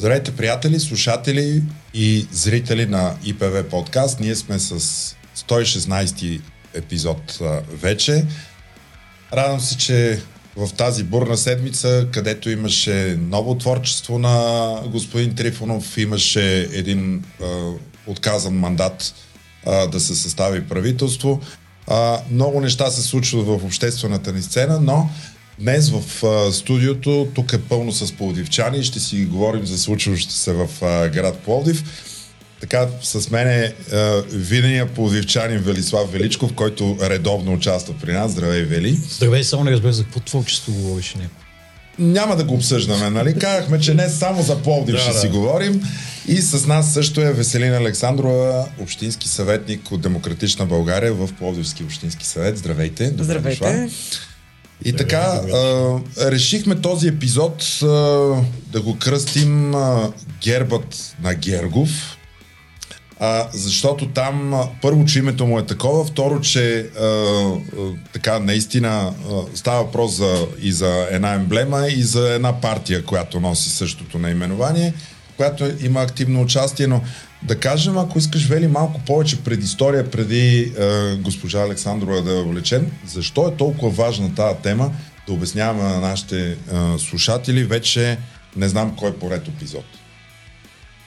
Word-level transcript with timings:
Здравейте, 0.00 0.36
приятели, 0.36 0.80
слушатели 0.80 1.62
и 1.94 2.26
зрители 2.32 2.86
на 2.86 3.14
ИПВ 3.24 3.68
подкаст. 3.68 4.20
Ние 4.20 4.34
сме 4.34 4.58
с 4.58 4.80
116 5.36 6.40
епизод 6.74 7.38
вече. 7.72 8.24
Радвам 9.32 9.60
се, 9.60 9.76
че 9.78 10.20
в 10.56 10.68
тази 10.76 11.04
бурна 11.04 11.36
седмица, 11.36 12.06
където 12.12 12.50
имаше 12.50 13.18
ново 13.20 13.58
творчество 13.58 14.18
на 14.18 14.74
господин 14.86 15.34
Трифонов, 15.34 15.98
имаше 15.98 16.68
един 16.72 17.24
а, 17.42 17.70
отказан 18.06 18.54
мандат 18.54 19.14
а, 19.66 19.86
да 19.86 20.00
се 20.00 20.14
състави 20.14 20.68
правителство. 20.68 21.40
А, 21.86 22.18
много 22.30 22.60
неща 22.60 22.90
се 22.90 23.02
случват 23.02 23.46
в 23.46 23.64
обществената 23.64 24.32
ни 24.32 24.42
сцена, 24.42 24.80
но 24.80 25.10
Днес 25.60 25.90
в 25.90 26.24
а, 26.24 26.52
студиото, 26.52 27.28
тук 27.34 27.52
е 27.52 27.58
пълно 27.58 27.92
с 27.92 28.12
пловдивчани 28.12 28.82
ще 28.82 29.00
си 29.00 29.24
говорим 29.24 29.66
за 29.66 29.78
случващото 29.78 30.34
се 30.34 30.52
в 30.52 30.68
а, 30.82 31.08
град 31.08 31.38
Пловдив. 31.38 31.84
Така, 32.60 32.88
с 33.02 33.30
мен 33.30 33.48
е 33.48 33.74
видения 34.32 34.86
пловдивчанин 34.86 35.58
Велислав 35.58 36.12
Величков, 36.12 36.52
който 36.54 36.96
редовно 37.02 37.52
участва 37.52 37.94
при 38.02 38.12
нас. 38.12 38.32
Здравей, 38.32 38.62
Вели. 38.62 38.94
Здравей, 38.94 39.44
само 39.44 39.64
не 39.64 39.70
разбира 39.70 39.92
за 39.92 40.04
какво 40.04 40.20
творчество 40.20 40.72
говориш 40.72 41.14
не. 41.14 41.28
Няма 41.98 42.36
да 42.36 42.44
го 42.44 42.54
обсъждаме, 42.54 43.10
нали? 43.10 43.38
Казахме, 43.38 43.80
че 43.80 43.94
не 43.94 44.08
само 44.08 44.42
за 44.42 44.62
Пловдив 44.62 44.94
да, 44.94 45.00
ще 45.00 45.12
да. 45.12 45.18
си 45.18 45.28
говорим. 45.28 45.82
И 46.28 46.36
с 46.36 46.66
нас 46.66 46.92
също 46.92 47.20
е 47.20 47.32
Веселина 47.32 47.76
Александрова, 47.76 48.68
общински 48.80 49.28
съветник 49.28 49.92
от 49.92 50.00
Демократична 50.00 50.66
България 50.66 51.12
в 51.12 51.28
Пловдивски 51.38 51.84
общински 51.84 52.26
съвет. 52.26 52.58
Здравейте. 52.58 53.12
Здравейте. 53.18 53.50
Дошла. 53.50 53.88
И 54.84 54.92
така, 54.92 55.16
а, 55.18 55.98
решихме 56.30 56.80
този 56.80 57.08
епизод 57.08 57.62
а, 57.82 57.86
да 58.72 58.80
го 58.82 58.96
кръстим 58.98 59.74
а, 59.74 60.12
Гербът 60.42 61.16
на 61.22 61.34
Гергов, 61.34 61.90
а, 63.20 63.48
защото 63.52 64.08
там 64.08 64.54
а, 64.54 64.68
първо, 64.82 65.04
че 65.04 65.18
името 65.18 65.46
му 65.46 65.58
е 65.58 65.66
такова, 65.66 66.04
второ, 66.04 66.40
че 66.40 66.78
а, 66.80 67.04
а, 67.04 67.60
така 68.12 68.38
наистина 68.38 68.88
а, 68.88 69.12
става 69.54 69.84
въпрос 69.84 70.12
за, 70.12 70.46
и 70.62 70.72
за 70.72 71.06
една 71.10 71.34
емблема 71.34 71.86
и 71.88 72.02
за 72.02 72.34
една 72.34 72.60
партия, 72.60 73.04
която 73.04 73.40
носи 73.40 73.70
същото 73.70 74.18
наименование, 74.18 74.94
която 75.36 75.70
има 75.80 76.02
активно 76.02 76.42
участие, 76.42 76.86
но 76.86 77.00
да 77.42 77.60
кажем, 77.60 77.98
ако 77.98 78.18
искаш, 78.18 78.46
Вели, 78.46 78.66
малко 78.66 79.00
повече 79.06 79.42
предистория 79.42 80.10
преди 80.10 80.60
е, 80.60 81.14
госпожа 81.16 81.62
Александрова 81.62 82.22
да 82.22 82.42
влечем, 82.42 82.90
защо 83.06 83.48
е 83.48 83.56
толкова 83.56 83.90
важна 84.04 84.34
тази 84.34 84.58
тема, 84.62 84.92
да 85.26 85.32
обясняваме 85.32 85.82
на 85.82 86.00
нашите 86.00 86.50
е, 86.50 86.56
слушатели 86.98 87.64
вече 87.64 88.18
не 88.56 88.68
знам 88.68 88.96
кой 88.96 89.14
поред 89.14 89.48
епизод. 89.48 89.84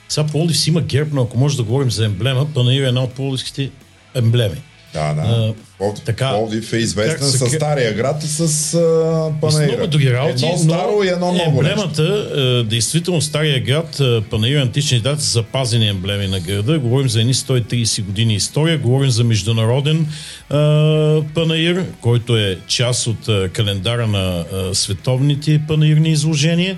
Сега 0.10 0.28
Пловдив 0.28 0.58
си 0.58 0.70
има 0.70 0.82
герб, 0.82 1.14
но 1.14 1.22
ако 1.22 1.38
може 1.38 1.58
да 1.58 1.64
говорим 1.64 1.92
за 1.92 2.06
емблема, 2.06 2.54
Панаир 2.54 2.84
е 2.84 2.88
една 2.88 3.04
от 3.04 3.14
пловдивските 3.14 3.72
емблеми. 4.16 4.62
Да, 4.94 5.14
да. 5.14 5.54
Пловдив, 5.78 6.04
така, 6.04 6.30
Пловдив 6.30 6.74
е 6.74 6.78
известен 6.78 7.28
с 7.28 7.50
стария 7.50 7.94
град 7.94 8.24
и 8.24 8.28
с 8.28 8.48
uh, 8.48 9.40
Панаира. 9.42 9.72
С 9.72 9.76
много 9.76 9.88
други 9.88 10.14
работи, 10.14 10.46
едно 10.46 10.58
старо 10.58 11.04
и 11.04 11.08
едно 11.08 11.32
ново 11.32 11.50
емблемата, 11.50 12.02
uh, 12.02 12.64
действително 12.64 13.22
стария 13.22 13.60
град, 13.64 13.96
uh, 13.96 14.22
Панаир 14.22 14.62
антични 14.62 15.00
дати 15.00 15.24
са 15.24 15.30
запазени 15.30 15.88
емблеми 15.88 16.28
на 16.28 16.40
града. 16.40 16.80
Говорим 16.80 17.10
за 17.10 17.20
едни 17.22 17.34
130 17.34 18.04
години 18.04 18.36
история, 18.36 18.78
говорим 18.78 19.10
за 19.10 19.24
международен 19.24 20.08
uh, 20.52 21.24
Панаир, 21.34 21.86
който 22.02 22.38
е 22.38 22.58
част 22.68 23.08
от 23.08 23.26
uh, 23.26 23.50
календара 23.50 24.08
на 24.08 24.44
uh, 24.44 24.74
световните 24.74 25.62
панаирни 25.68 26.10
изложения 26.10 26.78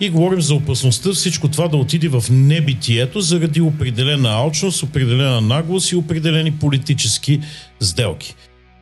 и 0.00 0.10
говорим 0.10 0.40
за 0.40 0.54
опасността 0.54 1.12
всичко 1.12 1.48
това 1.48 1.68
да 1.68 1.76
отиде 1.76 2.08
в 2.08 2.24
небитието 2.30 3.20
заради 3.20 3.60
определена 3.60 4.28
алчност, 4.28 4.82
определена 4.82 5.40
наглост 5.40 5.92
и 5.92 5.96
определени 5.96 6.52
политически 6.52 7.40
сделки. 7.80 8.34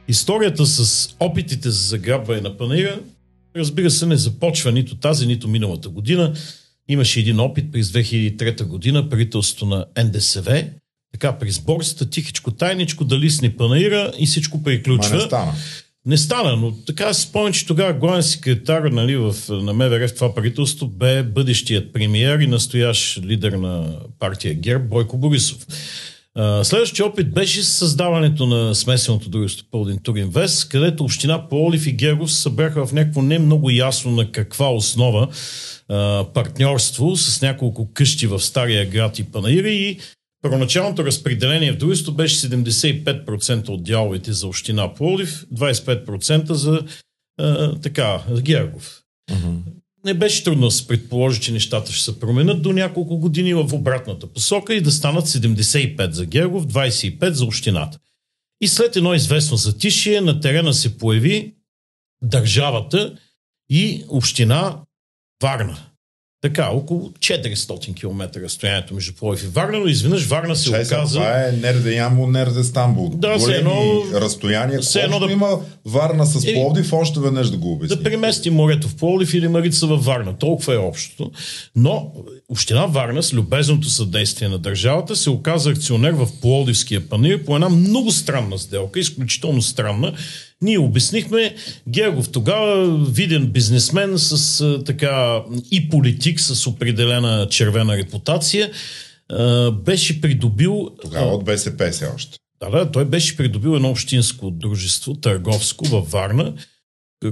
Историята 0.08 0.66
с 0.66 1.08
опитите 1.20 1.70
за 1.70 1.88
заграбване 1.88 2.40
на 2.40 2.56
панаира, 2.56 3.00
разбира 3.56 3.90
се, 3.90 4.06
не 4.06 4.16
започва 4.16 4.72
нито 4.72 4.96
тази, 4.96 5.26
нито 5.26 5.48
миналата 5.48 5.88
година. 5.88 6.34
Имаше 6.88 7.20
един 7.20 7.40
опит 7.40 7.72
през 7.72 7.88
2003 7.88 8.64
година, 8.64 9.08
правителството 9.08 9.66
на 9.66 9.84
НДСВ, 10.04 10.64
така 11.12 11.38
през 11.38 11.58
борсата, 11.58 12.10
тихичко, 12.10 12.50
тайничко 12.50 13.04
да 13.04 13.18
лисни 13.18 13.50
панаира 13.50 14.12
и 14.18 14.26
всичко 14.26 14.62
приключва. 14.62 15.28
Не 16.06 16.16
стана. 16.16 16.56
Но 16.56 16.72
така 16.86 17.14
си 17.14 17.22
спомням, 17.22 17.52
че 17.52 17.66
тогава 17.66 17.92
главен 17.92 18.22
секретар 18.22 18.82
нали, 18.82 19.16
в, 19.16 19.34
на 19.48 19.72
МВР 19.72 20.08
в 20.08 20.14
това 20.14 20.34
правителство 20.34 20.86
бе 20.86 21.22
бъдещият 21.22 21.92
премиер 21.92 22.38
и 22.38 22.46
настоящ 22.46 23.20
лидер 23.24 23.52
на 23.52 23.98
партия 24.18 24.54
ГЕРБ 24.54 24.84
Бойко 24.84 25.18
Борисов. 25.18 25.66
Следващия 26.62 27.06
опит 27.06 27.34
беше 27.34 27.62
създаването 27.62 28.46
на 28.46 28.74
смесеното 28.74 29.28
дружество 29.28 29.66
Пълдин 29.70 29.98
Туринвест, 30.02 30.68
където 30.68 31.04
община 31.04 31.48
Полив 31.48 31.86
и 31.86 31.92
Гергов 31.92 32.32
събраха 32.32 32.86
в 32.86 32.92
някакво 32.92 33.22
не 33.22 33.38
много 33.38 33.70
ясно 33.70 34.10
на 34.10 34.32
каква 34.32 34.72
основа 34.72 35.28
партньорство 36.34 37.16
с 37.16 37.42
няколко 37.42 37.92
къщи 37.94 38.26
в 38.26 38.40
Стария 38.40 38.86
град 38.86 39.18
и 39.18 39.24
Панаири 39.24 39.74
и 39.74 39.98
Първоначалното 40.46 41.04
разпределение 41.04 41.72
в 41.72 41.76
дружеството 41.76 42.16
беше 42.16 42.36
75% 42.36 43.68
от 43.68 43.84
дяловете 43.84 44.32
за 44.32 44.46
община 44.46 44.94
Пловдив, 44.94 45.46
25% 45.54 46.52
за 46.52 46.82
а, 47.38 47.80
така, 47.80 48.22
Гергов. 48.42 49.02
Uh-huh. 49.30 49.58
Не 50.04 50.14
беше 50.14 50.44
трудно 50.44 50.66
да 50.66 50.70
се 50.70 50.86
предположи, 50.86 51.40
че 51.40 51.52
нещата 51.52 51.92
ще 51.92 52.04
се 52.04 52.20
променят 52.20 52.62
до 52.62 52.72
няколко 52.72 53.18
години 53.18 53.54
в 53.54 53.68
обратната 53.72 54.26
посока 54.26 54.74
и 54.74 54.80
да 54.80 54.90
станат 54.90 55.26
75 55.26 56.10
за 56.10 56.26
Гергов, 56.26 56.66
25 56.66 57.30
за 57.30 57.44
общината. 57.44 57.98
И 58.60 58.68
след 58.68 58.96
едно 58.96 59.14
известно 59.14 59.56
затишие 59.56 60.20
на 60.20 60.40
терена 60.40 60.74
се 60.74 60.98
появи 60.98 61.54
държавата 62.22 63.16
и 63.70 64.04
община 64.08 64.80
Варна. 65.42 65.78
Така, 66.42 66.68
около 66.68 67.10
400 67.10 67.94
км 67.94 68.40
разстоянието 68.40 68.94
между 68.94 69.12
Пловдив 69.12 69.44
и 69.44 69.46
Варна, 69.46 69.78
но 69.78 69.86
изведнъж 69.86 70.26
Варна 70.26 70.56
се 70.56 70.70
Чай, 70.70 70.84
оказа... 70.84 71.18
Това 71.18 71.44
е 71.48 71.52
Нерде 71.52 71.94
Ямбол, 71.94 72.26
Нерде 72.26 72.64
Стамбул. 72.64 73.08
Да, 73.08 73.40
се 73.40 73.52
едно... 73.52 74.02
разстояние. 74.14 74.82
Се 74.82 75.00
едно 75.00 75.18
да... 75.18 75.32
има 75.32 75.58
Варна 75.84 76.26
с 76.26 76.54
Пловдив, 76.54 76.92
още 76.92 77.20
веднъж 77.20 77.50
да 77.50 77.56
го 77.56 77.72
обясни. 77.72 77.96
Да 77.96 78.02
премести 78.02 78.50
морето 78.50 78.88
в 78.88 78.96
Пловдив 78.96 79.34
или 79.34 79.48
Марица 79.48 79.86
във 79.86 80.04
Варна. 80.04 80.38
Толкова 80.38 80.74
е 80.74 80.78
общото. 80.78 81.30
Но 81.76 82.12
Община 82.48 82.86
Варна 82.86 83.22
с 83.22 83.32
любезното 83.32 83.90
съдействие 83.90 84.48
на 84.48 84.58
държавата 84.58 85.16
се 85.16 85.30
оказа 85.30 85.70
акционер 85.70 86.12
в 86.12 86.28
Пловдивския 86.40 87.08
панир 87.08 87.44
по 87.44 87.54
една 87.54 87.68
много 87.68 88.10
странна 88.10 88.58
сделка, 88.58 89.00
изключително 89.00 89.62
странна, 89.62 90.12
ние 90.62 90.78
обяснихме, 90.78 91.54
Гергов 91.88 92.32
тогава, 92.32 92.98
виден 93.04 93.46
бизнесмен 93.46 94.18
с 94.18 94.82
така 94.86 95.42
и 95.70 95.88
политик 95.88 96.40
с 96.40 96.66
определена 96.66 97.48
червена 97.50 97.96
репутация, 97.96 98.70
беше 99.72 100.20
придобил... 100.20 100.90
Тогава 101.02 101.34
от 101.34 101.44
БСП 101.44 101.92
се 101.92 102.06
още. 102.14 102.38
Да, 102.60 102.70
да, 102.70 102.90
той 102.90 103.04
беше 103.04 103.36
придобил 103.36 103.70
едно 103.70 103.90
общинско 103.90 104.50
дружество, 104.50 105.14
търговско 105.14 105.84
във 105.84 106.10
Варна, 106.10 106.54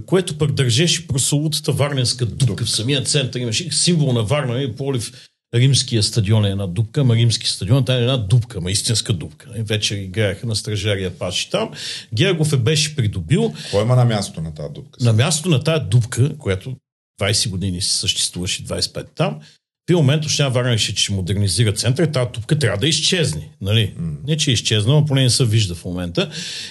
което 0.06 0.38
пък 0.38 0.52
държеше 0.52 1.06
прословутата 1.06 1.72
Варненска 1.72 2.26
дупка. 2.26 2.64
В 2.64 2.70
самия 2.70 3.02
център 3.02 3.40
имаше 3.40 3.70
символ 3.70 4.12
на 4.12 4.22
Варна 4.22 4.62
и 4.62 4.76
Полив 4.76 5.28
римския 5.54 6.02
стадион 6.02 6.44
е 6.44 6.50
една 6.50 6.66
дупка, 6.66 7.00
ама 7.00 7.14
римски 7.14 7.48
стадион 7.48 7.84
там 7.84 7.96
е 7.96 8.00
една 8.00 8.16
дупка, 8.16 8.58
ама 8.58 8.70
истинска 8.70 9.12
дупка. 9.12 9.46
Вече 9.58 9.94
играеха 9.94 10.46
на 10.46 10.56
стражария 10.56 11.18
паши 11.18 11.50
там. 11.50 11.70
Гергов 12.14 12.52
е 12.52 12.56
беше 12.56 12.96
придобил. 12.96 13.54
Кой 13.70 13.82
има 13.82 13.96
на 13.96 14.04
място 14.04 14.40
на 14.40 14.54
тази 14.54 14.74
дупка? 14.74 15.04
На 15.04 15.12
място 15.12 15.48
на 15.48 15.64
тази 15.64 15.84
дупка, 15.84 16.38
която 16.38 16.76
20 17.20 17.48
години 17.48 17.80
съществуваше, 17.80 18.64
25 18.64 19.06
там, 19.14 19.40
в 19.86 19.90
един 19.90 19.96
момент 19.96 20.24
Община 20.24 20.48
Варна 20.48 20.70
реши, 20.70 20.94
че 20.94 21.02
ще 21.02 21.12
модернизира 21.12 21.72
центъра, 21.72 22.12
тази 22.12 22.30
тупка 22.32 22.58
трябва 22.58 22.78
да 22.78 22.88
изчезне. 22.88 23.48
Нали? 23.60 23.94
Mm. 24.00 24.16
Не, 24.26 24.36
че 24.36 24.50
е 24.50 24.54
изчезнала, 24.54 25.00
но 25.00 25.06
поне 25.06 25.22
не 25.22 25.30
се 25.30 25.44
вижда 25.44 25.74
в 25.74 25.84
момента. 25.84 26.30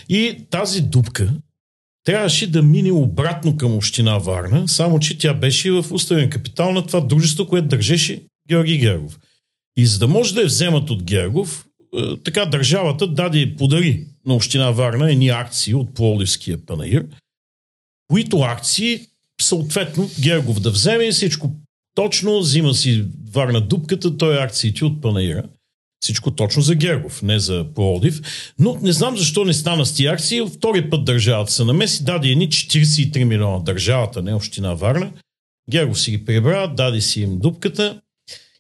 И 0.09 0.37
тази 0.49 0.81
дупка 0.81 1.33
трябваше 2.03 2.51
да 2.51 2.63
мине 2.63 2.91
обратно 2.91 3.57
към 3.57 3.75
Община 3.75 4.17
Варна, 4.17 4.67
само 4.67 4.99
че 4.99 5.17
тя 5.17 5.33
беше 5.33 5.71
в 5.71 5.85
уставен 5.91 6.29
капитал 6.29 6.71
на 6.71 6.85
това 6.85 7.01
дружество, 7.01 7.47
което 7.47 7.67
държеше 7.67 8.21
Георги 8.49 8.77
Гергов. 8.77 9.19
И 9.77 9.85
за 9.85 9.99
да 9.99 10.07
може 10.07 10.33
да 10.33 10.41
я 10.41 10.47
вземат 10.47 10.89
от 10.89 11.03
Гергов, 11.03 11.65
е, 11.97 12.17
така 12.23 12.45
държавата 12.45 13.07
даде 13.07 13.55
подари 13.55 14.07
на 14.25 14.33
община 14.33 14.71
Варна 14.71 15.11
едни 15.11 15.29
акции 15.29 15.73
от 15.73 15.93
Пловдивския 15.93 16.65
панаир, 16.65 17.05
които 18.07 18.37
акции 18.37 19.07
съответно 19.41 20.09
Гергов 20.21 20.59
да 20.59 20.71
вземе 20.71 21.11
всичко 21.11 21.51
точно, 21.95 22.39
взима 22.39 22.73
си 22.73 23.05
Варна 23.31 23.61
дупката, 23.61 24.17
той 24.17 24.35
е 24.35 24.43
акциите 24.43 24.85
от 24.85 25.01
панаира. 25.01 25.43
Всичко 25.99 26.31
точно 26.31 26.61
за 26.61 26.75
Гергов, 26.75 27.21
не 27.21 27.39
за 27.39 27.65
Пловдив. 27.75 28.21
Но 28.59 28.79
не 28.81 28.91
знам 28.91 29.17
защо 29.17 29.45
не 29.45 29.53
стана 29.53 29.85
с 29.85 29.93
тия 29.93 30.13
акции. 30.13 30.41
Втори 30.55 30.89
път 30.89 31.05
държавата 31.05 31.51
се 31.51 31.63
намеси, 31.63 32.03
даде 32.03 32.27
едни 32.27 32.47
43 32.47 33.23
милиона 33.23 33.59
държавата, 33.59 34.21
не 34.21 34.33
община 34.33 34.73
Варна. 34.73 35.11
Гергов 35.69 35.99
си 36.01 36.11
ги 36.11 36.25
прибра, 36.25 36.73
даде 36.77 37.01
си 37.01 37.21
им 37.21 37.39
дупката 37.39 38.01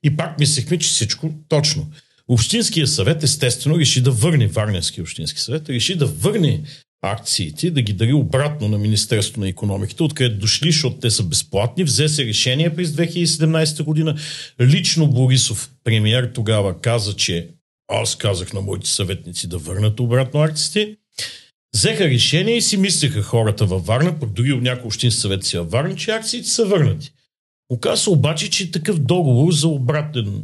И 0.03 0.17
пак 0.17 0.39
мислехме, 0.39 0.79
че 0.79 0.89
всичко 0.89 1.31
точно. 1.47 1.87
Общинския 2.27 2.87
съвет 2.87 3.23
естествено 3.23 3.79
реши 3.79 4.01
да 4.01 4.11
върне, 4.11 4.47
Варненски 4.47 5.01
общински 5.01 5.39
съвет, 5.39 5.69
реши 5.69 5.95
да 5.95 6.05
върне 6.05 6.61
акциите, 7.01 7.71
да 7.71 7.81
ги 7.81 7.93
дари 7.93 8.13
обратно 8.13 8.67
на 8.67 8.77
Министерството 8.77 9.39
на 9.39 9.49
економиката, 9.49 10.03
откъдето 10.03 10.39
дошли, 10.39 10.71
защото 10.71 10.97
те 10.97 11.11
са 11.11 11.23
безплатни. 11.23 11.83
Взе 11.83 12.09
се 12.09 12.25
решение 12.25 12.75
през 12.75 12.89
2017 12.89 13.83
година. 13.83 14.15
Лично 14.61 15.07
Борисов, 15.07 15.71
премиер 15.83 16.31
тогава, 16.33 16.81
каза, 16.81 17.15
че 17.15 17.47
аз 17.87 18.15
казах 18.15 18.53
на 18.53 18.61
моите 18.61 18.89
съветници 18.89 19.47
да 19.47 19.57
върнат 19.57 19.99
обратно 19.99 20.41
акциите. 20.41 20.95
Взеха 21.75 22.09
решение 22.09 22.57
и 22.57 22.61
си 22.61 22.77
мислеха 22.77 23.21
хората 23.21 23.65
във 23.65 23.85
Варна, 23.85 24.19
пък 24.19 24.33
дори 24.33 24.51
от 24.51 24.61
някои 24.61 24.87
общински 24.87 25.21
съвет 25.21 25.43
си 25.43 25.57
във 25.57 25.71
Варна, 25.71 25.95
че 25.95 26.11
акциите 26.11 26.49
са 26.49 26.65
върнати. 26.65 27.11
Оказва 27.73 28.11
обаче, 28.11 28.49
че 28.49 28.71
такъв 28.71 28.99
договор 28.99 29.53
за 29.53 29.67
обратен 29.67 30.43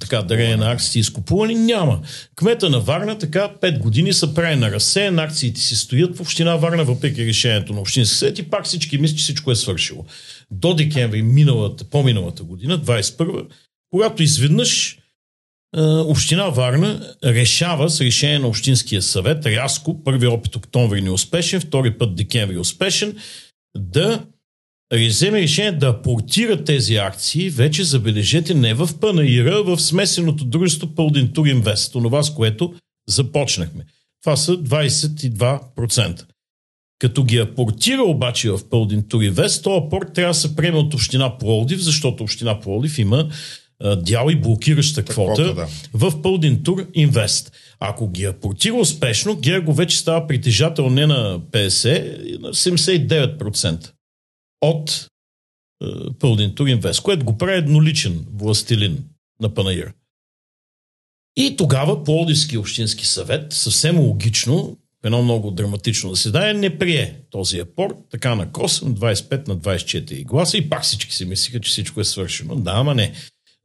така, 0.00 0.22
дарение 0.22 0.56
на 0.56 0.72
акциите 0.72 0.98
изкупувани, 0.98 1.54
няма. 1.54 2.00
Кмета 2.36 2.70
на 2.70 2.80
Варна 2.80 3.18
така 3.18 3.50
5 3.62 3.78
години 3.78 4.12
са 4.12 4.34
прави 4.34 4.56
на 4.56 4.70
разсеян, 4.70 5.18
акциите 5.18 5.60
си 5.60 5.76
стоят 5.76 6.16
в 6.16 6.20
община 6.20 6.56
Варна, 6.56 6.84
въпреки 6.84 7.26
решението 7.26 7.72
на 7.72 7.80
общински 7.80 8.16
съвет 8.16 8.38
и 8.38 8.50
пак 8.50 8.64
всички 8.64 8.98
мислят, 8.98 9.18
че 9.18 9.22
всичко 9.22 9.50
е 9.50 9.56
свършило. 9.56 10.04
До 10.50 10.74
декември 10.74 11.22
миналата, 11.22 11.84
по-миналата 11.84 12.42
година, 12.42 12.78
21 12.80 13.46
когато 13.90 14.22
изведнъж 14.22 14.98
Община 16.06 16.48
Варна 16.48 17.14
решава 17.24 17.90
с 17.90 18.00
решение 18.00 18.38
на 18.38 18.48
Общинския 18.48 19.02
съвет, 19.02 19.46
рязко, 19.46 20.04
първи 20.04 20.26
опит 20.26 20.56
октомври 20.56 21.02
неуспешен, 21.02 21.60
втори 21.60 21.98
път 21.98 22.14
декември 22.14 22.58
успешен, 22.58 23.16
да 23.76 24.24
вземе 24.96 25.40
решение 25.40 25.72
да 25.72 25.88
апортира 25.88 26.64
тези 26.64 26.96
акции, 26.96 27.50
вече 27.50 27.84
забележете 27.84 28.54
не 28.54 28.74
в 28.74 28.90
Панаира, 29.00 29.62
в 29.62 29.80
смесеното 29.80 30.44
дружество 30.44 30.94
Пълдинтур 30.94 31.46
Инвест, 31.46 31.92
това 31.92 32.22
с 32.22 32.34
което 32.34 32.74
започнахме. 33.08 33.84
Това 34.22 34.36
са 34.36 34.56
22%. 34.56 36.24
Като 36.98 37.24
ги 37.24 37.38
апортира 37.38 38.02
обаче 38.02 38.50
в 38.50 38.60
Пълдинтур 38.70 39.22
Инвест, 39.22 39.62
този 39.62 39.86
апорт 39.86 40.12
трябва 40.14 40.30
да 40.30 40.38
се 40.38 40.56
приеме 40.56 40.78
от 40.78 40.94
Община 40.94 41.38
Пловдив, 41.38 41.80
защото 41.80 42.22
Община 42.22 42.60
Пловдив 42.60 42.98
има 42.98 43.28
дял 43.96 44.28
и 44.30 44.36
блокираща 44.36 45.02
квота 45.02 45.54
да. 45.54 45.66
в 45.94 46.22
Пълдинтур 46.22 46.86
Инвест. 46.94 47.52
Ако 47.80 48.08
ги 48.08 48.24
апортира 48.24 48.74
успешно, 48.74 49.36
Герго 49.36 49.72
вече 49.72 49.98
става 49.98 50.26
притежател 50.26 50.90
не 50.90 51.06
на 51.06 51.40
50, 51.40 52.40
на 52.40 52.48
79% 52.48 53.90
от 54.60 55.08
е, 55.82 55.86
Пълдин 56.18 56.54
Туринвест, 56.54 57.00
което 57.00 57.24
го 57.24 57.38
прави 57.38 57.58
едноличен 57.58 58.26
властелин 58.34 59.04
на 59.40 59.54
Панаир. 59.54 59.92
И 61.36 61.56
тогава 61.56 62.04
Плодивски 62.04 62.58
общински 62.58 63.06
съвет, 63.06 63.52
съвсем 63.52 63.98
логично, 63.98 64.76
едно 65.04 65.22
много 65.22 65.50
драматично 65.50 66.14
заседание, 66.14 66.54
не 66.54 66.78
прие 66.78 67.14
този 67.30 67.58
апорт, 67.58 67.94
така 68.10 68.34
на 68.34 68.52
косъм, 68.52 68.96
25 68.96 69.48
на 69.48 69.56
24 69.56 70.24
гласа 70.24 70.56
и 70.56 70.68
пак 70.68 70.82
всички 70.82 71.14
си 71.14 71.24
мислиха, 71.24 71.60
че 71.60 71.70
всичко 71.70 72.00
е 72.00 72.04
свършено. 72.04 72.56
Да, 72.56 72.72
ама 72.74 72.94
не. 72.94 73.12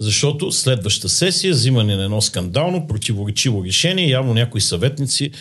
Защото 0.02 0.52
следваща 0.52 1.10
сесия, 1.10 1.54
взимане 1.54 1.96
на 1.96 2.04
едно 2.04 2.22
скандално, 2.22 2.88
противоречиво 2.88 3.66
решение, 3.66 4.10
явно 4.10 4.34
някои 4.34 4.62
съветници 4.62 5.32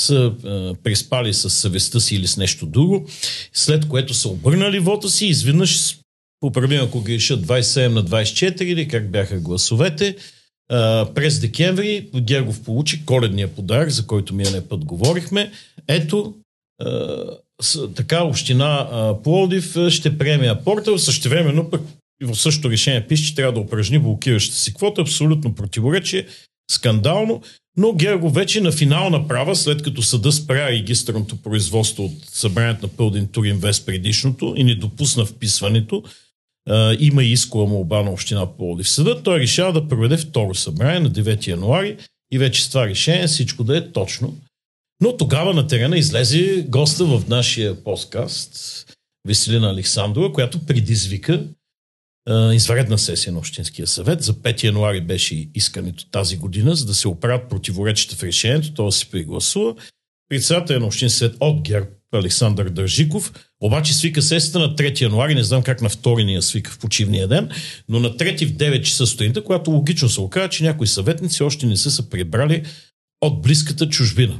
са 0.00 0.32
а, 0.44 0.74
преспали 0.82 1.34
с 1.34 1.50
съвестта 1.50 2.00
си 2.00 2.16
или 2.16 2.26
с 2.26 2.36
нещо 2.36 2.66
друго, 2.66 3.08
след 3.52 3.88
което 3.88 4.14
са 4.14 4.28
обърнали 4.28 4.78
вота 4.78 5.08
си, 5.08 5.26
изведнъж, 5.26 5.98
поправим 6.40 6.80
ако 6.80 7.00
грешат 7.00 7.46
27 7.46 7.88
на 7.88 8.04
24 8.04 8.62
или 8.62 8.88
как 8.88 9.10
бяха 9.10 9.40
гласовете, 9.40 10.16
а, 10.70 11.08
през 11.14 11.40
декември 11.40 12.08
Гергов 12.20 12.62
получи 12.62 13.06
коледния 13.06 13.54
подарък, 13.54 13.90
за 13.90 14.06
който 14.06 14.34
миналия 14.34 14.68
път 14.68 14.84
говорихме. 14.84 15.52
Ето, 15.88 16.34
а, 16.82 17.24
с, 17.62 17.94
така 17.94 18.24
община 18.24 18.88
а, 18.92 19.22
Плодив 19.22 19.76
ще 19.88 20.18
приеме 20.18 20.46
апорта, 20.46 20.98
същевременно 20.98 21.70
пък 21.70 21.82
в 22.22 22.36
същото 22.36 22.70
решение 22.70 23.06
пише, 23.06 23.24
че 23.24 23.34
трябва 23.34 23.52
да 23.52 23.60
упражни 23.60 23.98
блокираща 23.98 24.56
си 24.56 24.74
квота, 24.74 25.00
абсолютно 25.00 25.54
противоречие, 25.54 26.26
скандално. 26.70 27.42
Но 27.76 27.92
Герго 27.92 28.30
вече 28.30 28.60
на 28.60 28.72
финална 28.72 29.28
права, 29.28 29.56
след 29.56 29.82
като 29.82 30.02
съда 30.02 30.32
спря 30.32 30.70
регистърното 30.70 31.36
производство 31.36 32.04
от 32.04 32.12
събранието 32.24 32.86
на 32.86 32.88
Пълдин 32.88 33.26
Туринвест 33.26 33.86
предишното 33.86 34.54
и 34.56 34.64
не 34.64 34.74
допусна 34.74 35.26
вписването, 35.26 36.02
има 36.98 37.24
и 37.24 37.32
искова 37.32 37.66
молба 37.66 38.02
на 38.02 38.10
община 38.10 38.46
в 38.60 38.88
съда, 38.88 39.22
той 39.22 39.40
решава 39.40 39.72
да 39.72 39.88
проведе 39.88 40.16
второ 40.16 40.54
събрание 40.54 41.00
на 41.00 41.10
9 41.10 41.46
януари 41.46 41.96
и 42.32 42.38
вече 42.38 42.64
с 42.64 42.68
това 42.68 42.86
решение 42.86 43.26
всичко 43.26 43.64
да 43.64 43.76
е 43.76 43.92
точно. 43.92 44.36
Но 45.02 45.16
тогава 45.16 45.54
на 45.54 45.66
терена 45.66 45.98
излезе 45.98 46.66
госта 46.68 47.04
в 47.04 47.28
нашия 47.28 47.84
подкаст, 47.84 48.84
Веселина 49.28 49.70
Александрова, 49.70 50.32
която 50.32 50.66
предизвика 50.66 51.44
изваредна 52.30 52.98
сесия 52.98 53.32
на 53.32 53.38
Общинския 53.38 53.86
съвет. 53.86 54.22
За 54.22 54.34
5 54.34 54.64
януари 54.64 55.00
беше 55.00 55.48
искането 55.54 56.10
тази 56.10 56.36
година, 56.36 56.76
за 56.76 56.86
да 56.86 56.94
се 56.94 57.08
оправят 57.08 57.48
противоречите 57.48 58.16
в 58.16 58.22
решението, 58.22 58.74
то 58.74 58.92
се 58.92 59.10
пригласува. 59.10 59.74
Председател 60.28 60.80
на 60.80 60.86
Общинския 60.86 61.18
съвет 61.18 61.36
от 61.40 61.60
ГЕРБ 61.62 61.86
Александър 62.12 62.68
Държиков, 62.68 63.32
обаче 63.60 63.94
свика 63.94 64.22
сесията 64.22 64.58
на 64.58 64.76
3 64.76 65.00
януари, 65.00 65.34
не 65.34 65.44
знам 65.44 65.62
как 65.62 65.82
на 65.82 65.90
2 65.90 66.24
ни 66.24 66.42
свика 66.42 66.70
в 66.70 66.78
почивния 66.78 67.28
ден, 67.28 67.50
но 67.88 68.00
на 68.00 68.10
3 68.10 68.46
в 68.46 68.52
9 68.52 68.82
часа 68.82 69.06
сутринта, 69.06 69.44
когато 69.44 69.70
логично 69.70 70.08
се 70.08 70.20
оказа, 70.20 70.48
че 70.48 70.64
някои 70.64 70.86
съветници 70.86 71.42
още 71.42 71.66
не 71.66 71.76
са 71.76 71.90
се 71.90 72.10
прибрали 72.10 72.62
от 73.20 73.42
близката 73.42 73.88
чужбина. 73.88 74.38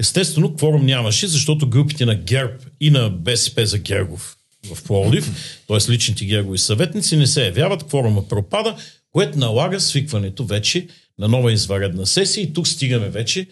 Естествено, 0.00 0.54
кворум 0.54 0.86
нямаше, 0.86 1.26
защото 1.26 1.68
групите 1.68 2.06
на 2.06 2.14
ГЕРБ 2.14 2.54
и 2.80 2.90
на 2.90 3.10
БСП 3.10 3.66
за 3.66 3.78
Гергов 3.78 4.37
в 4.74 4.84
Пловдив, 4.84 5.58
т.е. 5.68 5.92
личните 5.92 6.24
гергови 6.24 6.58
съветници 6.58 7.16
не 7.16 7.26
се 7.26 7.44
явяват, 7.44 7.84
кворума 7.84 8.28
пропада, 8.28 8.76
което 9.12 9.38
налага 9.38 9.80
свикването 9.80 10.44
вече 10.44 10.88
на 11.18 11.28
нова 11.28 11.52
изваредна 11.52 12.06
сесия 12.06 12.42
и 12.42 12.52
тук 12.52 12.68
стигаме 12.68 13.08
вече 13.08 13.46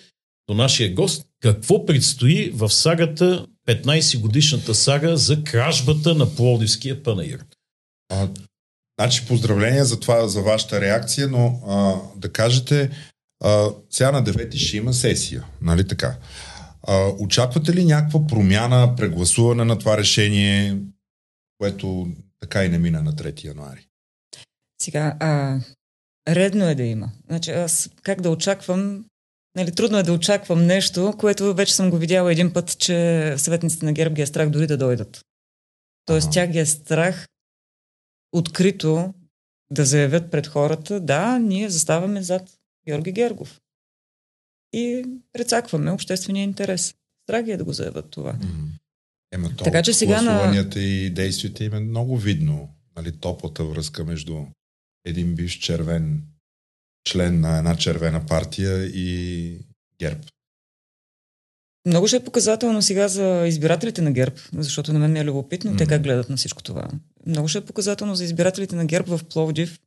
до 0.49 0.55
нашия 0.55 0.95
гост. 0.95 1.27
Какво 1.43 1.87
предстои 1.87 2.51
в 2.51 2.71
сагата, 2.71 3.47
15 3.69 4.21
годишната 4.21 4.75
сага 4.75 5.17
за 5.17 5.45
кражбата 5.45 6.15
на 6.15 6.35
Пловдивския 6.35 7.03
панаир? 7.03 7.45
А, 8.13 8.29
значи 9.01 9.27
поздравления 9.27 9.85
за 9.85 10.01
това, 10.01 10.29
за 10.29 10.43
вашата 10.43 10.81
реакция, 10.81 11.29
но 11.29 11.61
а, 11.69 11.95
да 12.17 12.33
кажете, 12.33 12.91
а, 13.45 13.69
сега 13.91 14.13
на 14.13 14.25
9 14.25 14.57
ще 14.57 14.77
има 14.77 14.95
сесия, 14.95 15.45
нали 15.63 15.89
така? 15.89 16.17
А, 16.83 17.09
очаквате 17.19 17.75
ли 17.75 17.85
някаква 17.85 18.27
промяна, 18.27 18.97
прегласуване 18.97 19.65
на 19.65 19.79
това 19.79 19.99
решение? 19.99 20.77
Което 21.59 22.09
така 22.41 22.65
и 22.65 22.69
не 22.69 22.79
мина 22.79 23.03
на 23.03 23.13
3 23.13 23.45
януари. 23.45 23.89
Сега, 24.83 25.17
а, 25.21 25.61
редно 26.29 26.69
е 26.69 26.75
да 26.75 26.83
има. 26.83 27.13
Значи, 27.27 27.51
аз 27.51 27.91
как 28.03 28.21
да 28.21 28.31
очаквам 28.31 29.05
Нали, 29.57 29.73
трудно 29.73 29.99
е 29.99 30.03
да 30.03 30.13
очаквам 30.13 30.67
нещо, 30.67 31.15
което 31.19 31.55
вече 31.55 31.75
съм 31.75 31.91
го 31.91 31.97
видяла 31.97 32.33
един 32.33 32.53
път, 32.53 32.79
че 32.79 33.35
съветниците 33.39 33.85
на 33.85 33.93
ГЕРБ 33.93 34.15
ги 34.15 34.23
е 34.23 34.27
страх 34.27 34.51
дори 34.51 34.67
да 34.67 34.77
дойдат. 34.77 35.25
Тоест, 36.05 36.27
ага. 36.27 36.33
тя 36.33 36.47
ги 36.47 36.59
е 36.59 36.67
страх 36.67 37.27
открито 38.33 39.15
да 39.71 39.85
заявят 39.85 40.31
пред 40.31 40.47
хората, 40.47 41.01
да, 41.01 41.39
ние 41.39 41.71
заставаме 41.71 42.23
зад 42.23 42.51
Георги 42.89 43.13
Гергов. 43.13 43.61
И 44.73 45.05
прецакваме 45.33 45.91
обществения 45.91 46.45
интерес. 46.45 46.95
Страх 47.23 47.49
е 47.49 47.57
да 47.57 47.65
го 47.65 47.73
заявят 47.73 48.11
това. 48.11 48.33
Mm-hmm. 48.33 48.69
Ема 49.33 49.57
то 49.57 49.65
така 49.65 49.83
че 49.83 49.93
сега 49.93 50.23
на... 50.23 50.65
и 50.77 51.11
действията 51.11 51.65
им 51.65 51.75
е 51.75 51.81
много 51.81 52.17
видно. 52.17 52.69
Нали, 52.97 53.13
топлата 53.13 53.65
връзка 53.65 54.05
между 54.05 54.45
един 55.05 55.35
бивш 55.35 55.53
червен 55.53 56.23
член 57.09 57.41
на 57.41 57.59
една 57.59 57.77
червена 57.77 58.27
партия 58.27 58.87
и 58.87 59.59
ГЕРБ. 60.01 60.21
Много 61.87 62.09
ще 62.09 62.17
е 62.17 62.25
показателно 62.25 62.83
сега 62.83 63.09
за 63.09 63.45
избирателите 63.47 64.03
на 64.03 64.13
ГЕРБ, 64.13 64.37
защото 64.53 64.93
на 64.93 64.99
мен 64.99 65.13
ми 65.13 65.19
е 65.19 65.25
любопитно 65.25 65.73
mm. 65.73 65.79
те 65.79 65.87
как 65.87 66.03
гледат 66.03 66.31
на 66.31 66.37
всичко 66.37 66.63
това. 66.63 66.89
Много 67.27 67.49
ще 67.49 67.59
е 67.59 67.65
показателно 67.65 68.15
за 68.15 68.25
избирателите 68.25 68.77
на 68.77 68.87
ГЕРБ 68.87 69.17
в 69.17 69.25
Пловдив 69.25 69.79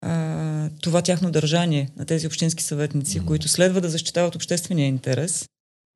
а, 0.00 0.70
това 0.82 1.02
тяхно 1.02 1.30
държание 1.30 1.90
на 1.96 2.06
тези 2.06 2.26
общински 2.26 2.62
съветници, 2.62 3.20
mm. 3.20 3.24
които 3.24 3.48
следва 3.48 3.80
да 3.80 3.88
защитават 3.88 4.34
обществения 4.34 4.86
интерес 4.86 5.48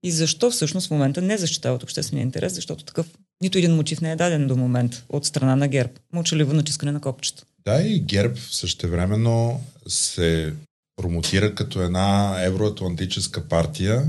и 0.02 0.10
защо 0.10 0.50
всъщност 0.50 0.88
в 0.88 0.90
момента 0.90 1.22
не 1.22 1.38
защитават 1.38 1.82
обществения 1.82 2.22
интерес, 2.22 2.54
защото 2.54 2.84
такъв 2.84 3.06
нито 3.42 3.58
един 3.58 3.74
мотив 3.74 4.00
не 4.00 4.12
е 4.12 4.16
даден 4.16 4.46
до 4.46 4.56
момент 4.56 5.04
от 5.08 5.26
страна 5.26 5.56
на 5.56 5.68
ГЕРБ. 5.68 5.92
Мълчаливо 6.12 6.52
натискане 6.52 6.92
на 6.92 7.00
копчета. 7.00 7.44
Да, 7.64 7.82
и 7.82 8.00
ГЕРБ 8.00 8.36
същевременно 8.50 9.60
се 9.88 10.52
промотира 10.96 11.54
като 11.54 11.82
една 11.82 12.36
евроатлантическа 12.44 13.48
партия, 13.48 14.06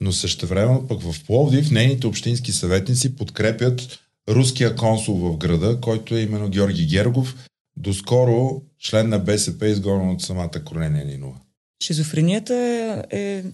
но 0.00 0.12
същевременно 0.12 0.88
пък 0.88 1.02
в 1.02 1.24
Пловдив 1.26 1.70
нейните 1.70 2.06
общински 2.06 2.52
съветници 2.52 3.16
подкрепят 3.16 3.98
руския 4.28 4.76
консул 4.76 5.16
в 5.16 5.36
града, 5.36 5.78
който 5.80 6.14
е 6.14 6.20
именно 6.20 6.48
Георги 6.48 6.86
Гергов, 6.86 7.36
доскоро 7.76 8.62
член 8.80 9.08
на 9.08 9.18
БСП 9.18 9.68
изгонен 9.68 10.10
от 10.10 10.22
самата 10.22 10.64
Корнелия 10.64 11.04
Нинова. 11.04 11.38
Шизофренията 11.84 12.54
е, 13.10 13.18
е 13.20 13.44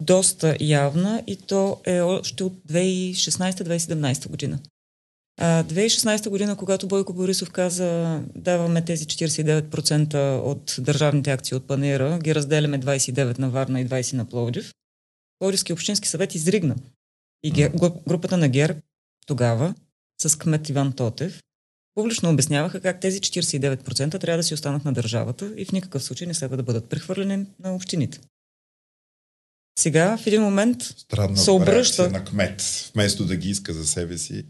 доста 0.00 0.56
явна 0.60 1.22
и 1.26 1.36
то 1.36 1.80
е 1.84 2.00
още 2.00 2.44
от 2.44 2.52
2016-2017 2.68 4.28
година. 4.28 4.58
А, 5.40 5.64
2016 5.64 6.28
година, 6.28 6.56
когато 6.56 6.88
Бойко 6.88 7.12
Борисов 7.12 7.50
каза 7.50 8.20
даваме 8.36 8.84
тези 8.84 9.04
49% 9.04 10.38
от 10.38 10.76
държавните 10.78 11.30
акции 11.30 11.56
от 11.56 11.66
Панера, 11.66 12.18
ги 12.22 12.34
разделяме 12.34 12.80
29 12.80 13.38
на 13.38 13.50
Варна 13.50 13.80
и 13.80 13.86
20 13.86 14.12
на 14.12 14.24
Пловдив, 14.24 14.72
Пловдивски 15.38 15.72
общински 15.72 16.08
съвет 16.08 16.34
изригна. 16.34 16.76
И 17.42 17.50
гер... 17.50 17.72
групата 18.08 18.36
на 18.36 18.48
ГЕР 18.48 18.76
тогава 19.26 19.74
с 20.22 20.38
кмет 20.38 20.68
Иван 20.68 20.92
Тотев 20.92 21.42
публично 21.94 22.30
обясняваха 22.30 22.80
как 22.80 23.00
тези 23.00 23.20
49% 23.20 24.20
трябва 24.20 24.36
да 24.36 24.42
си 24.42 24.54
останат 24.54 24.84
на 24.84 24.92
държавата 24.92 25.52
и 25.56 25.64
в 25.64 25.72
никакъв 25.72 26.04
случай 26.04 26.26
не 26.26 26.34
следва 26.34 26.56
да 26.56 26.62
бъдат 26.62 26.88
прехвърлени 26.88 27.46
на 27.58 27.74
общините. 27.74 28.20
Сега 29.78 30.16
в 30.16 30.26
един 30.26 30.42
момент 30.42 30.82
Странна 30.82 31.36
се 31.36 31.50
обръща 31.50 32.10
на 32.10 32.24
кмет. 32.24 32.90
Вместо 32.94 33.24
да 33.24 33.36
ги 33.36 33.50
иска 33.50 33.72
за 33.72 33.86
себе 33.86 34.18
си, 34.18 34.46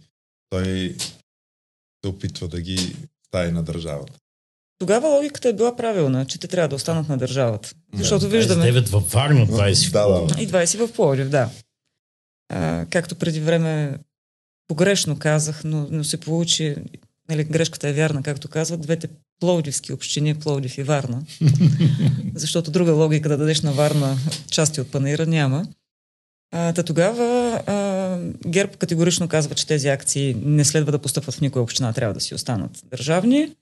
той 0.50 0.96
се 2.04 2.08
опитва 2.08 2.48
да 2.48 2.60
ги 2.60 2.96
стави 3.26 3.52
на 3.52 3.62
държавата. 3.62 4.18
Тогава 4.78 5.08
логиката 5.08 5.48
е 5.48 5.52
била 5.52 5.76
правилна, 5.76 6.26
че 6.26 6.38
те 6.38 6.48
трябва 6.48 6.68
да 6.68 6.76
останат 6.76 7.08
на 7.08 7.18
държавата. 7.18 7.74
Защото 7.94 8.28
виждаме... 8.28 8.72
9 8.72 8.88
във 8.88 9.12
Варна, 9.12 9.46
20 9.46 9.88
в 9.88 9.92
да, 9.92 10.34
да. 10.34 10.42
И 10.42 10.48
20 10.48 10.86
в 10.86 10.92
Пловдив, 10.92 11.28
да. 11.28 11.50
А, 12.48 12.86
както 12.90 13.14
преди 13.14 13.40
време 13.40 13.98
погрешно 14.68 15.18
казах, 15.18 15.64
но, 15.64 15.86
но 15.90 16.04
се 16.04 16.20
получи, 16.20 16.76
нали, 17.28 17.44
грешката 17.44 17.88
е 17.88 17.92
вярна, 17.92 18.22
както 18.22 18.48
казват, 18.48 18.80
двете 18.80 19.08
пловдивски 19.40 19.92
общини, 19.92 20.35
Пловдив 20.35 20.78
и 20.78 20.82
Варна. 20.82 21.23
Защото 22.35 22.70
друга 22.70 22.92
логика 22.92 23.28
да 23.28 23.37
дадеш 23.37 23.61
на 23.61 23.73
Варна 23.73 24.16
части 24.50 24.80
от 24.80 24.90
панера 24.90 25.26
няма. 25.26 25.66
А, 26.52 26.73
та 26.73 26.82
тогава 26.82 27.61
а, 27.66 28.18
ГЕРБ 28.47 28.73
категорично 28.73 29.28
казва, 29.28 29.54
че 29.54 29.66
тези 29.66 29.88
акции 29.88 30.37
не 30.44 30.64
следва 30.64 30.92
да 30.92 30.99
постъпват 30.99 31.35
в 31.35 31.40
никоя 31.40 31.62
община, 31.62 31.92
трябва 31.92 32.14
да 32.14 32.20
си 32.20 32.35
останат 32.35 32.82
държавни. 32.85 33.54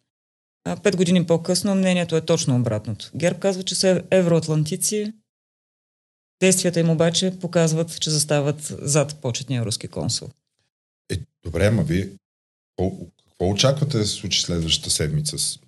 А, 0.64 0.76
пет 0.76 0.96
години 0.96 1.26
по-късно 1.26 1.74
мнението 1.74 2.16
е 2.16 2.20
точно 2.20 2.56
обратното. 2.56 3.10
ГЕРБ 3.14 3.38
казва, 3.38 3.62
че 3.62 3.74
са 3.74 4.02
евроатлантици, 4.10 5.12
действията 6.40 6.80
им 6.80 6.90
обаче 6.90 7.38
показват, 7.40 8.00
че 8.00 8.10
застават 8.10 8.74
зад 8.82 9.16
почетния 9.20 9.64
руски 9.64 9.88
консул. 9.88 10.28
Е, 11.10 11.16
добре, 11.44 11.66
ама 11.66 11.82
вие 11.82 12.08
какво 12.78 13.50
очаквате 13.50 13.98
да 13.98 14.06
се 14.06 14.12
случи 14.14 14.42
следващата 14.42 14.90
седмица? 14.90 15.58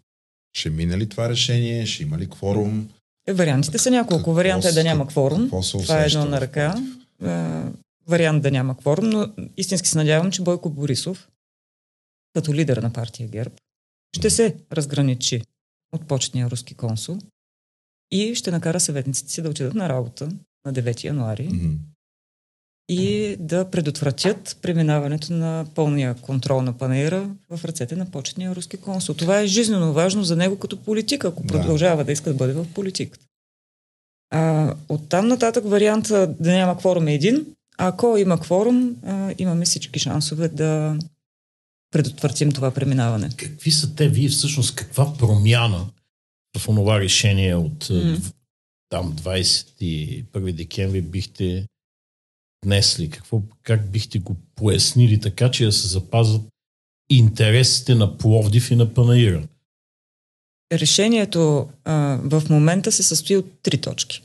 Ще 0.52 0.70
мине 0.70 0.98
ли 0.98 1.08
това 1.08 1.28
решение? 1.28 1.86
Ще 1.86 2.02
има 2.02 2.18
ли 2.18 2.30
кворум? 2.30 2.88
Е, 3.26 3.32
вариантите 3.32 3.78
са 3.78 3.90
няколко. 3.90 4.32
Варианта 4.32 4.68
е 4.68 4.72
да 4.72 4.84
няма 4.84 5.06
кворум. 5.06 5.50
Това 5.72 6.02
е 6.02 6.06
едно 6.06 6.24
на 6.24 6.40
ръка. 6.40 6.74
вариант 8.06 8.42
да 8.42 8.50
няма 8.50 8.76
кворум, 8.76 9.10
но 9.10 9.32
истински 9.56 9.88
се 9.88 9.98
надявам, 9.98 10.30
че 10.30 10.42
Бойко 10.42 10.70
Борисов, 10.70 11.28
като 12.34 12.54
лидер 12.54 12.76
на 12.76 12.92
партия 12.92 13.28
ГЕРБ, 13.28 13.54
ще 14.16 14.30
се 14.30 14.56
разграничи 14.72 15.42
от 15.92 16.08
почетния 16.08 16.50
руски 16.50 16.74
консул 16.74 17.18
и 18.10 18.34
ще 18.34 18.50
накара 18.50 18.80
съветниците 18.80 19.32
си 19.32 19.42
да 19.42 19.50
отидат 19.50 19.74
на 19.74 19.88
работа 19.88 20.28
на 20.64 20.72
9 20.72 21.04
януари 21.04 21.48
mm-hmm. 21.48 21.76
И 22.92 23.36
да 23.40 23.70
предотвратят 23.70 24.58
преминаването 24.62 25.32
на 25.32 25.66
пълния 25.74 26.14
контрол 26.14 26.62
на 26.62 26.78
панера 26.78 27.30
в 27.50 27.64
ръцете 27.64 27.96
на 27.96 28.10
почетния 28.10 28.54
руски 28.54 28.76
консул. 28.76 29.14
Това 29.14 29.40
е 29.40 29.46
жизненно 29.46 29.92
важно 29.92 30.24
за 30.24 30.36
него 30.36 30.58
като 30.58 30.76
политика, 30.76 31.28
ако 31.28 31.46
продължава 31.46 31.96
да, 31.96 32.04
да 32.04 32.12
иска 32.12 32.30
да 32.30 32.36
бъде 32.36 32.52
в 32.52 32.66
политиката. 32.74 33.24
А, 34.30 34.74
оттам 34.88 35.28
нататък 35.28 35.64
варианта 35.68 36.34
да 36.40 36.52
няма 36.52 36.78
кворум 36.78 37.08
е 37.08 37.14
един. 37.14 37.46
Ако 37.78 38.16
има 38.16 38.40
кворум, 38.40 38.96
а, 39.06 39.34
имаме 39.38 39.64
всички 39.64 39.98
шансове 39.98 40.48
да 40.48 40.98
предотвратим 41.90 42.52
това 42.52 42.70
преминаване. 42.70 43.30
Какви 43.36 43.70
са 43.70 43.94
те? 43.94 44.08
Вие 44.08 44.28
всъщност 44.28 44.74
каква 44.74 45.14
промяна 45.18 45.86
в 46.58 46.68
онова 46.68 47.00
решение 47.00 47.54
от 47.54 47.84
mm. 47.84 48.32
там 48.88 49.16
21 49.16 50.52
декември 50.52 51.02
бихте 51.02 51.66
внесли? 52.64 53.10
Какво, 53.10 53.42
как 53.62 53.90
бихте 53.90 54.18
го 54.18 54.36
пояснили 54.54 55.20
така, 55.20 55.50
че 55.50 55.64
да 55.64 55.72
се 55.72 55.88
запазват 55.88 56.42
интересите 57.10 57.94
на 57.94 58.18
Пловдив 58.18 58.70
и 58.70 58.76
на 58.76 58.94
Панаира? 58.94 59.48
Решението 60.72 61.68
а, 61.84 62.18
в 62.24 62.42
момента 62.50 62.92
се 62.92 63.02
състои 63.02 63.36
от 63.36 63.62
три 63.62 63.80
точки. 63.80 64.22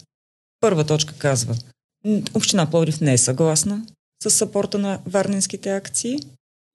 Първа 0.60 0.86
точка 0.86 1.14
казва, 1.18 1.56
Община 2.34 2.70
Пловдив 2.72 3.02
не 3.02 3.14
е 3.14 3.18
съгласна 3.18 3.86
с 4.24 4.32
сапорта 4.32 4.78
на 4.78 5.02
варненските 5.06 5.76
акции 5.76 6.20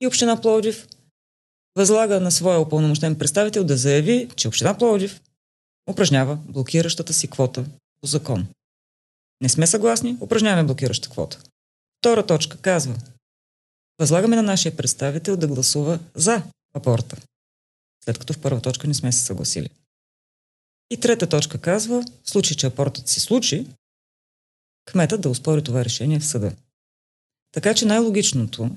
и 0.01 0.07
Община 0.07 0.41
Пловдив 0.41 0.89
възлага 1.77 2.21
на 2.21 2.31
своя 2.31 2.61
упълномощен 2.61 3.19
представител 3.19 3.65
да 3.65 3.77
заяви, 3.77 4.29
че 4.37 4.49
Община 4.49 4.79
Пловдив 4.79 5.21
упражнява 5.91 6.39
блокиращата 6.49 7.13
си 7.13 7.29
квота 7.29 7.65
по 8.01 8.07
закон. 8.07 8.47
Не 9.43 9.49
сме 9.49 9.67
съгласни, 9.67 10.17
упражняваме 10.21 10.65
блокираща 10.67 11.11
квота. 11.11 11.43
Втора 12.01 12.27
точка 12.27 12.57
казва, 12.57 12.97
възлагаме 13.99 14.37
на 14.37 14.43
нашия 14.43 14.77
представител 14.77 15.37
да 15.37 15.49
гласува 15.49 15.99
за 16.15 16.43
апорта, 16.75 17.17
след 18.05 18.19
като 18.19 18.33
в 18.33 18.41
първа 18.41 18.61
точка 18.61 18.89
не 18.89 18.95
сме 18.95 19.13
се 19.13 19.25
съгласили. 19.25 19.69
И 20.91 21.01
трета 21.01 21.29
точка 21.29 21.59
казва, 21.59 22.05
в 22.25 22.31
случай, 22.31 22.57
че 22.57 22.67
апортът 22.67 23.09
се 23.09 23.21
случи, 23.21 23.67
кметът 24.85 25.21
да 25.21 25.31
успори 25.31 25.65
това 25.65 25.85
решение 25.85 26.21
в 26.21 26.27
съда. 26.27 26.53
Така 27.53 27.75
че 27.75 27.87
най-логичното 27.87 28.71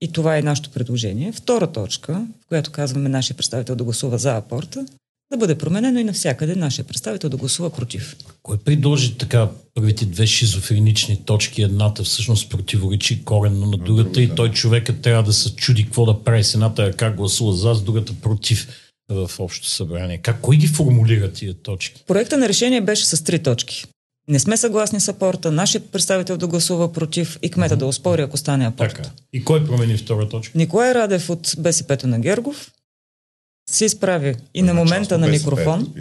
и 0.00 0.12
това 0.12 0.38
е 0.38 0.42
нашето 0.42 0.70
предложение. 0.70 1.32
Втора 1.32 1.72
точка, 1.72 2.26
в 2.42 2.46
която 2.46 2.72
казваме 2.72 3.08
нашия 3.08 3.36
представител 3.36 3.76
да 3.76 3.84
гласува 3.84 4.18
за 4.18 4.36
апорта, 4.36 4.86
да 5.32 5.38
бъде 5.38 5.58
променено 5.58 6.00
и 6.00 6.04
навсякъде 6.04 6.54
нашия 6.54 6.84
представител 6.84 7.30
да 7.30 7.36
гласува 7.36 7.70
против. 7.70 8.16
Кой 8.42 8.58
предложи 8.58 9.14
така 9.18 9.48
първите 9.74 10.06
две 10.06 10.26
шизофренични 10.26 11.24
точки? 11.24 11.62
Едната 11.62 12.04
всъщност 12.04 12.50
противоречи 12.50 13.24
коренно 13.24 13.66
на 13.66 13.78
другата 13.78 14.22
и 14.22 14.34
той 14.34 14.50
човекът 14.50 15.00
трябва 15.00 15.22
да 15.22 15.32
се 15.32 15.54
чуди 15.54 15.84
какво 15.84 16.06
да 16.06 16.24
прави 16.24 16.44
с 16.44 16.54
едната 16.54 16.92
как 16.92 17.16
гласува 17.16 17.52
за, 17.52 17.74
с 17.74 17.82
другата 17.82 18.12
против 18.22 18.68
в 19.08 19.30
общото 19.38 19.68
събрание. 19.68 20.18
Как, 20.18 20.40
кой 20.40 20.56
ги 20.56 20.66
формулира 20.66 21.32
тия 21.32 21.54
точки? 21.54 22.04
Проекта 22.06 22.36
на 22.36 22.48
решение 22.48 22.80
беше 22.80 23.06
с 23.06 23.24
три 23.24 23.38
точки 23.38 23.84
не 24.28 24.38
сме 24.38 24.56
съгласни 24.56 25.00
с 25.00 25.08
апорта, 25.08 25.52
нашия 25.52 25.80
представител 25.80 26.36
да 26.36 26.46
гласува 26.46 26.92
против 26.92 27.38
и 27.42 27.50
кмета 27.50 27.76
да 27.76 27.86
оспори, 27.86 28.22
ако 28.22 28.36
стане 28.36 28.66
апорт. 28.66 28.94
Така. 28.94 29.10
И 29.32 29.44
кой 29.44 29.66
промени 29.66 29.96
втора 29.96 30.28
точка? 30.28 30.58
Николай 30.58 30.94
Радев 30.94 31.30
от 31.30 31.54
БСП 31.58 31.98
на 32.04 32.18
Гергов 32.18 32.70
се 33.70 33.84
изправи 33.84 34.34
и 34.54 34.62
на 34.62 34.74
момента 34.74 35.18
на 35.18 35.28
микрофон. 35.28 35.94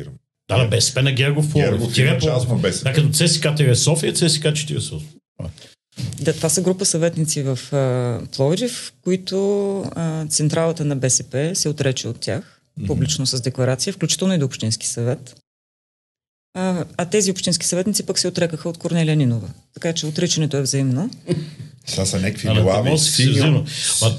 Да, 0.50 0.58
да, 0.58 0.68
БСП 0.68 1.04
на 1.04 1.12
Гергов. 1.12 1.54
Гергов 1.54 1.98
има 1.98 2.20
част 2.20 2.50
на 2.50 2.56
БСП. 2.56 2.90
Да, 2.90 2.94
като 2.94 3.10
ЦСК 3.10 3.48
ТВ 3.58 3.76
София, 3.76 4.14
ЦСК 4.14 4.44
40. 4.44 5.02
Да, 6.22 6.34
това 6.34 6.50
са 6.50 6.62
група 6.62 6.86
съветници 6.86 7.42
в 7.42 7.60
uh, 7.72 8.36
Пловдив, 8.36 8.94
които 9.04 9.36
uh, 9.36 10.30
централата 10.30 10.86
на 10.86 10.96
БСП 10.96 11.52
се 11.54 11.70
отрече 11.70 12.08
от 12.08 12.20
тях, 12.20 12.62
mm-hmm. 12.80 12.88
публично 12.88 13.26
с 13.26 13.42
декларация, 13.42 13.94
включително 13.94 14.34
и 14.34 14.38
до 14.38 14.46
Общински 14.46 14.88
съвет. 14.88 15.36
А, 16.54 16.86
а 16.98 17.06
тези 17.06 17.32
общински 17.32 17.66
съветници 17.66 18.06
пък 18.06 18.20
се 18.20 18.28
отрекаха 18.28 18.70
от 18.70 18.78
Корнелия 18.78 19.16
Нинова. 19.16 19.48
Така 19.74 19.94
че 19.94 20.06
отричането 20.06 20.58
е 20.58 20.62
взаимно. 20.62 21.10
Това 21.92 22.06
са 22.06 22.20
някакви 22.20 22.48
глави. 22.48 22.98
Синьо, 22.98 23.66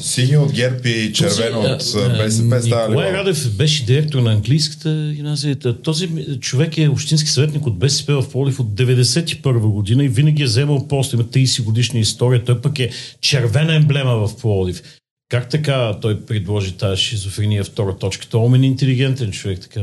синьо 0.01 0.43
от 0.43 0.53
ГЕРБ 0.53 0.89
и 0.89 1.13
червено 1.13 1.61
от 1.61 2.19
БСП 2.19 2.63
става 2.63 2.89
Николай 2.89 3.13
Радев 3.13 3.57
беше 3.57 3.85
директор 3.85 4.19
на 4.19 4.33
английската 4.33 5.13
гимназия. 5.15 5.57
Този 5.83 6.09
човек 6.41 6.79
е 6.79 6.89
общински 6.89 7.31
съветник 7.31 7.67
от 7.67 7.79
БСП 7.79 8.23
в 8.23 8.31
Полив 8.31 8.61
от 8.61 8.75
91 8.75 9.59
година 9.59 10.05
и 10.05 10.09
винаги 10.09 10.43
е 10.43 10.47
вземал 10.47 10.89
пост. 10.89 11.13
Има 11.13 11.25
30 11.25 11.63
годишна 11.63 12.01
история. 12.01 12.45
Той 12.45 12.61
пък 12.61 12.79
е 12.79 12.91
червена 13.21 13.75
емблема 13.75 14.27
в 14.27 14.37
Пловдив. 14.37 14.83
Как 15.29 15.49
така 15.49 15.99
той 16.03 16.21
предложи 16.21 16.73
тази 16.73 17.03
шизофрения 17.03 17.65
втора 17.65 17.97
точка? 17.97 18.27
Той 18.27 18.41
е 18.41 18.45
умен 18.45 18.65
интелигентен 18.65 19.33
човек, 19.33 19.61
така 19.61 19.81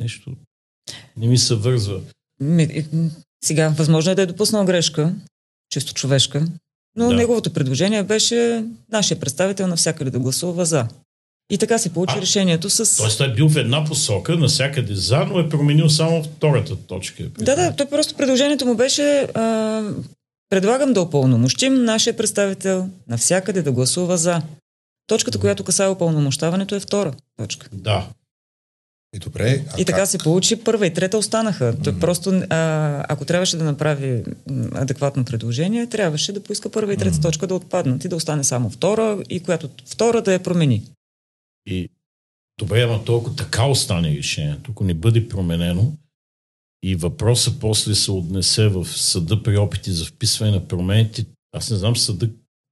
нещо 0.00 0.32
не 1.16 1.26
ми 1.26 1.38
се 1.38 1.54
вързва. 1.54 2.00
Сега, 3.44 3.68
възможно 3.68 4.12
е 4.12 4.14
да 4.14 4.22
е 4.22 4.26
допуснал 4.26 4.64
грешка, 4.64 5.14
чисто 5.70 5.94
човешка, 5.94 6.46
но 6.96 7.08
да. 7.08 7.14
неговото 7.14 7.52
предложение 7.52 8.02
беше 8.02 8.64
нашия 8.92 9.20
представител 9.20 9.66
навсякъде 9.66 10.10
да 10.10 10.18
гласува 10.18 10.64
за. 10.64 10.86
И 11.50 11.58
така 11.58 11.78
се 11.78 11.92
получи 11.92 12.14
а, 12.18 12.20
решението 12.20 12.70
с... 12.70 12.96
Тоест 12.96 13.18
той 13.18 13.30
е 13.30 13.34
бил 13.34 13.48
в 13.48 13.56
една 13.56 13.84
посока, 13.84 14.36
навсякъде 14.36 14.94
за, 14.94 15.24
но 15.24 15.40
е 15.40 15.48
променил 15.48 15.88
само 15.90 16.24
втората 16.24 16.76
точка. 16.76 17.24
Да, 17.38 17.56
да, 17.56 17.76
то 17.76 17.86
просто 17.86 18.14
предложението 18.14 18.66
му 18.66 18.74
беше 18.74 19.28
а, 19.34 19.82
предлагам 20.48 20.92
да 20.92 21.00
опълномощим 21.00 21.84
нашия 21.84 22.16
представител 22.16 22.88
навсякъде 23.08 23.62
да 23.62 23.72
гласува 23.72 24.16
за. 24.16 24.42
Точката, 25.06 25.38
която 25.38 25.64
касае 25.64 25.88
опълномощаването 25.88 26.74
е 26.74 26.80
втора 26.80 27.14
точка. 27.36 27.68
Да, 27.72 28.08
И 29.14 29.18
добре. 29.18 29.64
А 29.68 29.80
и 29.80 29.84
така 29.84 29.98
как? 29.98 30.08
се 30.08 30.18
получи, 30.18 30.56
първа 30.56 30.86
и 30.86 30.94
трета 30.94 31.18
останаха. 31.18 31.72
Mm-hmm. 31.72 31.84
Той 31.84 31.98
просто, 31.98 32.42
а, 32.50 33.04
ако 33.08 33.24
трябваше 33.24 33.56
да 33.56 33.64
направи 33.64 34.24
адекватно 34.72 35.24
предложение, 35.24 35.86
трябваше 35.86 36.32
да 36.32 36.42
поиска 36.42 36.70
първа 36.70 36.94
и 36.94 36.96
трета 36.96 37.16
mm-hmm. 37.16 37.22
точка 37.22 37.46
да 37.46 37.54
отпаднат 37.54 38.04
и 38.04 38.08
да 38.08 38.16
остане 38.16 38.44
само 38.44 38.70
втора, 38.70 39.22
и 39.30 39.40
която 39.40 39.70
втора 39.86 40.22
да 40.22 40.32
я 40.32 40.42
промени. 40.42 40.82
И 41.66 41.88
добре, 42.58 42.82
ама 42.82 43.04
толкова 43.04 43.36
така 43.36 43.66
остане 43.66 44.16
решението, 44.16 44.70
ако 44.70 44.84
не 44.84 44.94
бъде 44.94 45.28
променено 45.28 45.92
и 46.82 46.96
въпросът 46.96 47.60
после 47.60 47.94
се 47.94 48.10
отнесе 48.10 48.68
в 48.68 48.86
съда 48.86 49.42
при 49.42 49.56
опити 49.56 49.92
за 49.92 50.04
вписване 50.04 50.52
на 50.52 50.68
промените, 50.68 51.24
аз 51.52 51.70
не 51.70 51.76
знам 51.76 51.96
съда 51.96 52.28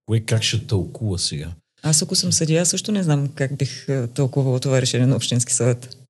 кое 0.06 0.20
как 0.20 0.42
ще 0.42 0.66
тълкува 0.66 1.18
сега. 1.18 1.52
Аз 1.82 2.02
ако 2.02 2.14
съм 2.14 2.32
съдия, 2.32 2.66
също 2.66 2.92
не 2.92 3.02
знам 3.02 3.28
как 3.34 3.56
бих 3.56 3.86
тълкувала 4.14 4.60
това 4.60 4.80
решение 4.80 5.06
на 5.06 5.16
Общински 5.16 5.52
съвет. 5.52 6.01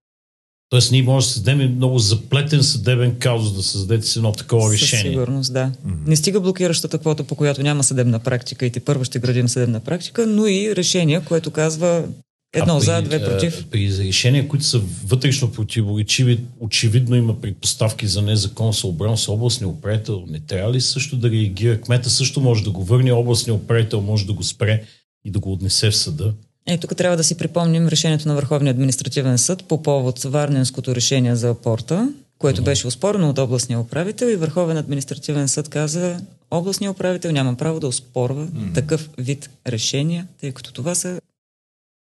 Тоест 0.72 0.92
ние 0.92 1.02
може 1.02 1.26
да 1.26 1.32
създадем 1.32 1.76
много 1.76 1.98
заплетен 1.98 2.62
съдебен 2.62 3.16
казус 3.18 3.52
да 3.52 3.62
създадете 3.62 4.06
си 4.06 4.18
едно 4.18 4.32
такова 4.32 4.72
решение. 4.72 5.02
Със 5.02 5.10
сигурност, 5.10 5.52
да. 5.52 5.72
Mm-hmm. 5.86 6.06
Не 6.06 6.16
стига 6.16 6.40
блокиращата 6.40 6.98
квота, 6.98 7.24
по 7.24 7.34
която 7.34 7.62
няма 7.62 7.84
съдебна 7.84 8.18
практика 8.18 8.66
и 8.66 8.70
ти 8.70 8.80
първо 8.80 9.04
ще 9.04 9.18
градим 9.18 9.48
съдебна 9.48 9.80
практика, 9.80 10.26
но 10.26 10.46
и 10.46 10.76
решение, 10.76 11.20
което 11.20 11.50
казва 11.50 12.04
едно 12.52 12.76
а 12.76 12.78
при, 12.78 12.84
за, 12.84 13.02
две 13.02 13.24
против. 13.24 13.66
При 13.70 13.98
решения, 13.98 14.48
които 14.48 14.64
са 14.64 14.80
вътрешно 15.06 15.52
противоречиви, 15.52 16.40
очевидно 16.60 17.16
има 17.16 17.40
предпоставки 17.40 18.06
за 18.06 18.22
незаконосъобразност. 18.22 19.28
Областния 19.28 19.68
управител 19.68 20.24
не 20.28 20.40
трябва 20.40 20.72
ли 20.72 20.80
също 20.80 21.16
да 21.16 21.30
реагира? 21.30 21.80
Кмета 21.80 22.10
също 22.10 22.40
може 22.40 22.64
да 22.64 22.70
го 22.70 22.84
върне, 22.84 23.12
областния 23.12 23.54
управител 23.54 24.00
може 24.00 24.26
да 24.26 24.32
го 24.32 24.42
спре 24.42 24.82
и 25.24 25.30
да 25.30 25.38
го 25.38 25.52
отнесе 25.52 25.90
в 25.90 25.96
съда. 25.96 26.34
Е, 26.66 26.78
тук 26.78 26.96
трябва 26.96 27.16
да 27.16 27.24
си 27.24 27.36
припомним 27.36 27.88
решението 27.88 28.28
на 28.28 28.34
Върховния 28.34 28.70
административен 28.70 29.38
съд 29.38 29.64
по 29.64 29.82
повод 29.82 30.22
Варненското 30.22 30.94
решение 30.94 31.36
за 31.36 31.50
апорта, 31.50 32.12
което 32.38 32.64
беше 32.64 32.86
успорено 32.86 33.30
от 33.30 33.38
областния 33.38 33.80
управител 33.80 34.26
и 34.26 34.36
Върховен 34.36 34.76
административен 34.76 35.48
съд 35.48 35.68
каза, 35.68 36.20
областния 36.50 36.90
управител 36.90 37.32
няма 37.32 37.56
право 37.56 37.80
да 37.80 37.86
оспорва 37.86 38.46
mm-hmm. 38.46 38.74
такъв 38.74 39.10
вид 39.18 39.50
решения, 39.66 40.26
тъй 40.40 40.52
като 40.52 40.72
това 40.72 40.94
са 40.94 41.20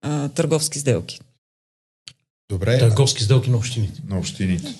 а, 0.01 0.29
търговски 0.29 0.79
сделки. 0.79 1.19
Добре. 2.49 2.79
Търговски 2.79 3.23
сделки 3.23 3.49
на 3.49 3.57
общините. 3.57 4.01
На 4.07 4.17
общините. 4.17 4.75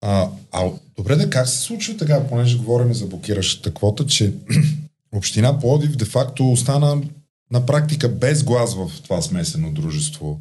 А, 0.00 0.28
а 0.52 0.70
добре 0.96 1.16
да 1.16 1.30
как 1.30 1.48
се 1.48 1.58
случва 1.58 1.96
така, 1.96 2.26
понеже 2.28 2.58
говорим 2.58 2.94
за 2.94 3.06
блокиращата 3.06 3.74
квота, 3.74 4.06
че 4.06 4.32
община 5.12 5.58
Плодив 5.58 5.96
де-факто 5.96 6.52
остана 6.52 7.02
на 7.50 7.66
практика 7.66 8.08
без 8.08 8.44
глас 8.44 8.74
в 8.74 8.90
това 9.02 9.22
смесено 9.22 9.72
дружество. 9.72 10.40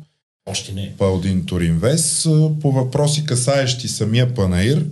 Още 0.49 0.73
не. 0.73 0.95
Палдин 0.97 1.45
Туринвес 1.45 2.23
по 2.61 2.71
въпроси 2.71 3.25
касаещи 3.25 3.87
самия 3.87 4.35
Панаир, 4.35 4.85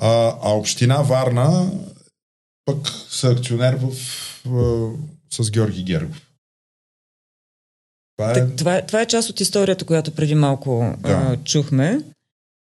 а, 0.00 0.36
а 0.42 0.50
община 0.50 1.02
Варна 1.02 1.70
пък 2.64 2.88
са 3.10 3.28
акционер 3.28 3.74
в, 3.74 3.92
в, 4.44 4.92
с 5.30 5.50
Георги 5.50 5.82
Гергов. 5.82 6.22
Това 8.16 8.32
е... 8.32 8.56
Това, 8.56 8.76
е, 8.76 8.86
това 8.86 9.00
е 9.00 9.06
част 9.06 9.30
от 9.30 9.40
историята, 9.40 9.84
която 9.84 10.10
преди 10.10 10.34
малко 10.34 10.94
да. 10.98 11.12
а, 11.12 11.36
чухме. 11.44 12.00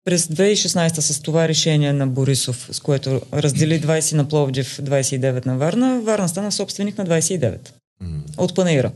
През 0.05 0.27
2016 0.27 1.01
с 1.01 1.21
това 1.21 1.49
решение 1.49 1.93
на 1.93 2.07
Борисов, 2.07 2.69
с 2.73 2.81
което 2.81 3.23
раздели 3.33 3.81
20 3.83 4.17
на 4.17 4.29
Пловдив, 4.29 4.77
29 4.77 5.47
на 5.47 5.59
Варна, 5.59 6.01
Варна 6.01 6.29
стана 6.29 6.53
собственик 6.53 6.99
на 6.99 7.07
29 7.07 7.73
mm. 8.03 8.39
от 8.39 8.55
Панаира. 8.55 8.93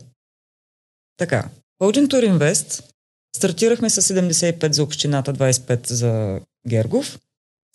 Така. 1.17 1.49
Holding 1.83 2.07
Tour 2.07 2.33
Invest 2.33 2.85
стартирахме 3.37 3.91
с 3.91 4.03
75 4.03 4.73
за 4.73 4.83
общината, 4.83 5.35
25 5.35 5.93
за 5.93 6.41
Гергов, 6.69 7.19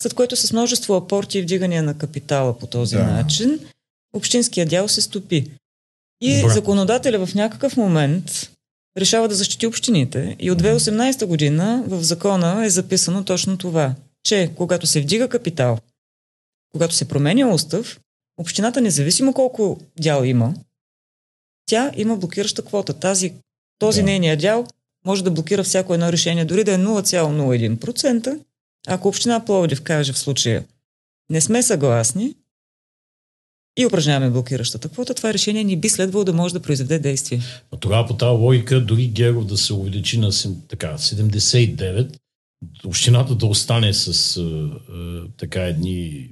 след 0.02 0.14
което 0.14 0.36
с 0.36 0.52
множество 0.52 0.94
апорти 0.94 1.38
и 1.38 1.42
вдигания 1.42 1.82
на 1.82 1.98
капитала 1.98 2.58
по 2.58 2.66
този 2.66 2.96
да. 2.96 3.04
начин, 3.04 3.60
общинския 4.12 4.66
дял 4.66 4.88
се 4.88 5.00
стопи. 5.00 5.50
И 6.20 6.40
Добре. 6.40 6.54
законодателя 6.54 7.26
в 7.26 7.34
някакъв 7.34 7.76
момент 7.76 8.50
решава 8.98 9.28
да 9.28 9.34
защити 9.34 9.66
общините. 9.66 10.36
И 10.38 10.50
от 10.50 10.62
2018 10.62 11.26
година 11.26 11.84
в 11.86 12.02
закона 12.02 12.66
е 12.66 12.70
записано 12.70 13.24
точно 13.24 13.58
това, 13.58 13.94
че 14.24 14.50
когато 14.56 14.86
се 14.86 15.00
вдига 15.00 15.28
капитал, 15.28 15.78
когато 16.72 16.94
се 16.94 17.08
променя 17.08 17.54
устав, 17.54 18.00
общината, 18.38 18.80
независимо 18.80 19.32
колко 19.32 19.80
дял 20.00 20.24
има, 20.24 20.54
тя 21.66 21.92
има 21.96 22.16
блокираща 22.16 22.62
квота. 22.62 22.94
Тази, 22.94 23.32
този 23.78 24.00
да. 24.00 24.06
нейния 24.06 24.36
дял 24.36 24.66
може 25.06 25.24
да 25.24 25.30
блокира 25.30 25.64
всяко 25.64 25.94
едно 25.94 26.12
решение, 26.12 26.44
дори 26.44 26.64
да 26.64 26.72
е 26.72 26.78
0,01%. 26.78 28.40
Ако 28.86 29.08
община 29.08 29.44
Пловдив 29.44 29.82
каже 29.82 30.12
в 30.12 30.18
случая 30.18 30.64
не 31.30 31.40
сме 31.40 31.62
съгласни 31.62 32.34
и 33.78 33.86
упражняваме 33.86 34.30
блокиращата 34.30 34.88
квота, 34.88 35.14
това 35.14 35.32
решение 35.32 35.64
ни 35.64 35.76
би 35.76 35.88
следвало 35.88 36.24
да 36.24 36.32
може 36.32 36.54
да 36.54 36.62
произведе 36.62 36.98
действие. 36.98 37.40
Но 37.72 37.78
тогава 37.78 38.06
по 38.06 38.16
тази 38.16 38.30
логика, 38.30 38.80
дори 38.80 39.06
Геров 39.06 39.46
да 39.46 39.56
се 39.56 39.72
увеличи 39.72 40.18
на 40.18 40.30
така, 40.68 40.98
79, 40.98 42.16
общината 42.84 43.34
да 43.34 43.46
остане 43.46 43.92
с 43.92 44.36
а, 44.36 44.42
а, 44.42 45.22
така 45.36 45.62
едни 45.62 46.28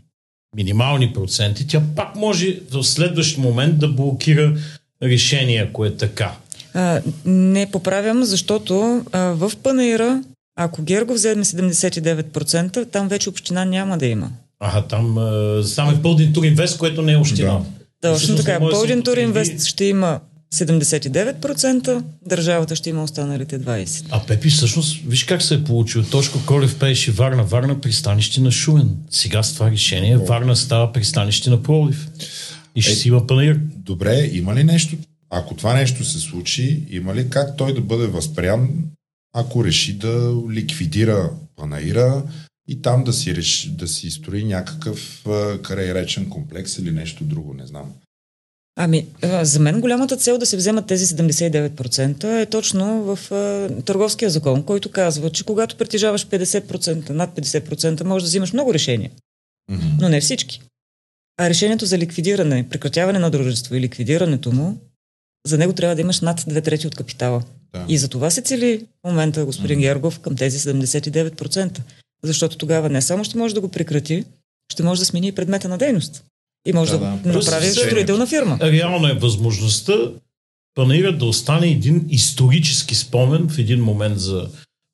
минимални 0.56 1.12
проценти, 1.12 1.66
тя 1.66 1.82
пак 1.96 2.16
може 2.16 2.60
в 2.70 2.84
следващ 2.84 3.38
момент 3.38 3.78
да 3.78 3.88
блокира 3.88 4.56
решение, 5.02 5.66
ако 5.68 5.84
е 5.84 5.96
така? 5.96 6.32
А, 6.74 7.00
не 7.24 7.70
поправям, 7.70 8.24
защото 8.24 9.04
а, 9.12 9.20
в 9.20 9.52
Панаира, 9.62 10.22
ако 10.56 10.82
Герго 10.82 11.14
вземе 11.14 11.44
79%, 11.44 12.90
там 12.90 13.08
вече 13.08 13.28
община 13.28 13.64
няма 13.64 13.98
да 13.98 14.06
има. 14.06 14.30
Ага, 14.60 14.86
там, 14.88 15.18
само 15.64 15.90
е 15.90 16.02
Пълдин 16.02 16.32
Туринвест, 16.32 16.78
което 16.78 17.02
не 17.02 17.12
е 17.12 17.16
община. 17.16 17.60
Да. 18.02 18.12
Точно 18.12 18.36
така. 18.36 18.58
Пълдин 18.60 19.02
Туринвест 19.02 19.64
ще 19.64 19.84
има 19.84 20.20
79%, 20.54 22.02
държавата 22.26 22.76
ще 22.76 22.90
има 22.90 23.04
останалите 23.04 23.60
20%. 23.60 24.04
А 24.10 24.20
Пепи 24.26 24.50
всъщност, 24.50 25.00
виж 25.06 25.24
как 25.24 25.42
се 25.42 25.54
е 25.54 25.64
получил. 25.64 26.02
Тошко 26.02 26.38
Колев 26.46 26.78
пееше 26.78 27.12
Варна, 27.12 27.44
Варна 27.44 27.80
пристанище 27.80 28.40
на 28.40 28.50
Шумен. 28.50 28.90
Сега 29.10 29.42
с 29.42 29.54
това 29.54 29.70
решение 29.70 30.16
Варна 30.16 30.56
става 30.56 30.92
пристанище 30.92 31.50
на 31.50 31.62
Пролив. 31.62 32.08
И 32.74 32.82
ще 32.82 32.92
е, 32.92 32.94
си 32.94 33.08
има 33.08 33.26
панаир. 33.26 33.60
Добре, 33.76 34.30
има 34.32 34.54
ли 34.54 34.64
нещо, 34.64 34.96
ако 35.30 35.54
това 35.54 35.74
нещо 35.74 36.04
се 36.04 36.18
случи, 36.18 36.82
има 36.90 37.14
ли 37.14 37.30
как 37.30 37.56
той 37.56 37.74
да 37.74 37.80
бъде 37.80 38.06
възприян, 38.06 38.68
ако 39.34 39.64
реши 39.64 39.98
да 39.98 40.34
ликвидира 40.50 41.30
панаира 41.56 42.22
и 42.68 42.82
там 42.82 43.04
да 43.04 43.12
си, 43.12 43.36
реши, 43.36 43.70
да 43.70 43.88
си 43.88 44.10
строи 44.10 44.44
някакъв 44.44 45.24
крайречен 45.62 46.28
комплекс 46.28 46.78
или 46.78 46.90
нещо 46.90 47.24
друго, 47.24 47.54
не 47.54 47.66
знам. 47.66 47.92
Ами, 48.76 49.06
за 49.42 49.60
мен 49.60 49.80
голямата 49.80 50.16
цел 50.16 50.38
да 50.38 50.46
се 50.46 50.56
вземат 50.56 50.86
тези 50.86 51.06
79% 51.06 52.42
е 52.42 52.46
точно 52.46 53.02
в 53.02 53.32
а, 53.32 53.82
търговския 53.82 54.30
закон, 54.30 54.62
който 54.62 54.90
казва, 54.90 55.30
че 55.30 55.44
когато 55.44 55.76
притежаваш 55.76 56.26
50%, 56.26 57.10
над 57.10 57.36
50%, 57.36 58.04
можеш 58.04 58.24
да 58.24 58.28
взимаш 58.28 58.52
много 58.52 58.74
решения. 58.74 59.10
Mm-hmm. 59.70 60.00
Но 60.00 60.08
не 60.08 60.20
всички. 60.20 60.60
А 61.36 61.48
решението 61.48 61.86
за 61.86 61.98
ликвидиране, 61.98 62.68
прекратяване 62.70 63.18
на 63.18 63.30
дружество 63.30 63.74
и 63.74 63.80
ликвидирането 63.80 64.52
му, 64.52 64.78
за 65.46 65.58
него 65.58 65.72
трябва 65.72 65.94
да 65.94 66.00
имаш 66.00 66.20
над 66.20 66.44
две 66.48 66.60
трети 66.60 66.86
от 66.86 66.94
капитала. 66.94 67.42
Да. 67.72 67.84
И 67.88 67.98
за 67.98 68.08
това 68.08 68.30
се 68.30 68.42
цели 68.42 68.86
в 69.04 69.08
момента 69.08 69.44
господин 69.44 69.78
mm-hmm. 69.78 69.82
Гергов 69.82 70.18
към 70.20 70.36
тези 70.36 70.58
79%. 70.58 71.80
Защото 72.22 72.56
тогава 72.56 72.88
не 72.88 73.02
само 73.02 73.24
ще 73.24 73.38
може 73.38 73.54
да 73.54 73.60
го 73.60 73.68
прекрати, 73.68 74.24
ще 74.72 74.82
може 74.82 75.00
да 75.00 75.04
смени 75.04 75.28
и 75.28 75.32
предмета 75.32 75.68
на 75.68 75.78
дейност. 75.78 76.24
И 76.66 76.72
може 76.72 76.92
да, 76.92 76.98
да, 76.98 77.32
да 77.32 77.38
направи 77.38 77.66
строителна 77.66 78.26
фирма. 78.26 78.58
Реално 78.62 79.08
е 79.08 79.12
възможността 79.12 79.94
Панаира 80.74 81.18
да 81.18 81.24
остане 81.24 81.66
един 81.66 82.06
исторически 82.08 82.94
спомен 82.94 83.48
в 83.48 83.58
един 83.58 83.80
момент 83.80 84.18
за 84.18 84.48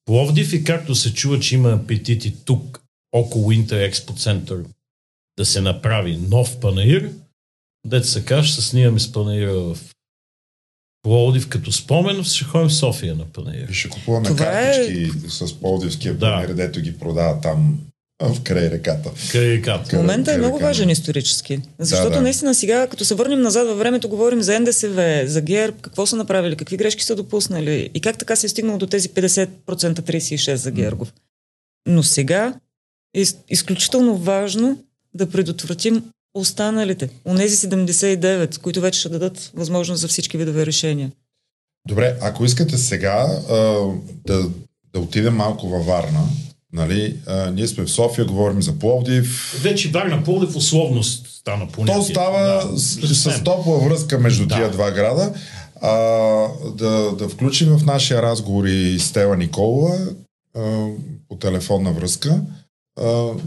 Пловдив 0.04 0.52
и 0.52 0.64
както 0.64 0.94
се 0.94 1.14
чува, 1.14 1.40
че 1.40 1.54
има 1.54 1.68
апетити 1.68 2.34
тук 2.44 2.80
около 3.12 3.52
Интер 3.52 3.80
Експо 3.80 4.12
Център 4.12 4.58
да 5.40 5.46
се 5.46 5.60
направи 5.60 6.18
нов 6.30 6.60
панаир, 6.60 7.10
дете 7.86 8.06
се 8.06 8.24
каже, 8.24 8.52
се 8.52 8.62
снимаме 8.62 9.00
с 9.00 9.12
панаира 9.12 9.52
в 9.52 9.78
Пловдив 11.02 11.48
като 11.48 11.72
спомен, 11.72 12.24
ще 12.24 12.44
ходим 12.44 12.68
в 12.68 12.74
София 12.74 13.14
на 13.14 13.24
панаир. 13.24 13.68
И 13.68 13.74
ще 13.74 13.88
купуваме 13.88 14.26
Това 14.26 14.60
е- 14.60 14.72
картички 14.72 15.26
е... 15.26 15.30
с 15.30 15.60
Пловдивския 15.60 16.18
панаир, 16.18 16.48
да. 16.48 16.54
дето 16.54 16.80
ги 16.80 16.98
продава 16.98 17.40
там 17.40 17.78
в 18.22 18.42
край 18.42 18.70
реката. 18.70 19.10
Край 19.32 19.48
реката. 19.48 19.96
Момента 19.96 20.32
е 20.32 20.38
много 20.38 20.58
важен 20.58 20.90
исторически. 20.90 21.60
Защото 21.78 22.10
да, 22.10 22.16
да. 22.16 22.22
наистина 22.22 22.54
сега, 22.54 22.86
като 22.86 23.04
се 23.04 23.14
върнем 23.14 23.40
назад 23.40 23.68
във 23.68 23.78
времето, 23.78 24.08
говорим 24.08 24.42
за 24.42 24.60
НДСВ, 24.60 25.22
за 25.26 25.40
ГЕРБ, 25.40 25.76
какво 25.82 26.06
са 26.06 26.16
направили, 26.16 26.56
какви 26.56 26.76
грешки 26.76 27.04
са 27.04 27.16
допуснали 27.16 27.90
и 27.94 28.00
как 28.00 28.18
така 28.18 28.36
се 28.36 28.46
е 28.46 28.48
стигнало 28.48 28.78
до 28.78 28.86
тези 28.86 29.08
50% 29.08 29.48
36% 29.66 30.54
за 30.54 30.70
Гергов. 30.70 31.12
Но 31.86 32.02
сега 32.02 32.54
е 33.14 33.24
изключително 33.48 34.16
важно 34.16 34.84
да 35.14 35.30
предотвратим 35.30 36.02
останалите, 36.34 37.10
онези 37.24 37.56
79, 37.68 38.60
които 38.60 38.80
вече 38.80 39.00
ще 39.00 39.08
дадат 39.08 39.50
възможност 39.54 40.00
за 40.00 40.08
всички 40.08 40.38
видове 40.38 40.66
решения. 40.66 41.12
Добре, 41.88 42.18
ако 42.20 42.44
искате 42.44 42.78
сега 42.78 43.42
а, 43.50 43.54
да 44.26 44.50
да 44.92 45.00
отидем 45.00 45.34
малко 45.34 45.68
във 45.68 45.86
Варна. 45.86 46.20
Нали, 46.72 47.16
а, 47.26 47.50
ние 47.50 47.66
сме 47.66 47.84
в 47.84 47.90
София, 47.90 48.24
говорим 48.24 48.62
за 48.62 48.78
Пловдив. 48.78 49.60
Вече 49.62 49.90
Варна 49.90 50.24
Пловдив 50.24 50.56
условност 50.56 51.26
стана 51.26 51.68
понятие. 51.68 51.94
То 51.94 52.04
става 52.04 52.42
да, 52.42 52.78
с, 52.78 53.14
с 53.14 53.44
топла 53.44 53.78
връзка 53.78 54.18
между 54.18 54.46
да. 54.46 54.54
тия 54.54 54.70
два 54.70 54.90
града. 54.90 55.32
А, 55.82 55.90
да, 56.74 57.12
да 57.18 57.28
включим 57.28 57.68
в 57.78 57.84
нашия 57.84 58.22
разговор 58.22 58.64
и 58.64 58.98
Стела 58.98 59.36
Николова 59.36 59.98
а, 60.56 60.86
по 61.28 61.36
телефонна 61.36 61.92
връзка, 61.92 62.28
а, 62.28 62.40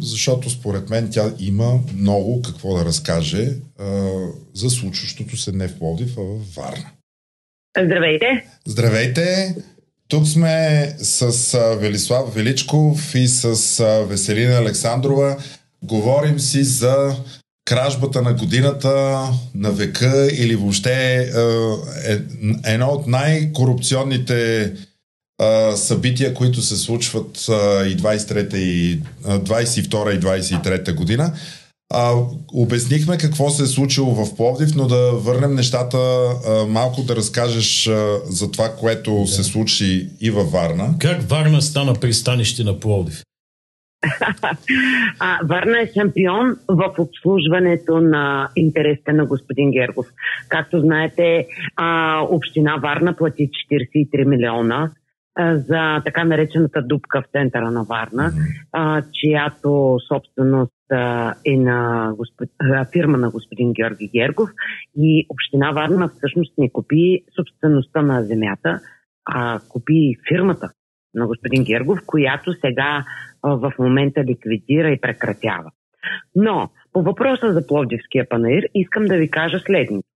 защото 0.02 0.50
според 0.50 0.90
мен 0.90 1.10
тя 1.12 1.34
има 1.40 1.80
много 1.96 2.42
какво 2.42 2.78
да 2.78 2.86
разкаже 2.86 3.50
за 4.54 4.70
случващото 4.70 5.38
се 5.38 5.52
не 5.52 5.68
в 5.68 5.80
Пловдив, 5.80 6.18
а 6.18 6.22
в 6.22 6.56
Варна. 6.56 6.90
Здравейте! 7.86 8.46
Здравейте! 8.68 9.56
Тук 10.08 10.28
сме 10.28 10.88
с 10.98 11.58
Велислав 11.80 12.36
Величков 12.36 13.16
и 13.16 13.28
с 13.28 13.84
Веселина 14.10 14.58
Александрова. 14.58 15.38
Говорим 15.84 16.40
си 16.40 16.64
за 16.64 17.16
кражбата 17.66 18.22
на 18.22 18.34
годината, 18.34 19.28
на 19.56 19.72
века 19.72 20.30
или 20.32 20.56
въобще 20.56 21.18
е, 22.08 22.20
едно 22.66 22.88
от 22.88 23.08
най-корупционните 23.08 24.72
събития, 25.76 26.34
които 26.34 26.62
се 26.62 26.78
случват 26.78 27.38
и 27.88 27.98
23 27.98 28.56
и 28.56 29.02
22 29.24 30.16
и 30.16 30.20
23 30.20 30.96
година. 30.96 31.34
А, 31.94 32.14
обяснихме 32.54 33.18
какво 33.18 33.50
се 33.50 33.64
е 33.64 33.66
случило 33.66 34.26
в 34.26 34.36
Пловдив, 34.36 34.70
но 34.76 34.88
да 34.88 35.12
върнем 35.12 35.56
нещата 35.56 35.98
а, 35.98 36.66
малко 36.68 37.04
да 37.04 37.16
разкажеш 37.16 37.88
а, 37.88 38.20
за 38.26 38.52
това, 38.52 38.76
което 38.80 39.20
да. 39.20 39.28
се 39.28 39.44
случи 39.44 40.10
и 40.22 40.32
във 40.32 40.52
Варна. 40.52 40.96
Как 41.00 41.22
Варна 41.22 41.62
стана 41.62 41.94
пристанище 41.94 42.64
на 42.64 42.80
Пловдив? 42.80 43.22
а, 45.20 45.40
Варна 45.44 45.80
е 45.82 45.92
шампион 45.94 46.56
в 46.68 46.94
обслужването 46.98 48.02
на 48.02 48.50
интересите 48.56 49.14
на 49.14 49.26
господин 49.26 49.72
Гергов. 49.72 50.06
Както 50.50 50.80
знаете, 50.80 51.48
а, 51.76 52.20
община 52.30 52.76
Варна 52.76 53.16
плати 53.16 53.50
43 53.72 54.26
милиона 54.26 54.76
а, 54.76 55.03
за 55.40 56.02
така 56.06 56.24
наречената 56.24 56.82
дупка 56.82 57.22
в 57.22 57.32
центъра 57.32 57.72
на 57.72 57.84
Варна, 57.84 58.32
mm-hmm. 58.32 58.68
а, 58.72 59.02
чиято 59.14 59.98
собственост 60.08 60.74
е 61.46 61.58
на 61.58 62.12
господ... 62.18 62.50
фирма 62.94 63.18
на 63.18 63.30
господин 63.30 63.74
Георги 63.74 64.10
Гергов 64.16 64.50
и 64.98 65.26
Община 65.30 65.72
Варна 65.72 66.10
всъщност 66.18 66.54
не 66.58 66.72
купи 66.72 67.24
собствеността 67.36 68.02
на 68.02 68.24
земята, 68.24 68.80
а 69.26 69.60
купи 69.70 70.16
фирмата 70.30 70.70
на 71.14 71.28
господин 71.28 71.64
Гергов, 71.64 72.00
която 72.06 72.54
сега 72.54 73.06
в 73.44 73.74
момента 73.80 74.24
ликвидира 74.24 74.90
и 74.90 75.02
прекратява. 75.02 75.72
Но 76.36 76.70
по 76.94 77.04
въпроса 77.04 77.54
за 77.54 77.68
Пловдивския 77.68 78.30
панаир 78.30 78.64
искам 78.76 79.06
да 79.06 79.18
ви 79.18 79.30
кажа 79.30 79.60
следното. 79.60 80.08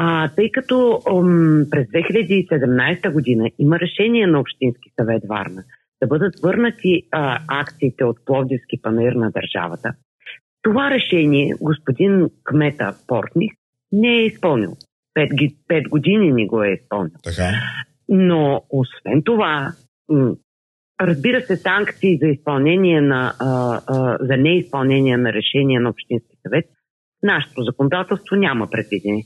А, 0.00 0.28
тъй 0.28 0.50
като 0.50 1.00
ом, 1.10 1.26
през 1.70 1.86
2017 1.86 3.12
година 3.12 3.50
има 3.58 3.78
решение 3.78 4.26
на 4.26 4.40
Общински 4.40 4.90
съвет 5.00 5.22
Варна 5.28 5.64
да 6.02 6.06
бъдат 6.06 6.40
върнати 6.42 7.02
а, 7.10 7.38
акциите 7.48 8.04
от 8.04 8.16
Пловдивски 8.24 8.82
панаир 8.82 9.12
на 9.12 9.30
държавата. 9.30 9.92
Това 10.62 10.90
решение 10.90 11.54
господин 11.60 12.30
Кмета 12.44 12.94
Портних 13.06 13.52
не 13.92 14.08
е 14.08 14.24
изпълнил. 14.24 14.70
Пет, 15.14 15.30
пет 15.68 15.88
години 15.88 16.32
не 16.32 16.46
го 16.46 16.62
е 16.62 16.68
изпълнил. 16.68 17.12
Така. 17.24 17.50
Но 18.08 18.62
освен 18.70 19.22
това, 19.24 19.72
разбира 21.00 21.40
се, 21.40 21.56
санкции 21.56 22.18
за 22.22 22.26
изпълнение 22.26 23.00
на, 23.00 23.32
а, 23.40 23.80
а, 23.86 24.18
за 24.20 24.36
неизпълнение 24.36 25.16
на 25.16 25.32
решение 25.32 25.80
на 25.80 25.90
Общински 25.90 26.36
съвет, 26.46 26.64
нашето 27.22 27.62
законодателство 27.62 28.36
няма 28.36 28.70
предвидени. 28.70 29.24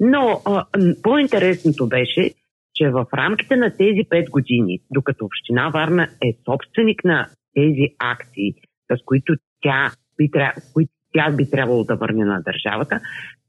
Но 0.00 0.40
а, 0.44 0.64
по-интересното 1.02 1.88
беше, 1.88 2.30
че 2.74 2.90
в 2.90 3.06
рамките 3.14 3.56
на 3.56 3.70
тези 3.70 4.00
5 4.10 4.30
години, 4.30 4.78
докато 4.90 5.24
Община 5.24 5.68
Варна 5.68 6.08
е 6.24 6.36
собственик 6.44 7.04
на 7.04 7.28
тези 7.54 7.88
акции, 7.98 8.54
с 8.92 9.04
които 9.04 9.34
тя 9.60 9.90
би, 10.18 10.30
които 10.74 10.92
тя 11.12 11.30
би 11.36 11.50
трябвало 11.50 11.84
да 11.84 11.96
върне 11.96 12.24
на 12.24 12.42
държавата, 12.42 13.00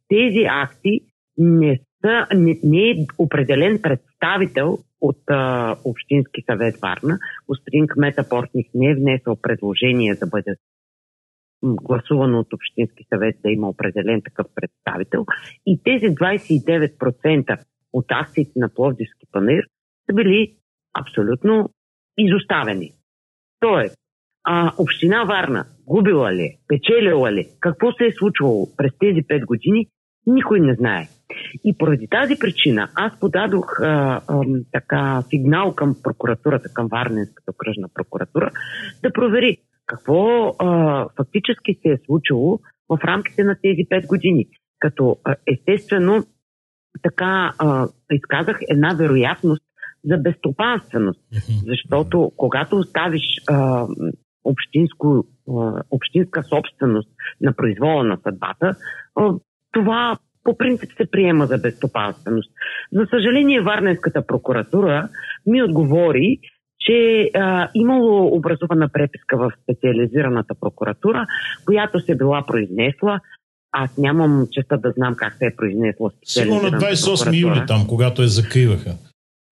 тези 0.08 0.46
акции 0.50 1.00
не, 1.38 1.80
са, 2.02 2.28
не, 2.36 2.60
не 2.64 2.90
е 2.90 3.06
определен 3.18 3.82
представител 3.82 4.78
от 5.02 5.22
а, 5.28 5.76
Общински 5.84 6.44
съвет 6.52 6.76
Варна. 6.82 7.18
Господин 7.48 7.88
Кмета 7.88 8.30
Портник 8.30 8.68
не 8.74 8.92
е 8.92 8.96
внесъл 8.96 9.36
предложение 9.42 10.16
да 10.16 10.28
бъде 10.28 10.56
гласувано 11.64 12.40
от 12.40 12.54
Общински 12.54 13.06
съвет 13.14 13.36
да 13.44 13.52
има 13.52 13.70
определен 13.70 14.22
такъв 14.22 14.48
представител. 14.56 15.26
И 15.66 15.82
тези 15.84 16.06
29% 16.06 17.64
от 17.94 18.06
акциите 18.10 18.52
на 18.56 18.70
Пловдивски 18.70 19.26
панер 19.32 19.64
са 20.10 20.14
били 20.14 20.56
абсолютно 20.94 21.70
изоставени. 22.18 22.92
Тоест, 23.60 23.98
а, 24.44 24.74
община 24.78 25.24
Варна 25.24 25.66
губила 25.88 26.34
ли, 26.34 26.58
печелила 26.68 27.32
ли, 27.32 27.48
какво 27.60 27.92
се 27.92 28.06
е 28.06 28.12
случвало 28.12 28.68
през 28.78 28.92
тези 29.00 29.24
5 29.24 29.46
години, 29.46 29.88
никой 30.28 30.60
не 30.60 30.74
знае. 30.74 31.08
И 31.64 31.78
поради 31.78 32.08
тази 32.08 32.36
причина 32.40 32.90
аз 32.96 33.20
подадох 33.20 33.80
а, 33.82 34.22
а, 34.28 34.42
така 34.72 35.24
сигнал 35.30 35.76
към 35.76 35.96
прокуратурата, 36.04 36.70
към 36.74 36.88
Варненската 36.88 37.52
окръжна 37.52 37.88
прокуратура, 37.94 38.52
да 39.04 39.14
провери 39.14 39.58
какво 39.90 40.48
а, 40.60 41.06
фактически 41.18 41.80
се 41.82 41.90
е 41.90 41.98
случило 42.06 42.60
в 42.90 43.00
рамките 43.04 43.44
на 43.44 43.56
тези 43.62 43.82
5 43.92 44.08
години. 44.08 44.46
Като 44.80 45.18
а, 45.24 45.36
естествено 45.48 46.24
така 47.04 47.54
а, 47.58 47.88
изказах 48.12 48.58
една 48.70 48.96
вероятност 49.00 49.64
за 50.04 50.18
безстопанственост. 50.18 51.20
Защото 51.68 52.32
когато 52.38 52.78
оставиш 52.78 53.26
а, 53.50 53.88
общинско, 54.44 55.26
а, 55.50 55.84
общинска 55.92 56.44
собственост 56.44 57.10
на 57.42 57.54
произвола 57.54 58.04
на 58.04 58.18
съдбата, 58.24 58.76
а, 59.16 59.34
това 59.72 60.18
по 60.44 60.58
принцип 60.58 60.90
се 60.98 61.12
приема 61.12 61.46
за 61.46 61.58
безстопанственост. 61.58 62.52
За 62.92 63.06
съжаление, 63.10 63.62
Варненската 63.62 64.26
прокуратура 64.28 65.10
ми 65.46 65.64
отговори, 65.64 66.40
че 66.80 67.30
а, 67.34 67.70
имало 67.76 68.38
образувана 68.38 68.90
преписка 68.90 69.38
в 69.38 69.52
специализираната 69.64 70.56
прокуратура, 70.62 71.28
която 71.66 72.00
се 72.00 72.16
била 72.16 72.46
произнесла. 72.46 73.20
Аз 73.72 73.98
нямам 73.98 74.48
честа 74.52 74.78
да 74.78 74.92
знам 74.92 75.16
как 75.16 75.34
се 75.34 75.46
е 75.46 75.56
произнесла 75.56 76.12
Сигурно 76.24 76.70
на 76.72 76.80
28 76.80 77.42
юли 77.42 77.64
там, 77.68 77.88
когато 77.88 78.22
я 78.22 78.28
закриваха. 78.28 78.96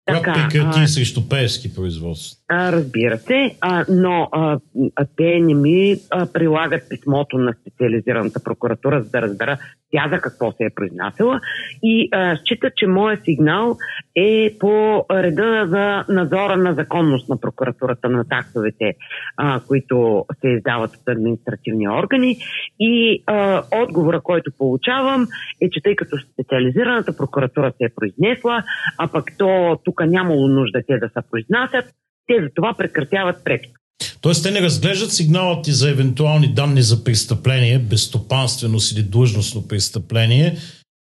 Така, 0.06 0.32
прекрати 0.32 0.80
а, 0.80 0.88
срещу 0.88 1.28
пески 1.28 1.74
производство. 1.74 2.42
А, 2.48 2.72
разбира 2.72 3.18
се, 3.18 3.56
а, 3.60 3.84
но 3.88 4.28
а, 4.32 4.58
а, 4.96 5.06
те 5.16 5.40
не 5.40 5.54
ми 5.54 5.96
а, 6.10 6.26
прилагат 6.26 6.88
писмото 6.88 7.38
на 7.38 7.54
специализираната 7.60 8.40
прокуратура, 8.44 9.02
за 9.02 9.10
да 9.10 9.22
разбера 9.22 9.58
тя 9.92 10.08
за 10.10 10.20
какво 10.20 10.52
се 10.52 10.64
е 10.64 10.74
произнасяла 10.74 11.40
и 11.82 12.08
а, 12.12 12.36
считат, 12.36 12.72
че 12.76 12.86
моят 12.86 13.24
сигнал 13.24 13.76
е 14.16 14.56
по 14.60 15.04
реда 15.10 15.66
за 15.68 16.14
надзора 16.14 16.56
на 16.56 16.74
законност 16.74 17.28
на 17.28 17.40
прокуратурата 17.40 18.08
на 18.08 18.24
таксовете, 18.28 18.94
а, 19.36 19.60
които 19.60 20.24
се 20.40 20.48
издават 20.48 20.90
от 20.96 21.08
административни 21.08 21.88
органи 21.88 22.36
и 22.80 23.22
а, 23.26 23.62
отговора, 23.82 24.20
който 24.20 24.50
получавам 24.58 25.26
е, 25.60 25.70
че 25.70 25.80
тъй 25.82 25.96
като 25.96 26.16
специализираната 26.32 27.16
прокуратура 27.16 27.72
се 27.78 27.84
е 27.84 27.94
произнесла, 27.96 28.62
а 28.98 29.08
пък 29.08 29.24
то 29.38 29.78
тук 29.84 30.06
нямало 30.06 30.48
нужда 30.48 30.82
те 30.86 30.98
да 30.98 31.08
се 31.08 31.30
произнасят, 31.30 31.84
те 32.26 32.42
за 32.42 32.48
това 32.54 32.74
прекратяват 32.78 33.44
преписка. 33.44 33.85
Тоест 34.26 34.42
те 34.42 34.50
не 34.50 34.62
разглеждат 34.62 35.12
сигналът 35.12 35.64
ти 35.64 35.72
за 35.72 35.90
евентуални 35.90 36.54
данни 36.54 36.82
за 36.82 37.04
престъпление, 37.04 37.78
безстопанственост 37.78 38.92
или 38.92 39.02
длъжностно 39.02 39.68
престъпление, 39.68 40.56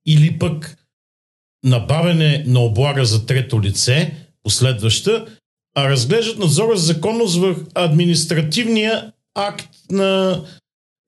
или 0.08 0.40
пък 0.40 0.78
набавяне 1.64 2.44
на 2.48 2.60
облага 2.60 3.06
за 3.06 3.26
трето 3.26 3.62
лице, 3.62 4.14
последваща, 4.44 5.26
а 5.76 5.90
разглеждат 5.90 6.40
надзора 6.40 6.76
за 6.76 6.86
законност 6.86 7.38
в 7.38 7.56
административния 7.76 9.12
акт 9.36 9.70
на 9.92 10.42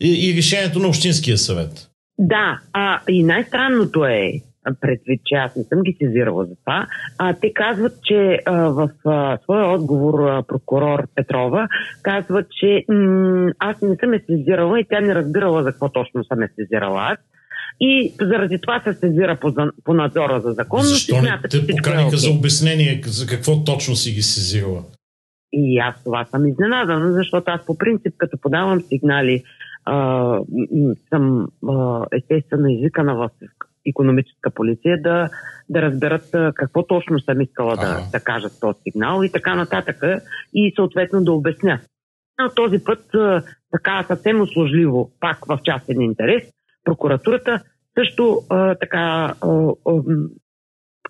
и, 0.02 0.34
решението 0.38 0.80
на 0.80 0.88
Общинския 0.88 1.38
съвет. 1.38 1.90
Да, 2.20 2.60
а, 2.74 3.02
и 3.10 3.24
най-странното 3.24 4.06
е, 4.06 4.42
предвид, 4.82 5.22
че 5.26 5.36
аз 5.36 5.56
не 5.56 5.64
съм 5.64 5.82
ги 5.82 5.98
сезирала 6.02 6.46
за 6.46 6.56
това. 6.56 6.88
А, 7.18 7.34
те 7.34 7.54
казват, 7.54 7.94
че 8.04 8.40
а, 8.46 8.70
в 8.70 8.90
а, 9.06 9.38
своя 9.44 9.68
отговор 9.68 10.20
а, 10.20 10.44
прокурор 10.44 11.08
Петрова 11.16 11.68
казва, 12.02 12.44
че 12.60 12.86
м- 12.90 13.52
аз 13.60 13.82
не 13.82 13.96
съм 13.96 14.14
е 14.14 14.24
сезирала 14.30 14.80
и 14.80 14.86
тя 14.90 15.00
не 15.00 15.16
разбирала 15.16 15.64
за 15.64 15.72
какво 15.72 15.90
точно 15.90 16.24
съм 16.24 16.42
е 16.42 16.50
сезирала 16.56 17.02
аз. 17.12 17.18
И 17.80 18.14
заради 18.22 18.62
това 18.62 18.82
се 18.84 18.94
сезира 18.94 19.38
по, 19.42 19.54
по 19.84 19.94
надзора 19.94 20.40
за 20.40 20.52
законност. 20.52 20.90
Защо 20.90 21.22
не 21.22 21.40
те 21.50 21.68
поканиха 21.68 22.10
okay. 22.10 22.16
за 22.16 22.32
обяснение 22.32 23.02
за 23.06 23.28
какво 23.28 23.64
точно 23.64 23.96
си 23.96 24.12
ги 24.12 24.22
сезирала? 24.22 24.84
и 25.54 25.78
аз 25.78 26.04
това 26.04 26.26
съм 26.26 26.48
изненадана, 26.48 27.14
защото 27.14 27.52
аз 27.52 27.66
по 27.66 27.78
принцип, 27.78 28.14
като 28.18 28.38
подавам 28.38 28.82
сигнали, 28.82 29.44
а, 29.86 30.40
съм 31.10 31.48
а, 31.68 32.06
естествено 32.12 32.68
извикана 32.68 33.16
в 33.16 33.30
економическа 33.90 34.52
полиция 34.56 35.02
да, 35.02 35.30
да 35.70 35.82
разберат 35.82 36.54
какво 36.56 36.88
точно 36.88 37.20
съм 37.20 37.42
искала 37.42 37.76
да, 37.76 38.10
да 38.12 38.20
кажа 38.20 38.50
с 38.50 38.60
този 38.60 38.80
сигнал 38.84 39.24
и 39.24 39.32
така 39.32 39.56
нататък 39.56 40.04
и 40.54 40.74
съответно 40.76 41.24
да 41.24 41.32
обясня. 41.32 41.80
Но 42.42 42.50
този 42.50 42.84
път 42.84 43.00
така 43.72 44.04
съвсем 44.08 44.42
услужливо, 44.42 45.12
пак 45.20 45.46
в 45.46 45.60
частен 45.64 46.02
интерес, 46.02 46.44
прокуратурата 46.84 47.64
също 48.00 48.42
а, 48.50 48.76
така 48.76 49.34
а, 49.42 49.48
а, 49.86 50.02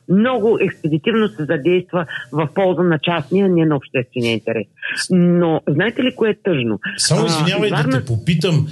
много 0.09 0.57
експедитивно 0.61 1.27
се 1.27 1.45
задейства 1.45 2.05
в 2.31 2.49
полза 2.53 2.83
на 2.83 2.99
частния, 2.99 3.49
не 3.49 3.65
на 3.65 3.75
обществения 3.75 4.33
интерес. 4.33 4.67
Но 5.11 5.61
знаете 5.69 6.03
ли 6.03 6.15
кое 6.15 6.29
е 6.29 6.41
тъжно? 6.43 6.79
Само 6.97 7.25
извинявай 7.25 7.69
а, 7.73 7.83
да 7.83 7.99
те 7.99 8.05
попитам, 8.05 8.67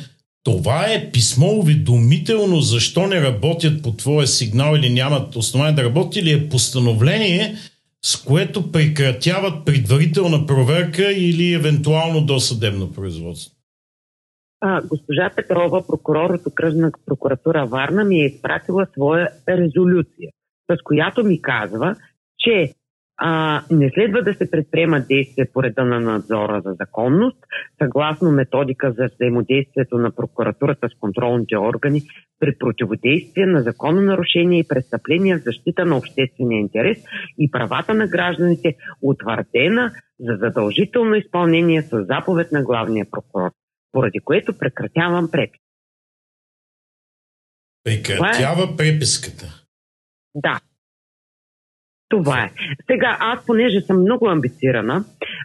това 0.46 0.86
е 0.86 1.12
писмо 1.12 1.48
уведомително 1.48 2.56
защо 2.62 3.08
не 3.08 3.22
работят 3.22 3.84
по 3.84 3.92
твоя 3.92 4.28
сигнал 4.28 4.76
или 4.76 4.94
нямат 4.94 5.36
основание 5.36 5.76
да 5.76 5.84
работят 5.84 6.16
или 6.16 6.32
е 6.32 6.50
постановление, 6.50 7.56
с 8.06 8.24
което 8.24 8.72
прекратяват 8.72 9.66
предварителна 9.66 10.46
проверка 10.46 11.12
или 11.12 11.54
евентуално 11.54 12.22
досъдебно 12.22 12.94
производство? 12.94 13.56
А, 14.62 14.82
госпожа 14.82 15.32
Петрова, 15.36 15.88
прокурор 15.88 16.30
от 16.30 16.48
окръжна 16.48 16.92
прокуратура 17.06 17.66
Варна, 17.66 18.04
ми 18.04 18.22
е 18.22 18.26
изпратила 18.26 18.88
своя 18.94 19.30
резолюция, 19.50 20.32
с 20.72 20.84
която 20.84 21.24
ми 21.24 21.42
казва, 21.42 21.96
че 22.40 22.74
а, 23.18 23.64
не 23.72 23.92
следва 23.94 24.22
да 24.22 24.34
се 24.34 24.52
предприемат 24.52 25.08
действия 25.08 25.48
по 25.54 25.64
реда 25.64 25.86
на 25.86 26.00
надзора 26.00 26.62
за 26.66 26.76
законност, 26.80 27.38
съгласно 27.82 28.32
методика 28.32 28.92
за 28.92 29.10
взаимодействието 29.16 29.98
на 29.98 30.12
прокуратурата 30.12 30.90
с 30.90 31.00
контролните 31.00 31.58
органи 31.58 32.02
при 32.40 32.58
противодействие 32.58 33.46
на 33.46 33.62
закононарушения 33.62 34.60
и 34.60 34.68
престъпления 34.68 35.38
в 35.38 35.44
защита 35.44 35.86
на 35.86 35.98
обществения 35.98 36.60
интерес 36.60 36.98
и 37.40 37.52
правата 37.52 37.94
на 37.94 38.08
гражданите, 38.08 38.76
утвърдена 39.02 39.92
за 40.20 40.38
задължително 40.40 41.16
изпълнение 41.16 41.82
с 41.82 42.06
заповед 42.06 42.52
на 42.52 42.64
главния 42.64 43.06
прокурор, 43.12 43.52
поради 43.92 44.20
което 44.20 44.58
прекратявам 44.58 45.32
препис. 45.32 45.62
Прекратява 47.84 48.64
е... 48.74 48.76
преписката. 48.78 49.46
Да, 50.36 50.60
това 52.10 52.40
е. 52.44 52.52
Сега, 52.88 53.18
аз, 53.20 53.46
понеже 53.46 53.82
съм 53.82 54.02
много 54.02 54.28
амбицирана, 54.28 55.04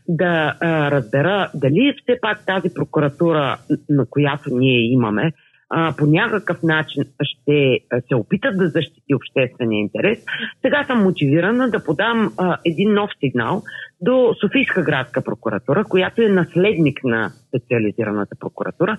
да 0.08 0.56
а, 0.60 0.90
разбера 0.90 1.50
дали 1.54 1.94
все 2.02 2.18
пак 2.20 2.46
тази 2.46 2.74
прокуратура, 2.74 3.58
на 3.88 4.06
която 4.10 4.50
ние 4.56 4.92
имаме, 4.92 5.32
а, 5.70 5.94
по 5.98 6.06
някакъв 6.06 6.62
начин 6.62 7.04
ще 7.22 7.78
се 8.08 8.14
опитат 8.14 8.58
да 8.58 8.68
защити 8.68 9.14
обществения 9.14 9.80
интерес. 9.80 10.18
Сега 10.62 10.84
съм 10.84 11.02
мотивирана 11.02 11.70
да 11.70 11.84
подам 11.84 12.32
а, 12.38 12.58
един 12.64 12.94
нов 12.94 13.10
сигнал 13.20 13.62
до 14.00 14.34
Софийска 14.40 14.82
градска 14.82 15.22
прокуратура, 15.22 15.84
която 15.84 16.22
е 16.22 16.28
наследник 16.28 17.04
на 17.04 17.30
специализираната 17.48 18.36
прокуратура, 18.40 18.96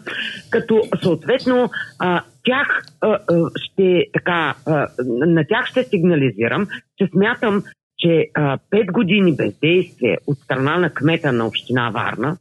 като 0.49 0.81
съответно 1.01 1.69
а, 1.99 2.23
тях 2.43 2.83
а, 3.01 3.19
ще 3.55 4.05
така, 4.13 4.55
а, 4.67 4.87
на 5.25 5.45
тях 5.47 5.65
ще 5.65 5.83
сигнализирам, 5.83 6.67
че 6.97 7.07
смятам, 7.07 7.63
че 7.99 8.27
а, 8.33 8.57
5 8.57 8.91
години 8.91 9.35
бездействие 9.35 10.17
от 10.27 10.37
страна 10.37 10.77
на 10.77 10.89
кмета 10.89 11.31
на 11.31 11.47
община 11.47 11.89
Варна, 11.89 12.37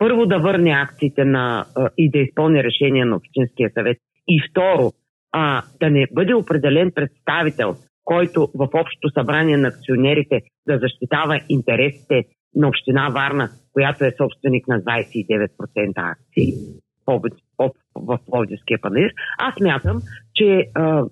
първо 0.00 0.26
да 0.26 0.38
върне 0.38 0.70
акциите 0.70 1.24
на, 1.24 1.66
и 1.98 2.10
да 2.10 2.18
изпълни 2.18 2.64
решение 2.64 3.04
на 3.04 3.16
Общинския 3.16 3.70
съвет. 3.74 3.98
И 4.28 4.40
второ, 4.50 4.92
а, 5.32 5.62
да 5.80 5.90
не 5.90 6.06
бъде 6.12 6.34
определен 6.34 6.90
представител, 6.94 7.76
който 8.04 8.48
в 8.54 8.68
Общото 8.74 9.10
събрание 9.18 9.56
на 9.56 9.68
акционерите 9.68 10.40
да 10.66 10.78
защитава 10.78 11.40
интересите 11.48 12.24
на 12.54 12.68
Община 12.68 13.08
Варна, 13.08 13.48
която 13.72 14.04
е 14.04 14.14
собственик 14.18 14.68
на 14.68 14.80
29% 14.80 15.92
акции 15.96 16.52
в 17.94 18.18
Пловдивския 18.26 18.78
панир, 18.80 19.10
аз 19.38 19.54
мятам, 19.60 20.00
че 20.34 20.64
а, 20.74 21.04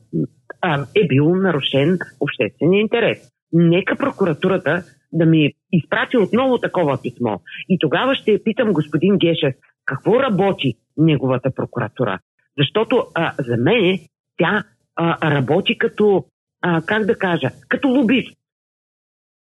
а, 0.60 0.86
е 0.96 1.06
бил 1.06 1.34
нарушен 1.34 1.98
обществения 2.20 2.80
интерес. 2.80 3.18
Нека 3.52 3.96
прокуратурата 3.96 4.82
да 5.12 5.26
ми 5.26 5.52
изпрати 5.72 6.16
отново 6.16 6.58
такова 6.58 7.02
писмо. 7.02 7.38
И 7.68 7.78
тогава 7.78 8.14
ще 8.14 8.42
питам 8.44 8.72
господин 8.72 9.18
Гешев, 9.18 9.54
какво 9.84 10.22
работи 10.22 10.74
неговата 10.96 11.50
прокуратура? 11.50 12.18
Защото 12.58 13.06
а, 13.14 13.34
за 13.38 13.56
мен 13.56 13.98
тя 14.36 14.64
а, 14.96 15.30
работи 15.30 15.78
като, 15.78 16.24
а, 16.62 16.82
как 16.82 17.06
да 17.06 17.18
кажа, 17.18 17.50
като 17.68 17.88
лобист 17.88 18.36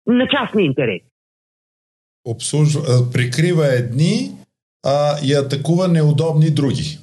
на 0.08 0.28
частни 0.28 0.65
интерес. 0.65 1.02
Обслужва, 2.26 3.12
прикрива 3.13 3.67
едни 3.76 4.32
а, 4.86 5.15
и 5.26 5.34
атакува 5.34 5.88
неудобни 5.88 6.52
други. 6.52 6.97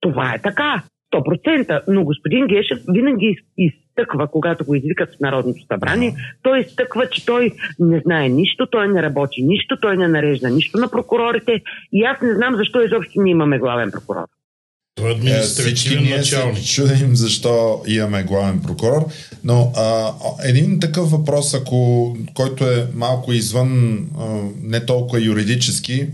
Това 0.00 0.34
е 0.34 0.42
така. 0.42 0.84
100%. 1.12 1.82
Но 1.88 2.04
господин 2.04 2.46
Гешев 2.46 2.78
винаги 2.88 3.36
изтъква, 3.58 4.28
когато 4.28 4.64
го 4.64 4.74
извикат 4.74 5.14
в 5.16 5.20
Народното 5.20 5.66
събрание, 5.72 6.14
той 6.42 6.60
изтъква, 6.60 7.08
че 7.10 7.26
той 7.26 7.52
не 7.78 8.00
знае 8.00 8.28
нищо, 8.28 8.66
той 8.66 8.88
не 8.88 9.02
работи 9.02 9.42
нищо, 9.42 9.76
той 9.80 9.96
не 9.96 10.08
нарежда 10.08 10.50
нищо 10.50 10.78
на 10.78 10.90
прокурорите 10.90 11.62
и 11.92 12.02
аз 12.02 12.20
не 12.22 12.34
знам 12.34 12.56
защо 12.56 12.82
изобщо 12.82 13.22
ние 13.22 13.30
имаме 13.30 13.58
главен 13.58 13.90
прокурор. 13.90 14.26
Той 14.94 15.10
е 15.10 15.14
административен 15.14 16.06
е, 16.06 16.16
началник. 16.16 16.64
Чудим 16.64 17.16
защо 17.16 17.82
имаме 17.86 18.22
главен 18.22 18.60
прокурор, 18.62 19.04
но 19.44 19.72
а, 19.76 20.12
един 20.44 20.80
такъв 20.80 21.10
въпрос, 21.10 21.54
ако, 21.54 22.16
който 22.34 22.64
е 22.64 22.86
малко 22.94 23.32
извън 23.32 23.98
а, 24.18 24.24
не 24.62 24.86
толкова 24.86 25.20
юридически, 25.20 26.06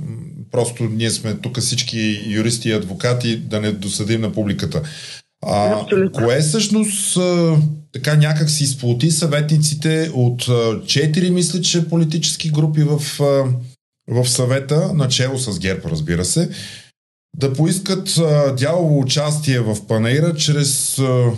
просто 0.50 0.84
ние 0.84 1.10
сме 1.10 1.34
тук 1.34 1.60
всички 1.60 2.22
юристи 2.26 2.68
и 2.68 2.72
адвокати, 2.72 3.36
да 3.36 3.60
не 3.60 3.72
досъдим 3.72 4.20
на 4.20 4.32
публиката. 4.32 4.82
А, 5.46 5.86
кое 6.12 6.40
всъщност 6.40 7.16
а, 7.16 7.56
така 7.92 8.16
някак 8.16 8.50
си 8.50 8.66
сплоти 8.66 9.10
съветниците 9.10 10.10
от 10.14 10.48
четири, 10.86 11.30
мисля, 11.30 11.60
че 11.60 11.88
политически 11.88 12.50
групи 12.50 12.82
в, 12.82 13.22
а, 13.22 13.44
в 14.14 14.28
съвета, 14.28 14.94
начало 14.94 15.38
с 15.38 15.58
ГЕРБ, 15.58 15.90
разбира 15.90 16.24
се, 16.24 16.50
да 17.36 17.52
поискат 17.52 18.18
а, 18.18 18.54
дялово 18.54 19.00
участие 19.00 19.60
в 19.60 19.86
панейра 19.86 20.34
чрез 20.34 20.98
а, 20.98 21.32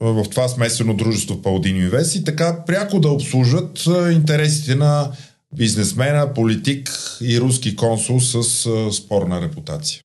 в 0.00 0.24
това 0.30 0.48
смесено 0.48 0.94
дружество 0.94 1.42
Паудин 1.42 1.76
Инвест 1.76 2.14
и 2.14 2.24
така 2.24 2.64
пряко 2.64 3.00
да 3.00 3.08
обслужат 3.08 3.88
интересите 4.12 4.74
на 4.74 5.12
бизнесмена, 5.56 6.34
политик 6.34 6.88
и 7.22 7.40
руски 7.40 7.76
консул 7.76 8.20
с 8.20 8.66
а, 8.66 8.92
спорна 8.92 9.40
репутация. 9.42 10.00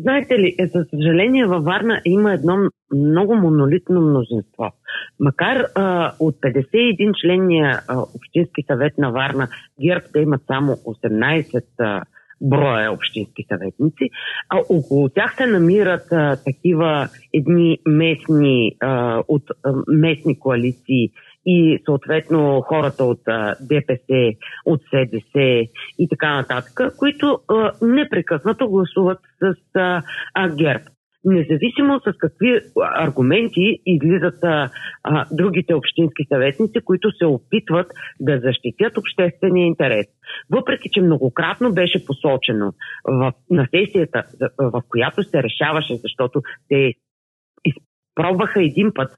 Знаете 0.00 0.38
ли, 0.38 0.54
е, 0.58 0.66
за 0.66 0.84
съжаление 0.90 1.46
във 1.46 1.64
Варна 1.64 2.00
има 2.04 2.32
едно 2.32 2.68
много 2.94 3.34
монолитно 3.34 4.00
мнозинство. 4.00 4.72
Макар 5.20 5.66
а, 5.74 6.12
от 6.20 6.36
51 6.36 7.12
членния 7.22 7.82
а, 7.88 7.98
Общински 8.14 8.62
съвет 8.70 8.98
на 8.98 9.10
Варна, 9.10 9.48
ГЕРБ 9.80 10.04
да 10.12 10.20
имат 10.20 10.42
само 10.46 10.72
18 10.72 11.64
а, 11.78 12.02
броя 12.42 12.92
общински 12.92 13.44
съветници, 13.48 14.10
а 14.48 14.58
около 14.68 15.08
тях 15.08 15.34
се 15.36 15.46
намират 15.46 16.12
а, 16.12 16.36
такива 16.44 17.08
едни 17.34 17.78
местни, 17.86 18.76
а, 18.80 19.22
от 19.28 19.42
а, 19.64 19.72
местни 19.88 20.38
коалиции 20.38 21.10
и 21.46 21.82
съответно 21.84 22.60
хората 22.60 23.04
от 23.04 23.20
ДПС, 23.60 24.32
от 24.66 24.80
СДС 24.80 25.40
и 25.98 26.08
така 26.10 26.34
нататък, 26.34 26.96
които 26.98 27.38
непрекъснато 27.82 28.68
гласуват 28.68 29.18
с 29.40 29.54
ГЕРБ. 30.56 30.84
Независимо 31.24 32.00
с 32.00 32.12
какви 32.18 32.60
аргументи 32.80 33.78
излизат 33.86 34.44
а, 34.44 34.70
а, 35.02 35.26
другите 35.32 35.74
общински 35.74 36.24
съветници, 36.32 36.80
които 36.84 37.10
се 37.18 37.24
опитват 37.24 37.86
да 38.20 38.40
защитят 38.40 38.98
обществения 38.98 39.66
интерес. 39.66 40.06
Въпреки, 40.50 40.88
че 40.92 41.00
многократно 41.00 41.72
беше 41.72 42.06
посочено 42.06 42.72
в, 43.04 43.32
на 43.50 43.68
сесията, 43.74 44.24
в 44.58 44.82
която 44.88 45.22
се 45.22 45.42
решаваше, 45.42 45.94
защото 45.94 46.42
те 46.68 46.94
изпробваха 47.64 48.62
един 48.62 48.92
път 48.94 49.10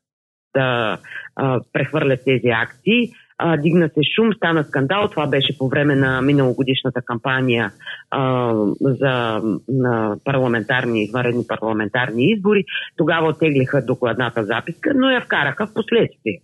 да 0.54 0.98
а, 1.36 1.60
прехвърлят 1.72 2.20
тези 2.24 2.48
акции. 2.48 3.10
А, 3.38 3.56
дигна 3.56 3.88
се 3.88 4.00
шум, 4.16 4.32
стана 4.32 4.64
скандал. 4.64 5.08
Това 5.08 5.26
беше 5.26 5.58
по 5.58 5.68
време 5.68 5.96
на 5.96 6.22
миналогодишната 6.22 7.02
кампания 7.02 7.72
а, 8.10 8.54
за 8.80 9.42
на 9.68 10.16
парламентарни, 10.24 11.02
извънредни 11.02 11.44
парламентарни 11.48 12.32
избори. 12.32 12.64
Тогава 12.96 13.28
оттеглиха 13.28 13.84
докладната 13.84 14.44
записка, 14.44 14.92
но 14.94 15.10
я 15.10 15.20
вкараха 15.20 15.66
в 15.66 15.74
последствие. 15.74 16.40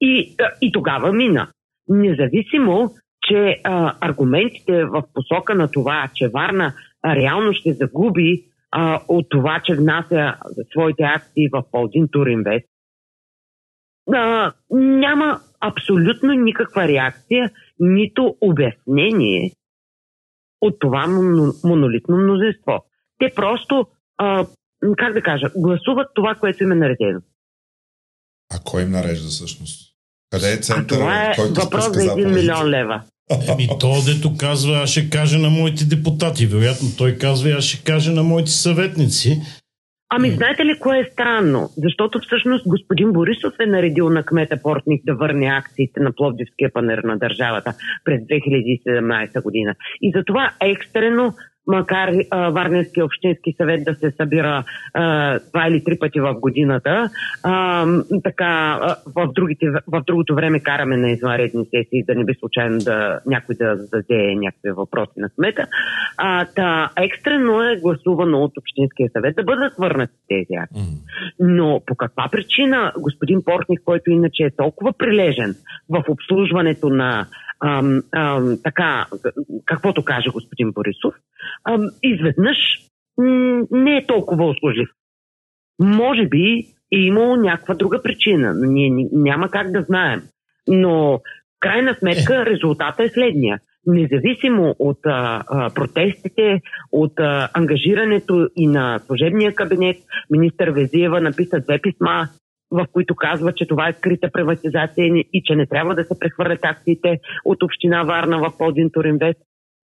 И, 0.00 0.36
и 0.60 0.72
тогава 0.72 1.12
мина. 1.12 1.48
Независимо, 1.88 2.90
че 3.28 3.60
а, 3.64 3.94
аргументите 4.00 4.84
в 4.84 5.02
посока 5.14 5.54
на 5.54 5.70
това, 5.70 6.08
че 6.14 6.28
Варна 6.28 6.72
реално 7.06 7.52
ще 7.52 7.72
загуби 7.72 8.44
а, 8.70 9.00
от 9.08 9.26
това, 9.30 9.60
че 9.64 9.74
внася 9.74 10.34
своите 10.70 11.02
акции 11.02 11.48
в 11.52 11.62
Полдин 11.72 12.08
Туринвест, 12.12 12.66
а, 14.12 14.52
няма 14.70 15.40
абсолютно 15.60 16.32
никаква 16.32 16.88
реакция, 16.88 17.50
нито 17.80 18.36
обяснение 18.40 19.52
от 20.60 20.78
това 20.80 21.06
монолитно 21.64 22.16
мнозинство. 22.16 22.84
Те 23.18 23.32
просто, 23.34 23.86
а, 24.18 24.46
как 24.98 25.12
да 25.12 25.22
кажа, 25.22 25.50
гласуват 25.56 26.08
това, 26.14 26.34
което 26.34 26.64
им 26.64 26.72
е 26.72 26.74
наредено. 26.74 27.20
А 28.54 28.58
кой 28.64 28.82
им 28.82 28.90
нарежда 28.90 29.28
всъщност? 29.28 29.94
Къде 30.30 30.52
е 30.52 30.56
център? 30.56 30.96
А 30.96 30.98
това 30.98 31.24
е 31.24 31.36
който 31.36 31.60
въпрос 31.60 31.84
за 31.84 32.00
1 32.00 32.34
милион 32.34 32.70
лева. 32.70 33.02
Еми, 33.48 33.68
то 33.80 34.02
дето 34.06 34.36
казва, 34.36 34.76
аз 34.76 34.90
ще 34.90 35.10
кажа 35.10 35.38
на 35.38 35.50
моите 35.50 35.84
депутати. 35.84 36.46
Вероятно 36.46 36.88
той 36.98 37.18
казва, 37.18 37.50
аз 37.50 37.64
ще 37.64 37.84
кажа 37.84 38.12
на 38.12 38.22
моите 38.22 38.50
съветници. 38.50 39.42
Ами 40.08 40.30
знаете 40.30 40.64
ли 40.64 40.78
кое 40.80 40.98
е 40.98 41.10
странно? 41.12 41.68
Защото 41.76 42.18
всъщност 42.18 42.68
господин 42.68 43.12
Борисов 43.12 43.54
е 43.60 43.66
наредил 43.66 44.10
на 44.10 44.22
кмета 44.22 44.62
Портник 44.62 45.04
да 45.04 45.14
върне 45.14 45.46
акциите 45.46 46.00
на 46.00 46.12
Пловдивския 46.12 46.72
панер 46.72 46.98
на 46.98 47.18
държавата 47.18 47.74
през 48.04 48.20
2017 48.20 49.42
година. 49.42 49.74
И 50.02 50.12
затова 50.16 50.52
екстрено 50.60 51.34
макар 51.66 52.12
а, 52.30 52.50
Варненския 52.50 53.04
общински 53.04 53.54
съвет 53.56 53.84
да 53.84 53.94
се 53.94 54.10
събира 54.16 54.64
а, 54.94 55.38
два 55.50 55.68
или 55.68 55.84
три 55.84 55.98
пъти 55.98 56.20
в 56.20 56.34
годината, 56.34 57.10
а, 57.42 57.86
така 58.24 58.80
в, 59.16 59.32
другите, 59.34 59.66
в 59.86 60.02
другото 60.06 60.34
време 60.34 60.60
караме 60.60 60.96
на 60.96 61.10
извънредни 61.10 61.64
сесии, 61.64 62.04
да 62.06 62.14
не 62.14 62.24
би 62.24 62.34
случайно 62.34 62.78
да 62.78 63.20
някой 63.26 63.54
да 63.54 63.76
зададе 63.76 64.34
някакви 64.36 64.70
въпроси 64.70 65.12
на 65.16 65.28
смета. 65.28 65.66
А, 66.16 66.44
та, 66.44 66.90
екстрено 66.96 67.62
е 67.62 67.80
гласувано 67.80 68.38
от 68.38 68.52
Общинския 68.58 69.10
съвет 69.12 69.36
да 69.36 69.42
бъдат 69.44 69.72
върнати 69.78 70.14
тези 70.28 70.54
акции. 70.62 70.98
Но 71.40 71.82
по 71.86 71.94
каква 71.94 72.28
причина 72.32 72.92
господин 72.98 73.42
Портник, 73.44 73.80
който 73.84 74.10
иначе 74.10 74.42
е 74.42 74.56
толкова 74.56 74.92
прилежен 74.92 75.54
в 75.88 76.04
обслужването 76.08 76.88
на 76.88 77.26
ам, 77.60 78.02
ам, 78.12 78.58
така, 78.64 79.06
каквото 79.64 80.04
каже 80.04 80.28
господин 80.32 80.72
Борисов, 80.72 81.14
ам, 81.64 81.80
изведнъж 82.02 82.56
м- 83.18 83.62
не 83.70 83.96
е 83.96 84.06
толкова 84.06 84.48
услужлив. 84.48 84.88
Може 85.78 86.26
би 86.26 86.66
е 86.92 86.98
имало 86.98 87.36
някаква 87.36 87.74
друга 87.74 88.02
причина, 88.02 88.54
ние 88.54 89.08
няма 89.12 89.48
как 89.48 89.70
да 89.70 89.82
знаем. 89.82 90.22
Но 90.68 91.18
в 91.18 91.20
крайна 91.60 91.96
сметка 91.98 92.36
е. 92.36 92.46
резултата 92.46 93.04
е 93.04 93.08
следния. 93.08 93.60
Независимо 93.86 94.74
от 94.78 94.98
а, 95.06 95.42
а, 95.48 95.70
протестите, 95.74 96.60
от 96.92 97.12
а, 97.20 97.48
ангажирането 97.54 98.48
и 98.56 98.66
на 98.66 98.98
служебния 99.06 99.54
кабинет, 99.54 99.96
министър 100.30 100.70
Везиева 100.70 101.20
написа 101.20 101.60
две 101.60 101.78
писма 101.82 102.28
в 102.74 102.86
които 102.92 103.14
казва, 103.14 103.52
че 103.54 103.66
това 103.66 103.88
е 103.88 103.92
скрита 103.92 104.30
приватизация 104.32 105.06
и 105.06 105.42
че 105.44 105.56
не 105.56 105.66
трябва 105.66 105.94
да 105.94 106.04
се 106.04 106.18
прехвърлят 106.18 106.60
акциите 106.62 107.18
от 107.44 107.62
община 107.62 108.02
Варна 108.02 108.38
в 108.38 108.58
Подин 108.58 108.90
Туринвест, 108.92 109.40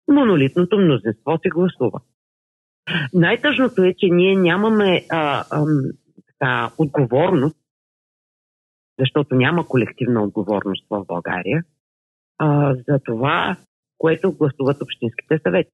монолитното 0.08 0.78
мнозинство 0.78 1.40
се 1.44 1.50
гласува. 1.50 2.00
Най-тъжното 3.14 3.84
е, 3.84 3.94
че 3.98 4.06
ние 4.06 4.36
нямаме 4.36 5.06
а, 5.12 5.46
а, 5.52 5.66
така, 6.28 6.72
отговорност, 6.78 7.58
защото 9.00 9.36
няма 9.36 9.68
колективна 9.68 10.24
отговорност 10.24 10.86
в 10.90 11.06
България, 11.08 11.64
а, 12.38 12.76
за 12.88 13.00
това, 13.06 13.58
което 13.98 14.32
гласуват 14.32 14.82
общинските 14.82 15.40
съвети. 15.44 15.72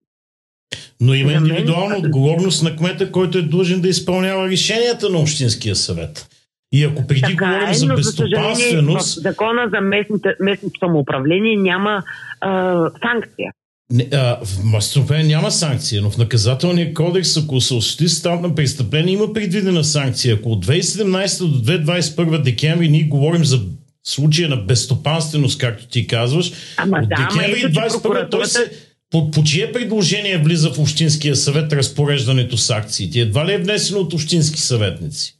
Но 1.01 1.13
има 1.13 1.31
индивидуална 1.31 1.97
отговорност 1.97 2.63
на 2.63 2.75
кмета, 2.75 3.11
който 3.11 3.37
е 3.37 3.41
длъжен 3.41 3.81
да 3.81 3.87
изпълнява 3.87 4.49
решенията 4.49 5.09
на 5.09 5.19
Общинския 5.19 5.75
съвет. 5.75 6.38
И 6.71 6.83
ако 6.83 7.07
преди 7.07 7.21
така 7.21 7.45
говорим 7.45 7.69
е, 7.69 7.73
за 7.73 7.87
безстопанственост... 7.93 9.19
В 9.19 9.21
закона 9.21 9.69
за 9.73 9.81
местните, 9.81 10.35
местното 10.39 10.79
самоуправление 10.79 11.57
няма 11.57 12.03
а, 12.41 12.75
санкция. 13.01 13.51
Не, 13.91 14.07
а, 14.13 14.37
в 14.45 14.63
Мастропен 14.63 15.27
няма 15.27 15.51
санкция, 15.51 16.01
но 16.01 16.09
в 16.09 16.17
наказателния 16.17 16.93
кодекс, 16.93 17.37
ако 17.37 17.61
се 17.61 17.73
осъществи 17.73 18.09
став 18.09 18.41
на 18.41 18.55
престъпление, 18.55 19.13
има 19.13 19.33
предвидена 19.33 19.83
санкция. 19.83 20.35
Ако 20.35 20.49
от 20.49 20.65
2017 20.65 21.47
до 21.47 21.71
2021 21.71 22.41
декември 22.41 22.89
ние 22.89 23.03
говорим 23.03 23.45
за 23.45 23.61
случая 24.03 24.49
на 24.49 24.55
безстопанственост, 24.55 25.59
както 25.59 25.87
ти 25.87 26.07
казваш, 26.07 26.51
ама 26.77 26.97
от 26.97 27.09
да, 27.09 27.15
декември 27.15 27.73
2021 27.73 28.31
той 28.31 28.45
се 28.45 28.71
по, 29.11 29.31
по 29.31 29.43
чие 29.43 29.71
предложение 29.71 30.37
влиза 30.37 30.69
в 30.69 30.79
Общинския 30.79 31.35
съвет 31.35 31.73
разпореждането 31.73 32.57
с 32.57 32.69
акциите? 32.69 33.19
Едва 33.19 33.45
ли 33.45 33.53
е 33.53 33.57
внесено 33.57 33.99
от 33.99 34.13
Общински 34.13 34.61
съветници? 34.61 35.38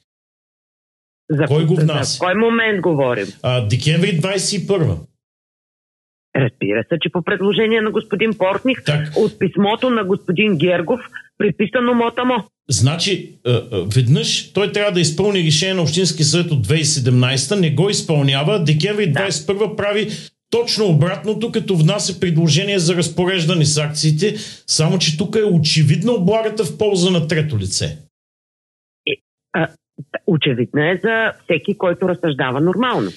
За, 1.29 1.45
кой 1.45 1.65
го 1.65 1.75
внася? 1.75 2.13
За 2.13 2.19
кой 2.19 2.35
момент 2.35 2.81
говорим? 2.81 3.27
А, 3.41 3.67
декември 3.67 4.21
21 4.21 4.97
Разбира 6.35 6.83
се, 6.89 6.97
че 7.01 7.09
по 7.09 7.21
предложение 7.21 7.81
на 7.81 7.91
господин 7.91 8.33
Портник 8.37 8.83
так. 8.85 9.09
от 9.15 9.39
писмото 9.39 9.89
на 9.89 10.03
господин 10.03 10.57
Гергов, 10.57 10.99
приписано 11.37 11.93
мотамо. 11.93 12.43
Значи, 12.69 13.39
веднъж 13.95 14.53
той 14.53 14.71
трябва 14.71 14.91
да 14.91 14.99
изпълни 14.99 15.43
решение 15.43 15.73
на 15.73 15.81
Общински 15.81 16.23
съвет 16.23 16.51
от 16.51 16.67
2017, 16.67 17.59
не 17.59 17.71
го 17.71 17.89
изпълнява, 17.89 18.63
декември 18.63 19.13
21 19.13 19.75
прави 19.75 20.07
точно 20.49 20.85
обратното, 20.85 21.51
като 21.51 21.75
внася 21.75 22.19
предложение 22.19 22.79
за 22.79 22.95
разпореждане 22.95 23.65
с 23.65 23.77
акциите, 23.77 24.35
само 24.67 24.99
че 24.99 25.17
тук 25.17 25.35
е 25.35 25.43
очевидна 25.43 26.11
облагата 26.11 26.65
в 26.65 26.77
полза 26.77 27.11
на 27.11 27.27
трето 27.27 27.57
лице. 27.57 27.97
А, 29.53 29.67
очевидна 30.27 30.91
е 30.91 30.99
за 31.03 31.31
всеки, 31.43 31.77
който 31.77 32.09
разсъждава 32.09 32.62
нормално. 32.62 33.12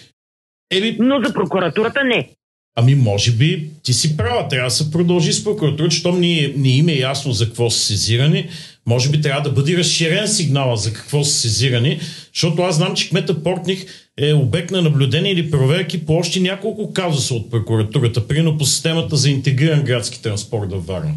Еми... 0.71 0.97
Но 1.01 1.21
за 1.23 1.35
прокуратурата 1.35 2.05
не. 2.05 2.29
Ами, 2.77 2.95
може 2.95 3.33
би, 3.33 3.71
ти 3.83 3.93
си 3.93 4.17
права, 4.17 4.49
трябва 4.49 4.67
да 4.67 4.71
се 4.71 4.91
продължи 4.91 5.33
с 5.33 5.45
прокуратурата, 5.45 5.95
щом 5.95 6.21
ни, 6.21 6.55
ни 6.57 6.79
им 6.79 6.89
е 6.89 6.93
ясно 6.93 7.33
за 7.33 7.47
какво 7.47 7.71
са 7.71 7.81
сезирани. 7.81 8.49
Може 8.87 9.11
би 9.11 9.21
трябва 9.21 9.43
да 9.43 9.51
бъде 9.51 9.77
разширен 9.77 10.29
сигнала 10.29 10.77
за 10.77 10.93
какво 10.93 11.25
са 11.25 11.33
сезирани, 11.33 12.01
защото 12.35 12.63
аз 12.63 12.77
знам, 12.77 12.95
че 12.95 13.09
кмета 13.09 13.43
Портних 13.43 13.87
е 14.19 14.35
обект 14.35 14.71
на 14.71 14.83
наблюдение 14.83 15.33
или 15.33 15.51
проверки 15.51 16.07
по 16.07 16.15
още 16.15 16.41
няколко 16.41 16.93
казуса 16.93 17.35
от 17.35 17.51
прокуратурата, 17.51 18.29
прино 18.29 18.59
по 18.59 18.65
системата 18.65 19.17
за 19.17 19.31
интегриран 19.31 19.85
градски 19.85 20.23
транспорт 20.23 20.73
в 20.73 20.87
Варна. 20.87 21.15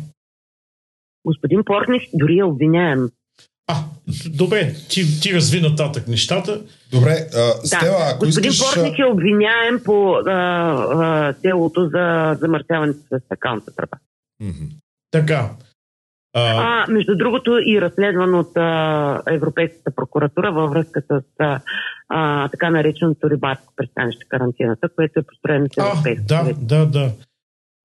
Господин 1.26 1.62
Портних 1.66 2.04
дори 2.14 2.38
е 2.38 2.44
обвиняем 2.44 3.10
а, 3.68 3.76
добре, 4.26 4.74
ти, 4.90 5.22
ти 5.22 5.34
разви 5.34 5.62
нататък 5.62 6.08
нещата. 6.08 6.62
Добре, 6.92 7.28
а, 7.36 7.68
Стела, 7.68 7.98
да. 7.98 8.12
ако 8.16 8.26
Господин 8.26 8.52
искаш... 8.52 8.76
Портник 8.76 9.00
е 9.00 9.06
обвиняем 9.06 9.80
по 9.86 10.16
а, 10.16 10.32
а, 10.32 11.34
делото 11.42 11.90
за 11.94 12.36
замърсяването 12.40 13.00
с 13.00 13.20
стакалната 13.26 13.76
тръба. 13.76 13.98
Mm-hmm. 14.44 14.70
Така. 15.12 15.50
А... 16.34 16.84
а, 16.84 16.92
между 16.92 17.16
другото 17.16 17.60
и 17.66 17.82
разследван 17.82 18.36
от 18.36 18.52
а, 18.58 19.22
Европейската 19.28 19.92
прокуратура 19.96 20.52
във 20.52 20.72
връзка 20.72 21.02
с 21.02 21.22
а, 21.40 21.60
а, 22.10 22.50
така 22.50 22.70
нареченото 22.70 23.30
рибарско 23.30 23.74
пристанище 23.76 24.26
карантината, 24.30 24.90
което 24.96 25.20
е 25.20 25.24
построено 25.24 25.68
с 25.68 25.78
Европейската 25.78 26.28
Да, 26.28 26.54
да, 26.62 26.86
да. 26.86 27.12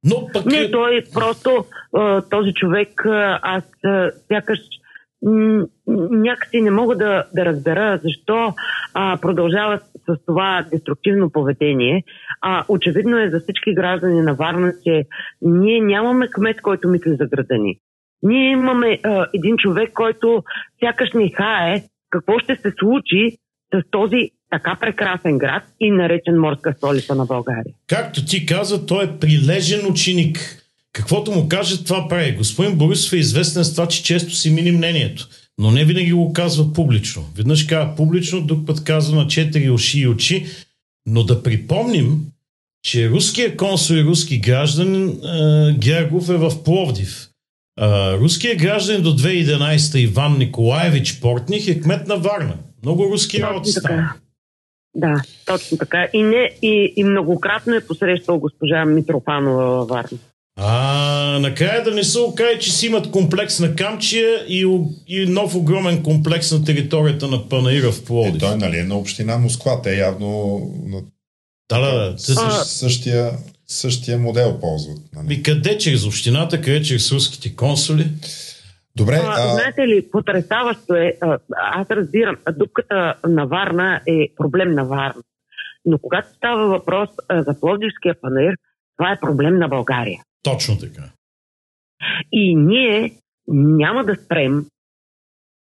Но 0.04 0.28
пък... 0.32 0.46
Не, 0.46 0.70
той 0.70 1.04
просто 1.14 1.64
а, 1.96 2.22
този 2.22 2.52
човек, 2.54 3.02
аз 3.42 3.64
сякаш 4.28 4.58
някакси 5.22 6.60
не 6.60 6.70
мога 6.70 6.96
да, 6.96 7.24
да 7.34 7.44
разбера 7.44 8.00
защо 8.04 8.54
а, 8.94 9.18
продължава 9.20 9.78
с, 9.78 10.24
това 10.26 10.66
деструктивно 10.72 11.30
поведение. 11.30 12.04
А, 12.40 12.64
очевидно 12.68 13.18
е 13.18 13.30
за 13.30 13.40
всички 13.40 13.74
граждани 13.74 14.22
на 14.22 14.34
Варна, 14.34 14.72
че 14.84 15.04
ние 15.42 15.80
нямаме 15.80 16.28
кмет, 16.30 16.60
който 16.62 16.88
мисли 16.88 17.16
за 17.20 17.26
града 17.26 17.58
ни. 17.58 17.78
Ние 18.22 18.50
имаме 18.50 18.98
а, 19.02 19.26
един 19.34 19.56
човек, 19.56 19.92
който 19.94 20.42
сякаш 20.80 21.12
не 21.14 21.30
хае 21.36 21.82
какво 22.10 22.38
ще 22.38 22.56
се 22.56 22.72
случи 22.78 23.36
с 23.74 23.90
този 23.90 24.30
така 24.50 24.76
прекрасен 24.80 25.38
град 25.38 25.62
и 25.80 25.90
наречен 25.90 26.40
морска 26.40 26.72
столица 26.72 27.14
на 27.14 27.26
България. 27.26 27.74
Както 27.88 28.24
ти 28.24 28.46
каза, 28.46 28.86
той 28.86 29.04
е 29.04 29.18
прилежен 29.20 29.90
ученик. 29.90 30.59
Каквото 30.92 31.30
му 31.30 31.48
каже, 31.48 31.84
това 31.84 32.08
прави. 32.08 32.32
Господин 32.32 32.76
Борисов 32.76 33.12
е 33.12 33.16
известен 33.16 33.64
с 33.64 33.74
това, 33.74 33.88
че 33.88 34.02
често 34.02 34.34
си 34.34 34.50
мини 34.50 34.72
мнението, 34.72 35.28
но 35.58 35.70
не 35.70 35.84
винаги 35.84 36.12
го 36.12 36.32
казва 36.32 36.72
публично. 36.72 37.24
Веднъж 37.36 37.64
казва 37.64 37.96
публично, 37.96 38.40
друг 38.40 38.66
път 38.66 38.84
казва 38.84 39.16
на 39.16 39.28
четири 39.28 39.70
уши 39.70 40.00
и 40.00 40.08
очи, 40.08 40.46
но 41.06 41.24
да 41.24 41.42
припомним, 41.42 42.24
че 42.82 43.10
руският 43.10 43.56
консул 43.56 43.94
и 43.94 44.04
руски 44.04 44.38
гражданин 44.38 45.08
е, 45.08 45.72
Гергов 45.78 46.28
е 46.28 46.36
в 46.36 46.62
Пловдив. 46.64 47.28
Е, 47.80 48.18
руският 48.18 48.58
гражданин 48.58 49.02
до 49.02 49.18
2011 49.18 49.98
Иван 49.98 50.38
Николаевич 50.38 51.20
Портних 51.20 51.68
е 51.68 51.80
кмет 51.80 52.08
на 52.08 52.16
Варна. 52.16 52.54
Много 52.82 53.12
руски 53.12 53.42
работи 53.42 53.70
става. 53.70 54.12
Да, 54.94 55.22
точно 55.46 55.78
така. 55.78 56.08
И, 56.12 56.22
не, 56.22 56.50
и, 56.62 56.92
и 56.96 57.04
многократно 57.04 57.74
е 57.74 57.86
посрещал 57.86 58.38
госпожа 58.38 58.84
Митрофанова 58.84 59.64
във 59.64 59.88
Варна. 59.88 60.18
А, 60.62 61.38
накрая 61.40 61.84
да 61.84 61.90
не 61.90 62.04
се 62.04 62.18
окаже, 62.18 62.58
че 62.58 62.72
си 62.72 62.86
имат 62.86 63.10
комплекс 63.10 63.60
на 63.60 63.76
Камчия 63.76 64.44
и, 64.48 64.80
и 65.08 65.26
нов 65.26 65.54
огромен 65.54 66.02
комплекс 66.02 66.52
на 66.52 66.64
територията 66.64 67.28
на 67.28 67.48
Панаира 67.48 67.92
в 67.92 68.04
Пловдив. 68.04 68.36
Е, 68.36 68.38
той 68.38 68.56
нали 68.56 68.78
е 68.78 68.84
на 68.84 68.98
община 68.98 69.38
Москва. 69.38 69.82
Те 69.82 69.96
явно 69.96 70.60
на 70.86 71.00
да, 71.70 71.80
да, 71.80 71.98
да. 71.98 72.14
А, 72.38 72.50
същия, 72.50 73.30
същия 73.66 74.18
модел 74.18 74.60
ползват. 74.60 74.98
Нали? 75.16 75.34
И 75.34 75.42
къде 75.42 75.78
чрез 75.78 76.06
общината, 76.06 76.56
къде 76.56 76.82
чрез 76.82 77.12
руските 77.12 77.56
консули? 77.56 78.06
Добре. 78.96 79.20
А, 79.24 79.34
а... 79.38 79.54
Знаете 79.54 79.80
ли, 79.80 80.10
потрясаващо 80.10 80.94
е, 80.94 81.18
аз 81.72 81.90
разбирам, 81.90 82.36
дупката 82.52 83.14
на 83.28 83.46
Варна 83.46 84.00
е 84.06 84.28
проблем 84.36 84.74
на 84.74 84.84
Варна. 84.84 85.22
Но 85.84 85.98
когато 85.98 86.28
става 86.36 86.68
въпрос 86.68 87.08
за 87.30 87.60
Пловдивския 87.60 88.14
панер, 88.20 88.54
това 88.96 89.12
е 89.12 89.20
проблем 89.20 89.58
на 89.58 89.68
България. 89.68 90.20
Точно 90.42 90.78
така. 90.78 91.02
И 92.32 92.56
ние 92.56 93.12
няма 93.48 94.04
да 94.04 94.16
спрем, 94.24 94.66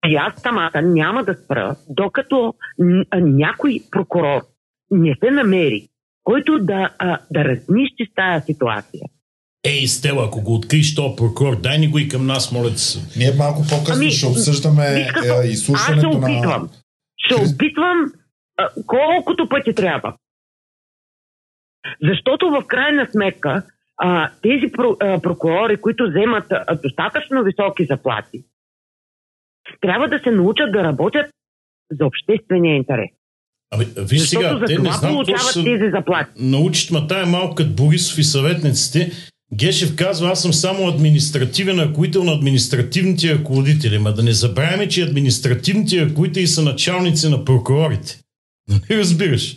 и 0.06 0.16
аз 0.16 0.42
самата 0.42 0.82
няма 0.82 1.24
да 1.24 1.34
спра, 1.34 1.76
докато 1.88 2.54
някой 3.14 3.80
прокурор 3.90 4.42
не 4.90 5.14
се 5.24 5.30
намери, 5.30 5.88
който 6.24 6.58
да, 6.58 6.94
а, 6.98 7.18
да 7.30 7.44
разнищи 7.44 8.06
тая 8.14 8.42
ситуация. 8.42 9.02
Ей, 9.64 9.86
Стела, 9.86 10.26
ако 10.26 10.40
го 10.40 10.54
откриеш 10.54 10.94
този 10.94 11.16
прокурор, 11.16 11.60
дай 11.60 11.78
ни 11.78 11.88
го 11.88 11.98
и 11.98 12.08
към 12.08 12.26
нас, 12.26 12.52
моля 12.52 12.70
се. 12.70 13.18
Ние 13.18 13.32
малко 13.38 13.62
по-късно 13.70 13.94
ами, 13.94 14.10
ще 14.10 14.26
обсъждаме 14.26 15.08
като, 15.14 15.42
изслушването 15.42 16.08
аз 16.08 16.14
ще 16.14 16.18
опитвам. 16.18 16.62
на... 16.62 16.68
Ще 17.18 17.34
опитвам 17.34 18.12
а, 18.56 18.68
колкото 18.86 19.48
пъти 19.48 19.74
трябва. 19.74 20.16
Защото 22.02 22.50
в 22.50 22.66
крайна 22.66 23.06
сметка 23.10 23.62
а, 24.02 24.30
тези 24.42 24.72
про, 24.72 24.96
а, 25.00 25.20
прокурори, 25.20 25.76
които 25.76 26.08
вземат 26.08 26.44
а, 26.50 26.74
достатъчно 26.82 27.44
високи 27.44 27.84
заплати, 27.84 28.44
трябва 29.80 30.08
да 30.08 30.18
се 30.18 30.30
научат 30.30 30.72
да 30.72 30.82
работят 30.82 31.26
за 31.90 32.06
обществения 32.06 32.76
интерес. 32.76 33.10
Ами, 33.70 33.84
виж 33.84 34.20
Защото 34.20 34.46
сега, 34.46 34.58
за 34.58 34.64
те 34.64 34.78
не 34.78 34.92
знам 34.92 35.12
получават 35.12 35.40
са 35.40 35.64
тези 35.64 35.90
заплати. 35.90 36.30
Научат, 36.36 36.90
ма 36.90 37.06
тая 37.06 37.26
малко 37.26 37.54
като 37.54 37.70
Борисов 37.70 38.18
и 38.18 38.24
съветниците. 38.24 39.10
Гешев 39.54 39.96
казва, 39.96 40.30
аз 40.30 40.42
съм 40.42 40.52
само 40.52 40.88
административен 40.88 41.80
ръководител 41.80 42.24
на 42.24 42.32
административните 42.32 43.34
ръководители. 43.34 43.98
Ма 43.98 44.12
да 44.12 44.22
не 44.22 44.32
забравяме, 44.32 44.88
че 44.88 45.02
административните 45.02 46.06
ръководители 46.06 46.46
са 46.46 46.62
началници 46.62 47.28
на 47.28 47.44
прокурорите. 47.44 48.20
Нали 48.68 49.00
разбираш? 49.00 49.56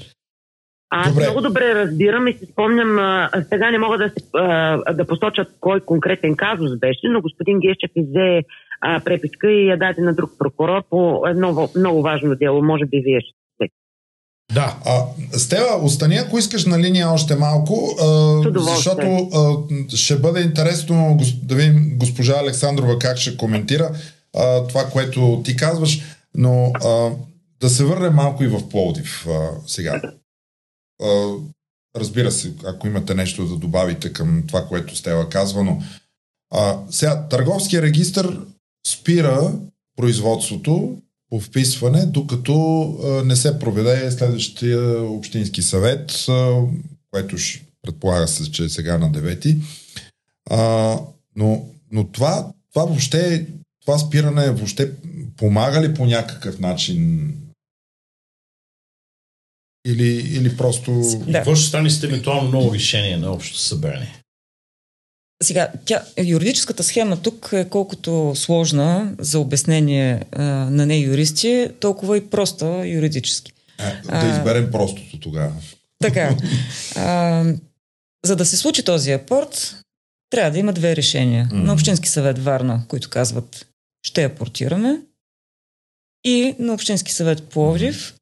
Аз 0.95 1.13
добре. 1.13 1.23
много 1.23 1.41
добре 1.41 1.75
разбирам 1.75 2.27
и 2.27 2.33
си 2.33 2.45
спомням, 2.51 2.99
а, 2.99 3.29
сега 3.49 3.71
не 3.71 3.79
мога 3.79 3.97
да, 3.97 4.09
се, 4.09 4.25
а, 4.33 4.93
да 4.93 5.07
посочат 5.07 5.47
кой 5.59 5.79
конкретен 5.79 6.35
казус 6.35 6.79
беше, 6.79 7.01
но 7.03 7.21
господин 7.21 7.59
Гешев 7.59 7.91
иззе 7.95 8.41
а, 8.81 8.99
преписка 8.99 9.51
и 9.51 9.67
я 9.67 9.77
даде 9.77 10.01
на 10.01 10.13
друг 10.13 10.31
прокурор 10.39 10.83
по 10.89 11.23
едно 11.27 11.69
много 11.75 12.01
важно 12.01 12.35
дело. 12.35 12.63
Може 12.63 12.85
би 12.85 13.01
вие 13.05 13.19
ще 13.21 13.33
да. 14.53 14.75
А, 14.85 15.05
Стела, 15.39 15.83
остани, 15.83 16.15
ако 16.15 16.37
искаш 16.37 16.65
на 16.65 16.79
линия 16.79 17.09
още 17.09 17.35
малко, 17.35 17.95
а, 18.01 18.41
защото 18.59 19.07
а, 19.33 19.95
ще 19.95 20.15
бъде 20.15 20.41
интересно 20.41 21.17
да 21.43 21.55
видим 21.55 21.97
госпожа 21.99 22.33
Александрова 22.39 22.99
как 22.99 23.17
ще 23.17 23.37
коментира 23.37 23.89
а, 24.37 24.67
това, 24.67 24.83
което 24.93 25.41
ти 25.45 25.55
казваш, 25.55 26.01
но 26.35 26.71
а, 26.85 27.09
да 27.61 27.69
се 27.69 27.85
върне 27.85 28.09
малко 28.09 28.43
и 28.43 28.47
в 28.47 28.69
Пловдив 28.69 29.27
а, 29.29 29.49
сега. 29.67 30.01
Разбира 31.95 32.31
се, 32.31 32.53
ако 32.65 32.87
имате 32.87 33.15
нещо 33.15 33.45
да 33.45 33.55
добавите 33.55 34.13
към 34.13 34.43
това, 34.47 34.67
което 34.67 34.95
Стела 34.95 35.29
казва, 35.29 35.63
но 35.63 35.81
а, 36.51 36.79
сега, 36.89 37.27
търговския 37.27 37.81
регистр 37.81 38.39
спира 38.87 39.53
производството 39.95 40.97
по 41.29 41.39
вписване, 41.39 42.05
докато 42.05 42.83
а, 42.83 43.23
не 43.23 43.35
се 43.35 43.59
проведе 43.59 44.11
следващия 44.11 45.01
общински 45.01 45.61
съвет, 45.61 46.25
а, 46.29 46.61
което 47.11 47.37
ще 47.37 47.65
предполага 47.81 48.27
се, 48.27 48.51
че 48.51 48.63
е 48.63 48.69
сега 48.69 48.97
на 48.97 49.11
9. 49.11 49.57
А, 50.49 50.99
но, 51.35 51.65
но 51.91 52.03
това, 52.03 52.51
това 52.73 52.85
въобще, 52.85 53.47
това 53.81 53.97
спиране 53.97 54.51
въобще 54.51 54.91
помага 55.37 55.81
ли 55.81 55.93
по 55.93 56.05
някакъв 56.05 56.59
начин 56.59 57.31
или, 59.87 60.37
или 60.37 60.57
просто... 60.57 61.01
Да. 61.27 61.33
Какво 61.33 61.55
ще 61.55 61.67
стане 61.67 61.89
с 61.89 62.03
евентуално 62.03 62.49
ново 62.49 62.73
решение 62.73 63.17
на 63.17 63.31
общото 63.31 63.59
събрание? 63.59 64.19
Сега, 65.43 65.71
тя, 65.85 66.03
юридическата 66.23 66.83
схема 66.83 67.21
тук 67.21 67.49
е 67.53 67.69
колкото 67.69 68.33
сложна 68.35 69.15
за 69.19 69.39
обяснение 69.39 70.21
а, 70.31 70.43
на 70.43 70.85
не 70.85 70.97
юристи, 70.97 71.69
толкова 71.79 72.17
и 72.17 72.29
проста 72.29 72.87
юридически. 72.87 73.53
А, 74.07 74.25
да 74.25 74.37
изберем 74.37 74.71
простото 74.71 75.19
тогава. 75.19 75.53
Така. 76.01 76.35
А, 76.95 77.43
за 78.25 78.35
да 78.35 78.45
се 78.45 78.57
случи 78.57 78.83
този 78.83 79.11
апорт, 79.11 79.75
трябва 80.29 80.51
да 80.51 80.59
има 80.59 80.73
две 80.73 80.95
решения. 80.95 81.45
Mm-hmm. 81.45 81.63
На 81.63 81.73
Общински 81.73 82.09
съвет 82.09 82.39
Варна, 82.39 82.83
които 82.87 83.09
казват 83.09 83.67
ще 84.03 84.23
апортираме 84.23 85.01
и 86.23 86.55
на 86.59 86.73
Общински 86.73 87.11
съвет 87.11 87.43
Пловдив, 87.43 88.15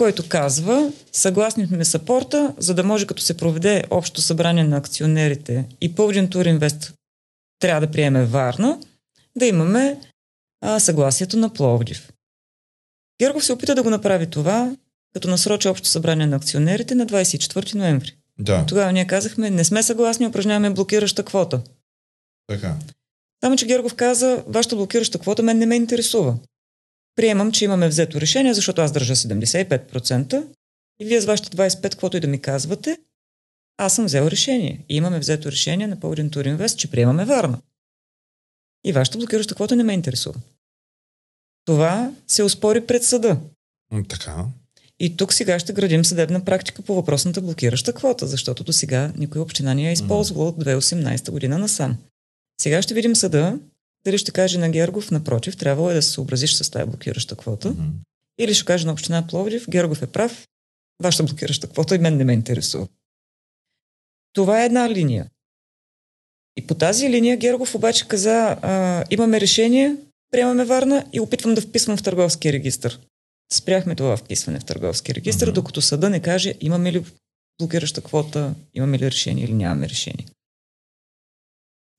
който 0.00 0.28
казва, 0.28 0.92
съгласни 1.12 1.66
сме 1.66 1.84
с 1.84 1.94
апорта, 1.94 2.54
за 2.58 2.74
да 2.74 2.84
може 2.84 3.06
като 3.06 3.22
се 3.22 3.36
проведе 3.36 3.84
общо 3.90 4.20
събрание 4.20 4.64
на 4.64 4.76
акционерите 4.76 5.64
и 5.80 5.94
Пълдин 5.94 6.30
Тур 6.30 6.46
Инвест 6.46 6.94
трябва 7.58 7.86
да 7.86 7.90
приеме 7.90 8.24
Варна, 8.24 8.78
да 9.36 9.46
имаме 9.46 10.00
а, 10.60 10.80
съгласието 10.80 11.36
на 11.36 11.52
Пловдив. 11.52 12.12
Гергов 13.22 13.44
се 13.44 13.52
опита 13.52 13.74
да 13.74 13.82
го 13.82 13.90
направи 13.90 14.26
това, 14.26 14.76
като 15.14 15.28
насрочи 15.28 15.68
общо 15.68 15.88
събрание 15.88 16.26
на 16.26 16.36
акционерите 16.36 16.94
на 16.94 17.06
24 17.06 17.74
ноември. 17.74 18.16
Да. 18.38 18.64
Тогава 18.68 18.92
ние 18.92 19.06
казахме, 19.06 19.50
не 19.50 19.64
сме 19.64 19.82
съгласни, 19.82 20.26
упражняваме 20.26 20.70
блокираща 20.70 21.24
квота. 21.24 21.60
Така. 22.46 22.76
Само, 23.44 23.56
че 23.56 23.66
Гергов 23.66 23.94
каза, 23.94 24.44
вашата 24.46 24.76
блокираща 24.76 25.18
квота 25.18 25.42
мен 25.42 25.58
не 25.58 25.66
ме 25.66 25.76
интересува 25.76 26.36
приемам, 27.20 27.52
че 27.52 27.64
имаме 27.64 27.88
взето 27.88 28.20
решение, 28.20 28.54
защото 28.54 28.80
аз 28.80 28.92
държа 28.92 29.16
75% 29.16 30.46
и 31.00 31.04
вие 31.04 31.20
с 31.20 31.24
вашите 31.24 31.56
25%, 31.56 31.82
каквото 31.82 32.16
и 32.16 32.20
да 32.20 32.26
ми 32.26 32.40
казвате, 32.40 32.98
аз 33.78 33.94
съм 33.94 34.04
взел 34.04 34.26
решение. 34.26 34.84
И 34.88 34.96
имаме 34.96 35.18
взето 35.18 35.52
решение 35.52 35.86
на 35.86 36.00
Пълдин 36.00 36.30
Туринвест, 36.30 36.78
че 36.78 36.90
приемаме 36.90 37.24
Варна. 37.24 37.58
И 38.84 38.92
вашата 38.92 39.18
блокираща 39.18 39.54
квота 39.54 39.76
не 39.76 39.82
ме 39.82 39.92
интересува. 39.92 40.40
Това 41.64 42.12
се 42.26 42.42
успори 42.42 42.86
пред 42.86 43.04
съда. 43.04 43.40
Така. 44.08 44.44
И 45.00 45.16
тук 45.16 45.32
сега 45.32 45.58
ще 45.58 45.72
градим 45.72 46.04
съдебна 46.04 46.44
практика 46.44 46.82
по 46.82 46.94
въпросната 46.94 47.40
блокираща 47.40 47.92
квота, 47.92 48.26
защото 48.26 48.64
до 48.64 48.72
сега 48.72 49.12
никой 49.16 49.40
община 49.40 49.74
не 49.74 49.88
е 49.88 49.92
използвала 49.92 50.48
от 50.48 50.64
2018 50.64 51.30
година 51.30 51.58
насам. 51.58 51.96
Сега 52.60 52.82
ще 52.82 52.94
видим 52.94 53.16
съда 53.16 53.58
дали 54.04 54.18
ще 54.18 54.32
каже 54.32 54.58
на 54.58 54.70
Гергов, 54.70 55.10
напротив, 55.10 55.56
трябвало 55.56 55.90
е 55.90 55.94
да 55.94 56.02
се 56.02 56.10
съобразиш 56.10 56.54
с 56.54 56.70
тази 56.70 56.90
блокираща 56.90 57.36
квота. 57.36 57.68
Mm-hmm. 57.68 57.90
Или 58.38 58.54
ще 58.54 58.64
каже 58.64 58.86
на 58.86 58.92
община 58.92 59.26
Пловдив, 59.26 59.66
Гергов 59.70 60.02
е 60.02 60.06
прав, 60.06 60.46
вашата 61.02 61.24
блокираща 61.24 61.68
квота 61.68 61.94
и 61.94 61.98
мен 61.98 62.16
не 62.16 62.24
ме 62.24 62.32
интересува. 62.32 62.88
Това 64.32 64.62
е 64.62 64.66
една 64.66 64.90
линия. 64.90 65.26
И 66.56 66.66
по 66.66 66.74
тази 66.74 67.10
линия 67.10 67.36
Гергов 67.36 67.74
обаче 67.74 68.08
каза, 68.08 68.58
а, 68.62 69.04
имаме 69.10 69.40
решение, 69.40 69.96
приемаме 70.30 70.64
Варна 70.64 71.06
и 71.12 71.20
опитвам 71.20 71.54
да 71.54 71.60
вписвам 71.60 71.96
в 71.96 72.02
търговския 72.02 72.52
регистр. 72.52 72.98
Спряхме 73.52 73.94
това 73.94 74.16
вписване 74.16 74.60
в 74.60 74.64
търговския 74.64 75.14
регистр, 75.14 75.46
mm-hmm. 75.46 75.52
докато 75.52 75.80
съда 75.80 76.10
не 76.10 76.22
каже 76.22 76.54
имаме 76.60 76.92
ли 76.92 77.04
блокираща 77.58 78.00
квота, 78.00 78.54
имаме 78.74 78.98
ли 78.98 79.10
решение 79.10 79.44
или 79.44 79.52
нямаме 79.52 79.88
решение. 79.88 80.26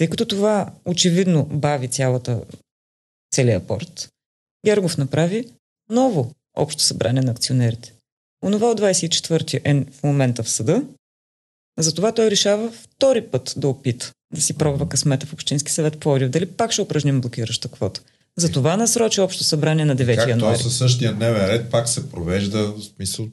Тъй 0.01 0.09
като 0.09 0.25
това 0.25 0.73
очевидно 0.85 1.45
бави 1.45 1.87
цялата, 1.87 2.41
целия 3.33 3.67
порт, 3.67 4.09
Гергов 4.65 4.97
направи 4.97 5.47
ново 5.89 6.31
общо 6.57 6.83
събрание 6.83 7.21
на 7.21 7.31
акционерите. 7.31 7.93
Онова 8.43 8.67
от 8.71 8.81
24-ти 8.81 9.59
е 9.63 9.85
в 9.91 10.03
момента 10.03 10.43
в 10.43 10.49
съда, 10.49 10.83
затова 11.79 12.11
той 12.11 12.31
решава 12.31 12.71
втори 12.71 13.27
път 13.27 13.53
да 13.57 13.67
опита 13.67 14.11
да 14.33 14.41
си 14.41 14.53
пробва 14.53 14.89
късмета 14.89 15.25
в 15.25 15.33
Общински 15.33 15.71
съвет 15.71 15.99
Пловдив. 15.99 16.29
Дали 16.29 16.45
пак 16.45 16.71
ще 16.71 16.81
упражним 16.81 17.21
блокираща 17.21 17.67
квота. 17.67 18.01
Затова 18.37 18.77
насрочи 18.77 19.21
общо 19.21 19.43
събрание 19.43 19.85
на 19.85 19.95
9 19.95 20.15
как 20.15 20.29
януари. 20.29 20.53
Как 20.53 20.63
със 20.63 20.77
същия 20.77 21.13
дневен 21.13 21.45
ред 21.45 21.71
пак 21.71 21.89
се 21.89 22.11
провежда, 22.11 22.71
в 22.71 22.83
смисъл 22.83 23.27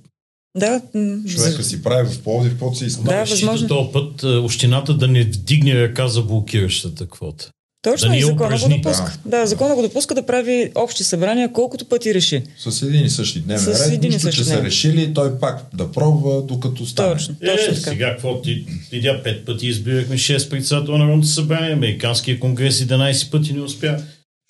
да. 0.56 0.80
Човека 1.28 1.62
си 1.62 1.82
прави 1.82 2.08
в 2.08 2.20
Пловдив, 2.20 2.52
каквото 2.52 2.78
си 2.78 2.84
иска. 2.84 3.02
Да, 3.02 3.24
възможно. 3.24 3.68
Този 3.68 3.88
път 3.92 4.22
е, 4.22 4.26
общината 4.26 4.94
да 4.94 5.08
не 5.08 5.22
вдигне 5.22 5.74
ръка 5.74 6.08
за 6.08 6.22
блокиращата 6.22 7.06
квота. 7.06 7.50
Точно 7.82 8.08
да 8.08 8.16
и 8.16 8.20
закона 8.20 8.36
го 8.36 8.44
упражни. 8.44 8.76
допуска. 8.76 9.18
Да. 9.24 9.38
да, 9.38 9.46
закона 9.46 9.74
го 9.74 9.82
допуска 9.82 10.14
да 10.14 10.26
прави 10.26 10.72
общи 10.74 11.04
събрания 11.04 11.52
колкото 11.52 11.84
пъти 11.84 12.14
реши. 12.14 12.42
С 12.58 12.82
един 12.82 13.04
и 13.04 13.10
същи 13.10 13.40
дневен 13.40 13.64
С 13.64 13.80
ред, 13.80 13.92
един 13.92 14.10
нищо, 14.10 14.22
същи 14.22 14.38
че 14.38 14.44
са 14.44 14.50
дневен. 14.50 14.66
решили, 14.66 15.14
той 15.14 15.38
пак 15.38 15.66
да 15.74 15.92
пробва, 15.92 16.42
докато 16.42 16.86
стане. 16.86 17.12
Точно, 17.14 17.34
Е, 17.40 17.46
точно 17.46 17.74
така. 17.74 17.90
сега 17.90 18.10
какво 18.10 18.42
ти 18.42 18.64
видя 18.92 19.20
пет 19.24 19.46
пъти 19.46 19.66
избирахме 19.66 20.16
6 20.16 20.50
председател 20.50 20.92
на 20.92 20.98
Народното 20.98 21.28
събрание, 21.28 21.72
Американския 21.72 22.40
конгрес 22.40 22.78
11 22.78 23.30
пъти 23.30 23.52
не 23.52 23.60
успя. 23.60 23.96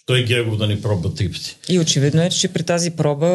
Той 0.09 0.25
Гергов 0.25 0.57
да 0.57 0.67
ни 0.67 0.83
пробва 0.83 1.15
три 1.15 1.33
пъти. 1.33 1.57
И 1.69 1.79
очевидно 1.79 2.23
е, 2.23 2.31
че 2.31 2.49
при 2.49 2.63
тази 2.63 2.91
проба 2.91 3.27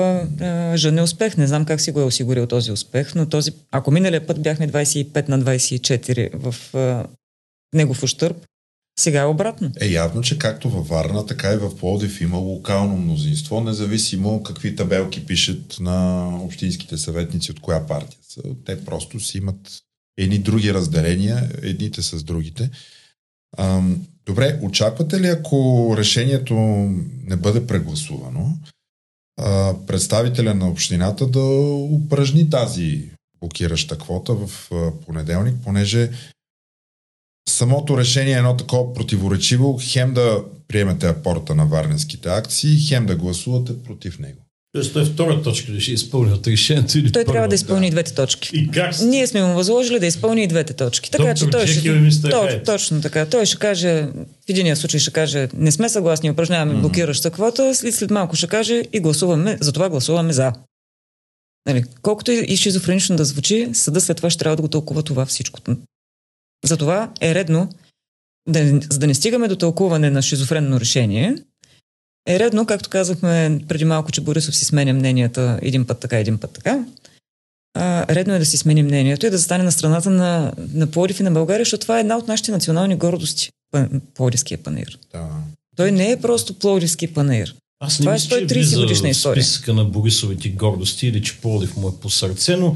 а, 0.41 0.77
жъне 0.77 1.01
успех. 1.01 1.37
Не 1.37 1.47
знам 1.47 1.65
как 1.65 1.81
си 1.81 1.91
го 1.91 1.99
е 1.99 2.03
осигурил 2.03 2.47
този 2.47 2.71
успех, 2.71 3.15
но 3.15 3.29
този, 3.29 3.51
ако 3.71 3.91
миналия 3.91 4.27
път 4.27 4.41
бяхме 4.41 4.69
25 4.69 5.29
на 5.29 5.39
24 5.39 6.29
в 6.33 6.75
а, 6.75 7.05
негов 7.73 8.03
ущърп, 8.03 8.37
сега 8.99 9.21
е 9.21 9.25
обратно. 9.25 9.71
Е 9.81 9.87
явно, 9.87 10.21
че 10.21 10.37
както 10.37 10.69
във 10.69 10.87
Варна, 10.87 11.25
така 11.25 11.53
и 11.53 11.57
в 11.57 11.77
Пловдив 11.77 12.21
има 12.21 12.37
локално 12.37 12.97
мнозинство, 12.97 13.61
независимо 13.61 14.43
какви 14.43 14.75
табелки 14.75 15.25
пишат 15.25 15.77
на 15.79 16.27
общинските 16.43 16.97
съветници 16.97 17.51
от 17.51 17.59
коя 17.59 17.87
партия 17.87 18.19
са. 18.29 18.41
Те 18.65 18.85
просто 18.85 19.19
си 19.19 19.37
имат 19.37 19.79
едни 20.17 20.39
други 20.39 20.73
разделения, 20.73 21.49
едните 21.61 22.01
с 22.01 22.23
другите. 22.23 22.69
Ам, 23.57 24.05
добре, 24.25 24.59
очаквате 24.61 25.21
ли, 25.21 25.27
ако 25.27 25.93
решението 25.97 26.53
не 27.23 27.35
бъде 27.35 27.67
прегласувано, 27.67 28.57
представителя 29.87 30.53
на 30.53 30.69
общината 30.69 31.27
да 31.27 31.43
упражни 31.91 32.49
тази 32.49 33.09
блокираща 33.39 33.97
квота 33.97 34.33
в 34.33 34.69
понеделник, 35.05 35.55
понеже 35.63 36.11
самото 37.49 37.97
решение 37.97 38.33
е 38.33 38.37
едно 38.37 38.57
такова 38.57 38.93
противоречиво, 38.93 39.79
хем 39.81 40.13
да 40.13 40.43
приемете 40.67 41.07
апорта 41.07 41.55
на 41.55 41.65
варненските 41.65 42.29
акции, 42.29 42.87
хем 42.87 43.05
да 43.05 43.15
гласувате 43.15 43.83
против 43.83 44.19
него. 44.19 44.42
Тоест, 44.73 44.93
той 44.93 45.01
е 45.01 45.05
втора 45.05 45.41
точка 45.41 45.71
да 45.71 45.79
ще 45.79 45.91
изпълни 45.91 46.33
от 46.33 46.47
решението 46.47 46.97
или 46.97 47.11
Той 47.11 47.23
първа? 47.23 47.33
трябва 47.33 47.47
да 47.47 47.55
изпълни 47.55 47.87
и 47.87 47.91
двете 47.91 48.13
точки. 48.13 48.49
И 48.53 48.69
как? 48.71 48.95
Ние 49.01 49.27
сме 49.27 49.43
му 49.43 49.53
възложили 49.53 49.99
да 49.99 50.05
изпълни 50.05 50.43
и 50.43 50.47
двете 50.47 50.73
точки. 50.73 51.11
Така 51.11 51.23
Доктор 51.23 51.45
че 51.45 51.51
той 51.51 51.67
ще... 51.67 51.91
мистер 51.91 52.31
То, 52.31 52.41
Хайд. 52.41 52.65
точно 52.65 53.01
така. 53.01 53.25
Той 53.25 53.45
ще 53.45 53.57
каже, 53.57 54.01
в 54.45 54.49
единия 54.49 54.75
случай 54.75 54.99
ще 54.99 55.11
каже, 55.11 55.47
не 55.53 55.71
сме 55.71 55.89
съгласни, 55.89 56.31
упражняваме 56.31 56.79
блокираща 56.81 57.31
квота, 57.31 57.75
след, 57.75 57.95
след 57.95 58.11
малко 58.11 58.35
ще 58.35 58.47
каже 58.47 58.83
и 58.93 58.99
гласуваме, 58.99 59.57
затова 59.61 59.89
гласуваме 59.89 60.33
за. 60.33 60.53
Нали, 61.67 61.83
колкото 62.01 62.31
и 62.31 62.57
шизофренично 62.57 63.15
да 63.15 63.25
звучи, 63.25 63.69
съда 63.73 64.01
след 64.01 64.17
това 64.17 64.29
ще 64.29 64.39
трябва 64.39 64.55
да 64.55 64.61
го 64.61 64.67
тълкува 64.67 65.01
това 65.01 65.25
всичкото. 65.25 65.77
Затова 66.65 67.11
е 67.21 67.35
редно, 67.35 67.69
да, 68.49 68.79
за 68.89 68.99
да 68.99 69.07
не 69.07 69.13
стигаме 69.13 69.47
до 69.47 69.55
тълкуване 69.55 70.09
на 70.09 70.21
шизофренно 70.21 70.79
решение, 70.79 71.35
е 72.27 72.39
редно, 72.39 72.65
както 72.65 72.89
казахме 72.89 73.59
преди 73.67 73.85
малко, 73.85 74.11
че 74.11 74.21
Борисов 74.21 74.55
си 74.55 74.65
сменя 74.65 74.93
мненията 74.93 75.59
един 75.61 75.85
път 75.85 75.99
така, 75.99 76.17
един 76.17 76.37
път 76.37 76.51
така. 76.51 76.85
А, 77.73 78.15
редно 78.15 78.33
е 78.33 78.39
да 78.39 78.45
си 78.45 78.57
смени 78.57 78.83
мнението 78.83 79.25
и 79.25 79.29
да 79.29 79.37
застане 79.37 79.63
на 79.63 79.71
страната 79.71 80.09
на, 80.09 80.53
на 80.73 80.87
Плодив 80.87 81.19
и 81.19 81.23
на 81.23 81.31
България, 81.31 81.65
защото 81.65 81.81
това 81.81 81.97
е 81.97 82.01
една 82.01 82.17
от 82.17 82.27
нашите 82.27 82.51
национални 82.51 82.95
гордости. 82.95 83.49
Плодивския 84.13 84.57
панер. 84.57 84.99
Да. 85.13 85.29
Той 85.75 85.91
не 85.91 86.11
е 86.11 86.21
просто 86.21 86.53
Плодивски 86.53 87.13
панер. 87.13 87.55
Аз 87.79 87.99
не 87.99 88.03
Това 88.03 88.11
е 88.11 88.15
мисля, 88.15 88.39
че 88.39 88.45
130 88.45 88.53
влиза 88.53 88.79
годишна 88.79 89.09
история. 89.09 89.43
списъка 89.43 89.73
на 89.73 89.85
Борисовите 89.85 90.49
гордости 90.49 91.07
или 91.07 91.21
че 91.21 91.37
Пловдив 91.37 91.77
му 91.77 91.89
е 91.89 91.99
по 92.01 92.09
сърце, 92.09 92.55
но 92.55 92.75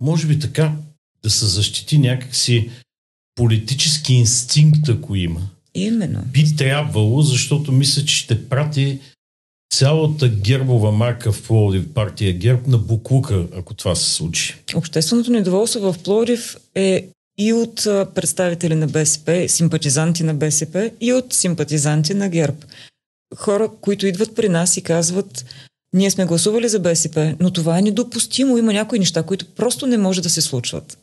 може 0.00 0.26
би 0.26 0.38
така 0.38 0.72
да 1.22 1.30
се 1.30 1.46
защити 1.46 1.98
някакси 1.98 2.70
политически 3.34 4.14
инстинкт, 4.14 4.88
ако 4.88 5.16
има. 5.16 5.40
Именно. 5.74 6.20
Би 6.32 6.56
трябвало, 6.56 7.22
защото 7.22 7.72
мисля, 7.72 8.04
че 8.04 8.16
ще 8.16 8.48
прати 8.48 9.00
цялата 9.72 10.28
гербова 10.28 10.92
марка 10.92 11.32
в 11.32 11.46
Пловдив, 11.46 11.92
партия 11.94 12.32
Герб, 12.32 12.66
на 12.66 12.78
буклука, 12.78 13.46
ако 13.56 13.74
това 13.74 13.94
се 13.94 14.10
случи. 14.10 14.56
Общественото 14.74 15.30
недоволство 15.30 15.92
в 15.92 16.02
Плодив 16.02 16.56
е 16.74 17.08
и 17.38 17.52
от 17.52 17.74
представители 18.14 18.74
на 18.74 18.86
БСП, 18.86 19.48
симпатизанти 19.48 20.22
на 20.22 20.34
БСП, 20.34 20.90
и 21.00 21.12
от 21.12 21.32
симпатизанти 21.32 22.14
на 22.14 22.28
ГЕРБ. 22.28 22.56
Хора, 23.36 23.70
които 23.80 24.06
идват 24.06 24.34
при 24.34 24.48
нас 24.48 24.76
и 24.76 24.82
казват, 24.82 25.44
ние 25.92 26.10
сме 26.10 26.26
гласували 26.26 26.68
за 26.68 26.78
БСП, 26.78 27.36
но 27.40 27.50
това 27.50 27.78
е 27.78 27.82
недопустимо. 27.82 28.58
Има 28.58 28.72
някои 28.72 28.98
неща, 28.98 29.22
които 29.22 29.46
просто 29.46 29.86
не 29.86 29.98
може 29.98 30.22
да 30.22 30.30
се 30.30 30.40
случват. 30.40 30.98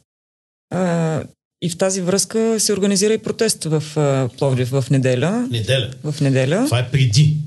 А, 0.70 1.24
и 1.62 1.70
в 1.70 1.78
тази 1.78 2.02
връзка 2.02 2.60
се 2.60 2.74
организира 2.74 3.14
и 3.14 3.18
протест 3.18 3.64
в 3.64 3.84
а, 3.98 4.30
Пловдив 4.38 4.70
в 4.70 4.86
неделя. 4.92 5.48
Неделя. 5.52 5.90
В 6.04 6.22
неделя. 6.22 6.66
Това 6.66 6.80
е 6.80 6.90
преди. 6.92 7.38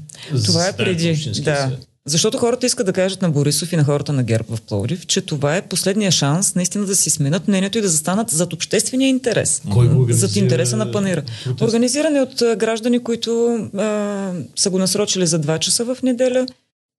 Това 0.45 0.69
е 0.69 0.77
преди. 0.77 1.31
Да. 1.45 1.77
Защото 2.07 2.39
хората 2.39 2.67
искат 2.67 2.87
да 2.87 2.93
кажат 2.93 3.23
на 3.23 3.31
Борисов 3.31 3.73
и 3.73 3.77
на 3.77 3.85
хората 3.85 4.13
на 4.13 4.23
ГЕРБ 4.23 4.57
в 4.57 4.61
Пловдив, 4.61 5.07
че 5.07 5.21
това 5.21 5.57
е 5.57 5.63
последния 5.63 6.11
шанс 6.11 6.55
наистина 6.55 6.87
да 6.87 6.97
си 6.97 7.11
сменят 7.11 7.49
мнението 7.49 7.79
и 7.79 7.81
да 7.81 7.89
застанат 7.89 8.31
зад 8.31 8.53
обществения 8.53 9.09
интерес. 9.09 9.63
Кой 9.73 9.89
го 9.89 10.01
организира? 10.01 10.29
Зад 10.29 10.37
интереса 10.37 10.77
на 10.77 10.93
панера. 10.93 11.23
протест? 11.45 11.61
Организиране 11.63 12.21
от 12.21 12.43
граждани, 12.59 12.99
които 12.99 13.55
а, 13.79 14.33
са 14.57 14.71
го 14.71 14.79
насрочили 14.79 15.27
за 15.27 15.41
2 15.41 15.59
часа 15.59 15.85
в 15.85 15.99
неделя 16.03 16.47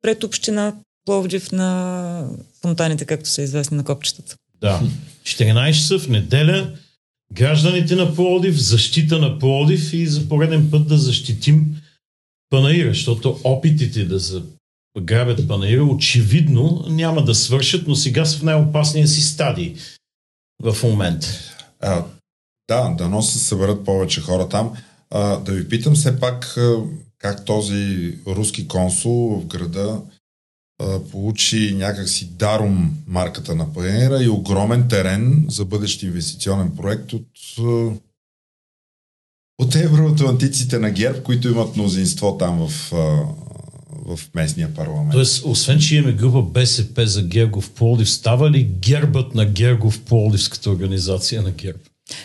пред 0.01 0.24
община 0.24 0.74
Пловдив 1.05 1.51
на 1.51 2.28
фонтаните, 2.61 3.05
както 3.05 3.30
са 3.30 3.41
известни 3.41 3.78
на 3.78 3.84
копчетата. 3.84 4.36
Да. 4.61 4.82
14 5.24 5.74
часа 5.74 5.99
в 5.99 6.07
неделя 6.07 6.72
гражданите 7.34 7.96
на 7.96 8.16
Пловдив, 8.16 8.56
защита 8.60 9.20
на 9.20 9.40
Пловдив 9.40 9.94
и 9.94 10.08
за 10.08 10.30
пореден 10.30 10.72
път 10.72 10.88
да 10.88 10.98
защитим 10.98 11.82
Панаира, 12.50 12.90
защото 12.90 13.40
опитите 13.44 14.06
да 14.06 14.20
се 14.20 14.42
грабят 15.02 15.48
Панаира 15.48 15.84
очевидно 15.84 16.86
няма 16.90 17.24
да 17.24 17.36
свършат, 17.36 17.88
но 17.88 17.96
сега 17.96 18.26
са 18.26 18.38
в 18.38 18.44
най-опасния 18.44 19.08
си 19.08 19.22
стадий 19.22 19.76
в 20.64 20.78
момента. 20.84 21.28
Да, 22.68 22.96
дано 22.98 23.22
се 23.22 23.40
съберат 23.40 23.86
повече 23.86 24.22
хора 24.22 24.50
там. 24.50 24.74
А, 25.10 25.38
да 25.38 25.52
ви 25.52 25.70
питам 25.70 25.96
все 25.96 26.20
пак 26.20 26.58
как 27.18 27.46
този 27.46 28.14
руски 28.28 28.68
консул 28.68 29.40
в 29.40 29.46
града 29.46 30.02
получи 31.12 31.76
някакси 31.78 32.26
даром 32.26 32.98
марката 33.08 33.56
на 33.56 33.74
Паенера 33.74 34.24
и 34.24 34.30
огромен 34.30 34.88
терен 34.88 35.46
за 35.50 35.66
бъдещ 35.66 36.04
инвестиционен 36.04 36.72
проект 36.76 37.14
от, 37.14 37.28
от 39.60 39.76
евроатлантиците 39.76 40.80
на 40.80 40.92
ГЕРБ, 40.92 41.24
които 41.24 41.48
имат 41.50 41.76
мнозинство 41.76 42.38
там 42.38 42.68
в, 42.68 42.92
в 44.06 44.20
местния 44.36 44.74
парламент. 44.74 45.12
Тоест, 45.12 45.46
освен, 45.46 45.80
че 45.80 45.96
имаме 45.96 46.14
група 46.14 46.42
БСП 46.42 47.08
за 47.08 47.24
Гергов 47.24 47.72
Пловдив, 47.72 48.10
става 48.10 48.52
ли 48.52 48.64
гербът 48.64 49.36
на 49.36 49.46
Гергов 49.46 50.02
Пловдивската 50.02 50.70
организация 50.70 51.42
на 51.42 51.52
ГЕРБ? 51.52 51.80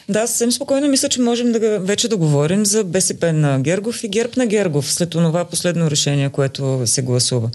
Да, 0.08 0.26
съвсем 0.26 0.52
спокойно 0.52 0.88
мисля, 0.88 1.08
че 1.08 1.20
можем 1.20 1.52
да, 1.52 1.80
вече 1.80 2.08
да 2.08 2.16
говорим 2.16 2.66
за 2.66 2.84
БСП 2.84 3.32
на 3.32 3.60
Гергов 3.60 4.04
и 4.04 4.08
ГЕРБ 4.08 4.32
на 4.36 4.46
Гергов 4.46 4.92
след 4.92 5.10
това 5.10 5.44
последно 5.44 5.90
решение, 5.90 6.30
което 6.30 6.82
се 6.86 7.02
гласува. 7.02 7.50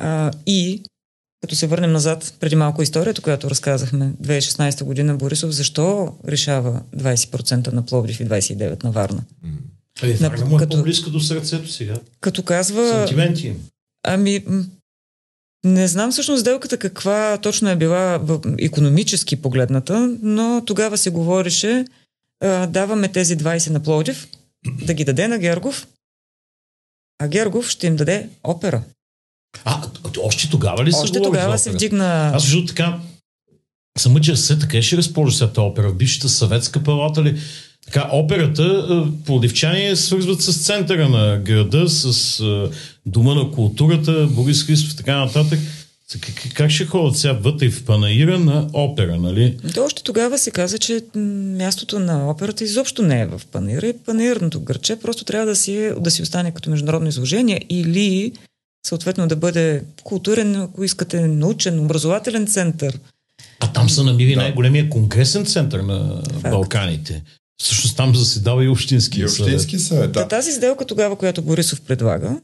А, 0.00 0.30
и, 0.46 0.82
като 1.42 1.56
се 1.56 1.66
върнем 1.66 1.92
назад 1.92 2.34
преди 2.40 2.56
малко 2.56 2.82
историята, 2.82 3.22
която 3.22 3.50
разказахме, 3.50 4.12
2016 4.12 4.84
година 4.84 5.16
Борисов, 5.16 5.50
защо 5.50 6.14
решава 6.28 6.82
20% 6.96 7.72
на 7.72 7.86
Пловдив 7.86 8.20
и 8.20 8.26
29% 8.26 8.84
на 8.84 8.90
Варна? 8.90 9.22
Е, 10.02 10.16
На- 10.20 10.28
Варна 10.28 10.44
му 10.46 10.56
е 10.56 10.58
като- 10.58 10.76
по-близко 10.76 11.10
до 11.10 11.20
сърцето 11.20 11.68
сега. 11.68 12.00
Като 12.20 12.42
казва... 12.42 12.88
Сантименти 12.88 13.46
им. 13.46 13.68
Ами, 14.02 14.44
не 15.64 15.88
знам 15.88 16.12
всъщност 16.12 16.40
сделката 16.40 16.76
каква 16.78 17.38
точно 17.38 17.70
е 17.70 17.76
била 17.76 18.26
економически 18.58 19.36
погледната, 19.36 20.16
но 20.22 20.62
тогава 20.66 20.98
се 20.98 21.10
говореше 21.10 21.84
а, 22.40 22.66
даваме 22.66 23.08
тези 23.08 23.38
20 23.38 23.70
на 23.70 23.80
Пловдив, 23.80 24.28
да 24.84 24.94
ги 24.94 25.04
даде 25.04 25.28
на 25.28 25.38
Гергов, 25.38 25.88
а 27.18 27.28
Гергов 27.28 27.68
ще 27.68 27.86
им 27.86 27.96
даде 27.96 28.28
опера. 28.44 28.82
А, 29.64 29.82
още 30.22 30.50
тогава 30.50 30.84
ли 30.84 30.92
се 30.92 30.98
Още 30.98 31.22
тогава 31.22 31.58
се 31.58 31.70
вдигна... 31.70 32.30
Аз 32.34 32.42
защото 32.42 32.66
така 32.66 32.98
съм 33.98 34.12
мъча 34.12 34.36
се, 34.36 34.58
така 34.58 34.82
ще 34.82 34.96
разположи 34.96 35.36
сега 35.36 35.50
тази 35.50 35.64
опера 35.64 35.90
в 35.90 35.94
бившата 35.94 36.28
съветска 36.28 36.82
палата 36.82 37.22
ли. 37.22 37.40
Така, 37.84 38.08
операта, 38.12 38.86
е, 38.90 39.24
плодивчани 39.26 39.86
я 39.86 39.96
свързват 39.96 40.42
с 40.42 40.66
центъра 40.66 41.08
на 41.08 41.38
града, 41.38 41.88
с 41.88 42.40
е, 42.40 42.76
Дома 43.06 43.34
на 43.34 43.50
културата, 43.50 44.26
Борис 44.30 44.64
Христов, 44.64 44.96
така 44.96 45.16
нататък. 45.16 45.58
Как, 46.54 46.70
ще 46.70 46.86
ходят 46.86 47.18
сега 47.18 47.32
вътре 47.32 47.70
в 47.70 47.84
панаира 47.84 48.38
на 48.38 48.68
опера, 48.72 49.16
нали? 49.16 49.56
То 49.74 49.84
още 49.84 50.02
тогава 50.02 50.38
се 50.38 50.50
каза, 50.50 50.78
че 50.78 51.02
мястото 51.14 51.98
на 51.98 52.30
операта 52.30 52.64
изобщо 52.64 53.02
не 53.02 53.20
е 53.20 53.26
в 53.26 53.40
панира 53.52 53.86
и 53.86 53.98
панирното 53.98 54.60
гърче 54.60 54.96
просто 54.96 55.24
трябва 55.24 55.46
да 55.46 55.56
си, 55.56 55.90
да 56.00 56.10
си 56.10 56.22
остане 56.22 56.54
като 56.54 56.70
международно 56.70 57.08
изложение 57.08 57.60
или 57.68 58.32
съответно 58.86 59.28
да 59.28 59.36
бъде 59.36 59.84
културен, 60.02 60.56
ако 60.56 60.84
искате, 60.84 61.20
научен, 61.20 61.84
образователен 61.84 62.46
център. 62.46 62.98
А 63.60 63.72
там 63.72 63.90
са 63.90 64.04
намили 64.04 64.36
най-големия 64.36 64.90
конгресен 64.90 65.46
център 65.46 65.80
на 65.80 66.22
Факт. 66.32 66.50
Балканите. 66.50 67.22
Всъщност 67.62 67.96
там 67.96 68.16
заседава 68.16 68.64
и 68.64 68.68
Общински 68.68 69.20
И 69.20 69.24
Общински 69.24 69.78
съвет, 69.78 70.12
Та 70.12 70.22
да. 70.22 70.28
тази 70.28 70.52
сделка 70.52 70.86
тогава, 70.86 71.16
която 71.16 71.42
Борисов 71.42 71.80
предлага, 71.80 72.40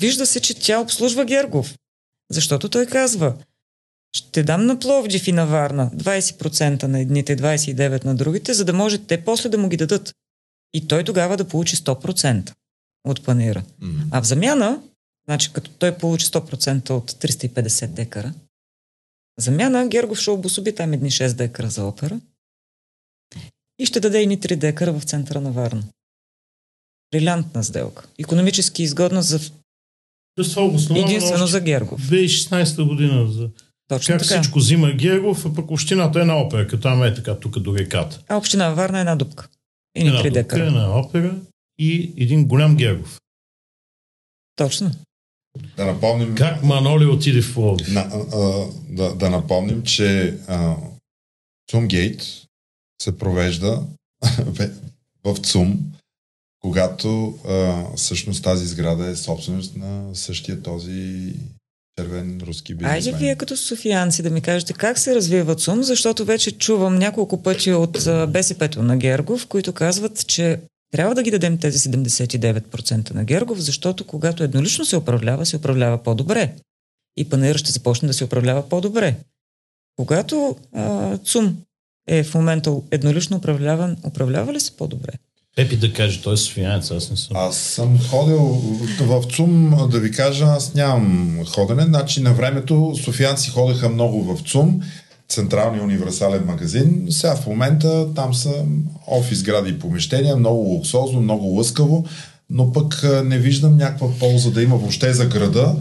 вижда 0.00 0.26
се, 0.26 0.40
че 0.40 0.54
тя 0.54 0.80
обслужва 0.80 1.24
Гергов. 1.24 1.74
Защото 2.30 2.68
той 2.68 2.86
казва, 2.86 3.34
ще 4.16 4.42
дам 4.42 4.66
на 4.66 4.78
Пловдив 4.78 5.28
и 5.28 5.32
на 5.32 5.46
Варна 5.46 5.90
20% 5.96 6.82
на 6.82 7.00
едните, 7.00 7.36
29% 7.36 8.04
на 8.04 8.14
другите, 8.14 8.54
за 8.54 8.64
да 8.64 8.72
може 8.72 8.98
те 8.98 9.24
после 9.24 9.48
да 9.48 9.58
му 9.58 9.68
ги 9.68 9.76
дадат. 9.76 10.12
И 10.74 10.88
той 10.88 11.04
тогава 11.04 11.36
да 11.36 11.44
получи 11.48 11.76
100% 11.76 12.52
от 13.04 13.24
панера. 13.24 13.62
М. 13.80 14.04
А 14.10 14.22
в 14.22 14.26
замяна, 14.26 14.80
значи 15.28 15.52
като 15.52 15.70
той 15.70 15.98
получи 15.98 16.26
100% 16.26 16.90
от 16.90 17.10
350 17.10 17.86
декара, 17.86 18.34
замяна 19.38 19.88
Гергов 19.88 20.18
ще 20.18 20.30
обособи 20.30 20.74
там 20.74 20.92
едни 20.92 21.10
6 21.10 21.32
декара 21.32 21.70
за 21.70 21.84
опера 21.84 22.20
и 23.78 23.86
ще 23.86 24.00
даде 24.00 24.22
едни 24.22 24.38
3 24.38 24.56
декара 24.56 24.92
в 24.92 25.04
центъра 25.04 25.40
на 25.40 25.52
Варна. 25.52 25.82
Брилянтна 27.12 27.64
сделка. 27.64 28.08
Економически 28.18 28.82
изгодна 28.82 29.22
за, 29.22 29.40
единствено 30.96 31.46
за 31.46 31.60
Гергов. 31.60 32.10
2016 32.10 32.88
година. 32.88 33.32
За... 33.32 33.50
Точно 33.88 34.12
Как 34.12 34.22
така. 34.22 34.40
всичко 34.40 34.58
взима 34.58 34.92
Гергов, 34.92 35.46
а 35.46 35.54
пък 35.54 35.70
общината 35.70 36.20
е 36.20 36.24
на 36.24 36.36
опера, 36.36 36.66
като 36.66 36.82
там 36.82 37.02
е 37.02 37.14
така, 37.14 37.38
тук 37.40 37.58
до 37.58 37.78
реката. 37.78 38.20
А 38.28 38.36
община 38.36 38.70
Варна 38.70 38.98
е 38.98 39.00
една 39.00 39.16
дупка. 39.16 39.48
И 39.96 40.00
Една 40.00 40.12
3 40.12 40.16
дупка, 40.22 40.30
декара. 40.30 40.66
една 40.66 40.98
опера 40.98 41.36
и 41.78 42.14
един 42.16 42.48
голям 42.48 42.76
Гергов. 42.76 43.20
Точно. 44.56 44.90
Да 45.78 45.86
напомним, 45.86 46.34
Как 46.34 46.62
Маноли 46.62 47.06
отиде 47.06 47.42
в 47.42 47.54
Пловдив? 47.54 47.92
на, 47.92 48.00
а, 48.00 48.66
да, 48.88 49.14
да 49.14 49.30
напомним, 49.30 49.82
че 49.82 50.34
а, 50.48 50.74
Цумгейт 51.70 52.22
се 53.02 53.18
провежда 53.18 53.82
в 55.24 55.36
ЦУМ, 55.42 55.78
когато 56.60 57.38
а, 57.48 57.84
всъщност 57.96 58.44
тази 58.44 58.66
сграда 58.66 59.06
е 59.06 59.16
собственост 59.16 59.76
на 59.76 60.14
същия 60.14 60.62
този 60.62 61.32
червен 61.98 62.40
руски 62.46 62.72
Айде 62.72 62.98
бизнесмен. 62.98 63.20
вие 63.20 63.36
като 63.36 63.56
софиянци 63.56 64.22
да 64.22 64.30
ми 64.30 64.40
кажете 64.40 64.72
как 64.72 64.98
се 64.98 65.14
развива 65.14 65.54
ЦУМ, 65.56 65.82
защото 65.82 66.24
вече 66.24 66.58
чувам 66.58 66.98
няколко 66.98 67.42
пъти 67.42 67.72
от 67.72 67.92
БСП-то 68.28 68.82
на 68.82 68.96
Гергов, 68.96 69.46
които 69.46 69.72
казват, 69.72 70.26
че 70.26 70.60
трябва 70.90 71.14
да 71.14 71.22
ги 71.22 71.30
дадем 71.30 71.58
тези 71.58 71.78
79% 71.78 73.14
на 73.14 73.24
Гергов, 73.24 73.58
защото 73.58 74.04
когато 74.04 74.42
еднолично 74.42 74.84
се 74.84 74.96
управлява, 74.96 75.46
се 75.46 75.56
управлява 75.56 76.02
по-добре. 76.02 76.54
И 77.16 77.28
панера 77.28 77.58
ще 77.58 77.72
започне 77.72 78.08
да 78.08 78.14
се 78.14 78.24
управлява 78.24 78.68
по-добре. 78.68 79.14
Когато 79.96 80.56
а, 80.72 81.16
ЦУМ 81.18 81.56
е 82.08 82.22
в 82.24 82.34
момента 82.34 82.74
еднолично 82.90 83.36
управляван, 83.36 83.96
управлява 84.04 84.52
ли 84.52 84.60
се 84.60 84.76
по-добре? 84.76 85.12
Пепи 85.56 85.76
да 85.76 85.92
каже, 85.92 86.22
той 86.22 86.34
е 86.34 86.36
софиянец, 86.36 86.90
аз 86.90 87.10
не 87.10 87.16
съм. 87.16 87.36
Аз 87.36 87.56
съм 87.56 87.98
ходил 88.10 88.38
в 89.00 89.24
ЦУМ, 89.36 89.88
да 89.90 90.00
ви 90.00 90.12
кажа, 90.12 90.44
аз 90.44 90.74
нямам 90.74 91.38
ходене. 91.46 91.82
Значи 91.82 92.22
на 92.22 92.34
времето 92.34 92.94
софиянци 93.04 93.50
ходеха 93.50 93.88
много 93.88 94.22
в 94.22 94.50
ЦУМ, 94.50 94.82
Централния 95.28 95.82
универсален 95.84 96.44
магазин. 96.46 97.06
Сега 97.10 97.36
в 97.36 97.46
момента 97.46 98.14
там 98.14 98.34
са 98.34 98.64
офис 99.06 99.42
гради 99.42 99.70
и 99.70 99.78
помещения, 99.78 100.36
много 100.36 100.58
луксозно, 100.68 101.20
много 101.20 101.46
лъскаво, 101.46 102.04
но 102.50 102.72
пък 102.72 103.04
а, 103.04 103.24
не 103.24 103.38
виждам 103.38 103.76
някаква 103.76 104.08
полза 104.20 104.50
да 104.50 104.62
има 104.62 104.76
въобще 104.76 105.12
за 105.12 105.26
града. 105.26 105.74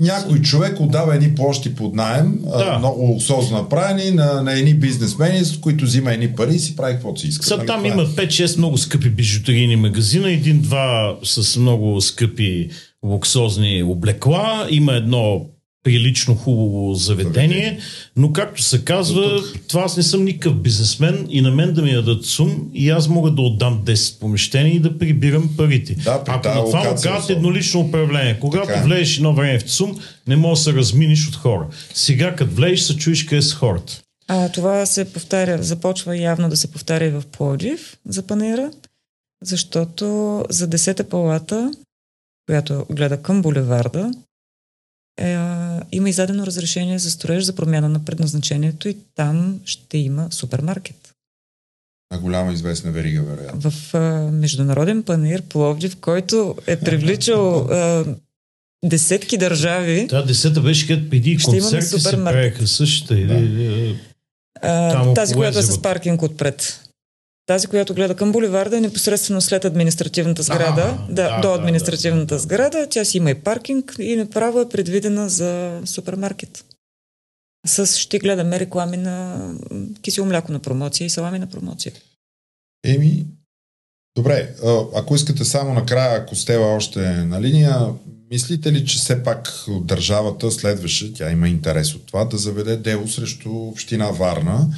Някой 0.00 0.40
човек 0.40 0.80
отдава 0.80 1.14
едни 1.14 1.34
площи 1.34 1.74
под 1.74 1.94
найем, 1.94 2.38
Да. 2.42 2.64
да. 2.64 2.78
много 2.78 3.02
луксозно 3.02 3.56
направени, 3.56 4.10
на, 4.10 4.42
на 4.42 4.52
едни 4.58 4.74
бизнесмени, 4.74 5.44
с 5.44 5.56
които 5.60 5.84
взима 5.84 6.12
едни 6.12 6.28
пари 6.34 6.54
и 6.54 6.58
си 6.58 6.76
прави 6.76 6.92
каквото 6.94 7.20
си 7.20 7.26
иска. 7.28 7.46
Сега 7.46 7.56
Нали, 7.56 7.66
там 7.66 7.84
е. 7.84 7.88
има 7.88 8.06
5-6 8.06 8.58
много 8.58 8.78
скъпи 8.78 9.10
бижутерийни 9.10 9.76
магазина, 9.76 10.30
един-два 10.32 11.16
с 11.24 11.56
много 11.56 12.00
скъпи 12.00 12.68
луксозни 13.04 13.82
облекла, 13.82 14.66
има 14.70 14.92
едно 14.94 15.46
прилично 15.84 16.34
хубаво 16.34 16.94
заведение, 16.94 17.78
но 18.16 18.32
както 18.32 18.62
се 18.62 18.84
казва, 18.84 19.42
това 19.68 19.82
аз 19.82 19.96
не 19.96 20.02
съм 20.02 20.24
никакъв 20.24 20.54
бизнесмен 20.54 21.26
и 21.30 21.40
на 21.40 21.50
мен 21.50 21.72
да 21.72 21.82
ми 21.82 21.92
дадат 21.92 22.24
сум 22.24 22.70
и 22.74 22.90
аз 22.90 23.08
мога 23.08 23.30
да 23.30 23.42
отдам 23.42 23.82
10 23.84 24.20
помещения 24.20 24.74
и 24.74 24.80
да 24.80 24.98
прибирам 24.98 25.50
парите. 25.56 25.94
Да, 25.94 26.24
при 26.24 26.32
Ако 26.32 26.42
тази 26.42 26.58
на 26.58 26.64
това 26.64 26.78
му 26.84 26.90
казват 27.02 27.30
еднолично 27.30 27.80
управление, 27.80 28.38
когато 28.40 28.66
Така 28.66 28.80
е. 28.80 28.82
влезеш 28.82 29.16
едно 29.16 29.34
време 29.34 29.58
в 29.58 29.62
ЦУМ, 29.62 30.00
не 30.26 30.36
можеш 30.36 30.64
да 30.64 30.70
се 30.70 30.76
разминиш 30.76 31.28
от 31.28 31.36
хора. 31.36 31.66
Сега, 31.94 32.34
като 32.34 32.54
влезеш, 32.54 32.80
се 32.80 32.96
чуеш 32.96 33.24
къде 33.24 33.42
са 33.42 33.56
хората. 33.56 34.02
А, 34.28 34.48
това 34.48 34.86
се 34.86 35.12
повтаря, 35.12 35.62
започва 35.62 36.16
явно 36.16 36.48
да 36.48 36.56
се 36.56 36.72
повтаря 36.72 37.04
и 37.04 37.10
в 37.10 37.22
Пловдив 37.32 37.96
за 38.06 38.26
панера, 38.26 38.70
защото 39.42 40.04
за 40.50 40.68
10-та 40.68 41.04
палата, 41.04 41.72
която 42.46 42.86
гледа 42.90 43.22
към 43.22 43.42
булеварда, 43.42 44.10
е, 45.18 45.36
има 45.92 46.08
издадено 46.08 46.46
разрешение 46.46 46.98
за 46.98 47.10
строеж 47.10 47.44
за 47.44 47.54
промяна 47.54 47.88
на 47.88 48.04
предназначението 48.04 48.88
и 48.88 48.96
там 49.14 49.60
ще 49.64 49.98
има 49.98 50.28
супермаркет. 50.30 51.14
На 52.12 52.18
голяма 52.18 52.52
известна 52.52 52.90
верига, 52.90 53.22
вероятно. 53.22 53.70
В 53.70 53.94
а, 53.94 53.98
международен 54.32 55.02
панер 55.02 55.42
Пловдив, 55.42 55.96
който 55.96 56.56
е 56.66 56.80
привличал 56.80 57.58
а, 57.70 58.04
десетки 58.84 59.38
държави, 59.38 60.06
Та 60.10 60.22
десета 60.22 60.60
беше 60.60 60.86
където 60.86 61.10
преди 61.10 61.38
концерти 61.44 62.00
се 62.00 62.12
правеха 62.12 62.66
същата. 62.66 63.14
Да. 63.14 63.34
Или, 63.34 63.98
А, 64.62 65.14
тази, 65.14 65.34
която 65.34 65.58
е 65.58 65.62
с 65.62 65.82
паркинг 65.82 66.22
отпред. 66.22 66.87
Тази, 67.48 67.66
която 67.66 67.94
гледа 67.94 68.14
към 68.14 68.32
булеварда, 68.32 68.76
е 68.76 68.80
непосредствено 68.80 69.40
след 69.40 69.64
административната 69.64 70.42
сграда. 70.42 70.98
А, 71.00 71.12
да, 71.12 71.36
да, 71.36 71.40
до 71.40 71.54
административната 71.54 72.34
да. 72.34 72.38
сграда. 72.38 72.86
Тя 72.90 73.04
си 73.04 73.16
има 73.16 73.30
и 73.30 73.34
паркинг 73.34 73.96
и 73.98 74.16
направо 74.16 74.60
е 74.60 74.68
предвидена 74.68 75.28
за 75.28 75.80
супермаркет. 75.84 76.64
С 77.66 77.86
ще 77.96 78.18
гледаме 78.18 78.60
реклами 78.60 78.96
на 78.96 79.48
кисело 80.02 80.26
мляко 80.26 80.52
на 80.52 80.58
промоция 80.58 81.06
и 81.06 81.10
салами 81.10 81.38
на 81.38 81.46
промоция. 81.46 81.92
Еми, 82.84 83.26
добре, 84.16 84.54
ако 84.94 85.14
искате 85.14 85.44
само 85.44 85.74
накрая, 85.74 86.20
ако 86.20 86.36
сте 86.36 86.56
още 86.56 87.00
на 87.00 87.40
линия, 87.40 87.86
мислите 88.30 88.72
ли, 88.72 88.86
че 88.86 88.98
все 88.98 89.22
пак 89.22 89.64
държавата 89.68 90.50
следваше, 90.50 91.14
тя 91.14 91.30
има 91.30 91.48
интерес 91.48 91.94
от 91.94 92.06
това, 92.06 92.24
да 92.24 92.36
заведе 92.36 92.76
дело 92.76 93.08
срещу 93.08 93.50
община 93.50 94.10
Варна 94.10 94.68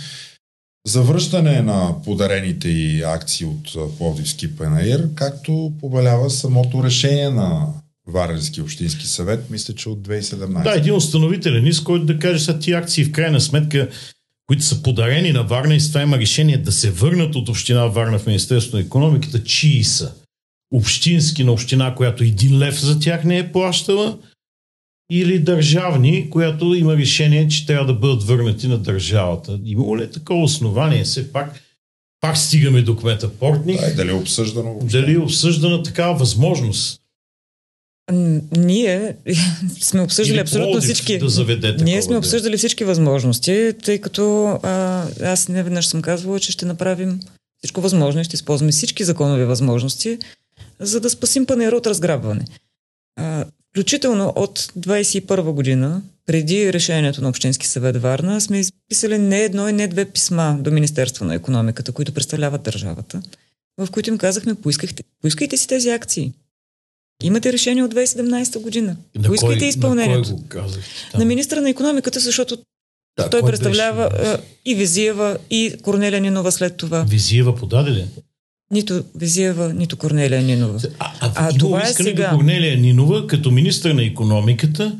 за 0.87 1.03
връщане 1.03 1.62
на 1.62 1.95
подарените 2.05 2.68
и 2.68 3.03
акции 3.03 3.47
от 3.47 3.99
Пловдивски 3.99 4.57
панаир, 4.57 5.09
както 5.14 5.72
побелява 5.81 6.31
самото 6.31 6.85
решение 6.85 7.31
на 7.31 7.66
Варненски 8.09 8.61
общински 8.61 9.07
съвет, 9.07 9.51
мисля, 9.51 9.74
че 9.74 9.89
от 9.89 10.09
2017. 10.09 10.62
да, 10.62 10.74
един 10.76 10.95
установителен 10.95 11.66
иск, 11.66 11.85
който 11.85 12.07
да 12.07 12.18
каже 12.18 12.45
са 12.45 12.59
ти 12.59 12.72
акции 12.72 13.05
в 13.05 13.12
крайна 13.12 13.41
сметка, 13.41 13.89
които 14.47 14.64
са 14.64 14.83
подарени 14.83 15.33
на 15.33 15.43
Варна 15.43 15.74
и 15.74 15.81
с 15.81 15.89
това 15.89 16.03
има 16.03 16.18
решение 16.18 16.59
да 16.59 16.72
се 16.72 16.91
върнат 16.91 17.35
от 17.35 17.49
община 17.49 17.87
Варна 17.87 18.18
в 18.18 18.26
Министерството 18.26 18.76
на 18.76 18.83
економиката, 18.83 19.45
чии 19.45 19.85
са. 19.85 20.12
Общински 20.72 21.45
на 21.45 21.53
община, 21.53 21.95
която 21.95 22.24
един 22.24 22.59
лев 22.59 22.81
за 22.81 23.01
тях 23.01 23.24
не 23.24 23.39
е 23.39 23.53
плащала, 23.53 24.18
или 25.11 25.39
държавни, 25.39 26.31
която 26.31 26.75
има 26.75 26.97
решение, 26.97 27.49
че 27.49 27.67
трябва 27.67 27.87
да 27.87 27.95
бъдат 27.95 28.23
върнати 28.23 28.69
на 28.69 28.79
държавата. 28.79 29.61
Има 29.65 29.99
ли 29.99 30.03
е 30.03 30.11
такова 30.11 30.43
основание? 30.43 31.05
Все 31.05 31.33
пак, 31.33 31.61
пак 32.21 32.37
стигаме 32.37 32.83
до 32.83 32.97
кмета 32.97 33.31
Портник. 33.31 33.81
Да, 33.81 33.95
дали 33.95 34.11
е 34.11 34.15
обсъждано 34.15 34.73
въобще? 34.73 35.01
Дали 35.01 35.15
е 35.15 35.19
обсъждана 35.19 35.83
такава 35.83 36.15
възможност? 36.15 37.01
Ние 38.57 39.17
сме 39.81 40.01
обсъждали 40.01 40.35
Или 40.35 40.41
абсолютно 40.41 40.81
всички. 40.81 41.19
Да 41.19 41.29
заведе 41.29 41.69
такова 41.69 41.85
Ние 41.85 42.03
сме 42.03 42.17
обсъждали 42.17 42.57
всички 42.57 42.85
възможности, 42.85 43.73
тъй 43.85 43.99
като 43.99 44.47
а, 44.63 45.07
аз 45.23 45.49
не 45.49 45.63
веднъж 45.63 45.87
съм 45.87 46.03
казвала, 46.03 46.41
че 46.41 46.53
ще 46.53 46.67
направим 46.67 47.21
всичко 47.59 47.81
възможно 47.81 48.21
и 48.21 48.25
ще 48.25 48.37
използваме 48.37 48.73
всички 48.73 49.05
законови 49.05 49.45
възможности, 49.45 50.19
за 50.81 51.01
да 51.01 51.11
спасим 51.11 51.47
панера 51.47 51.77
от 51.77 51.87
разграбване. 51.87 52.45
А, 53.17 53.45
включително 53.71 54.33
от 54.37 54.59
21 54.59 55.43
година, 55.43 56.03
преди 56.27 56.73
решението 56.73 57.23
на 57.23 57.29
Общински 57.29 57.66
съвет 57.66 57.97
Варна, 57.97 58.41
сме 58.41 58.61
изписали 58.61 59.18
не 59.18 59.41
едно 59.41 59.68
и 59.68 59.73
не 59.73 59.89
две 59.89 60.05
писма 60.05 60.57
до 60.61 60.71
Министерство 60.71 61.25
на 61.25 61.35
економиката, 61.35 61.93
които 61.93 62.14
представляват 62.14 62.62
държавата, 62.62 63.23
в 63.79 63.89
които 63.91 64.11
им 64.11 64.18
казахме, 64.18 64.55
поискайте, 64.55 65.03
поискайте 65.23 65.57
си 65.57 65.68
тези 65.68 65.91
акции. 65.91 66.33
Имате 67.23 67.53
решение 67.53 67.85
от 67.85 67.95
2017 67.95 68.59
година. 68.59 68.97
На 69.14 69.23
Поискайте 69.23 69.59
кой- 69.59 69.68
изпълнението. 69.68 70.18
На 70.18 70.25
кой 70.27 70.35
го 70.35 70.49
казах? 70.49 70.85
На 71.18 71.25
министра 71.25 71.61
на 71.61 71.71
економиката, 71.71 72.21
защото 72.21 72.59
Да, 73.18 73.31
той 73.31 73.43
представлява 73.43 74.11
беше? 74.11 74.37
и 74.64 74.75
Визиева, 74.75 75.39
и 75.51 75.75
Корнелия 75.83 76.21
Нинова 76.21 76.53
след 76.53 76.77
това. 76.77 77.03
Визиева 77.03 77.57
подаде 77.57 77.91
ли? 77.91 78.07
Нито 78.73 79.05
Визиева, 79.14 79.75
нито 79.75 79.97
Корнелия 79.97 80.43
Нинова. 80.43 80.81
А, 80.99 81.12
а, 81.21 81.33
А 81.37 81.59
това 81.59 81.83
е 81.83 81.87
сега. 81.87 82.31
Корнелия 82.31 82.77
Нинова, 82.77 83.27
като 83.27 83.51
министър 83.51 83.95
на 83.95 84.05
економиката, 84.05 84.99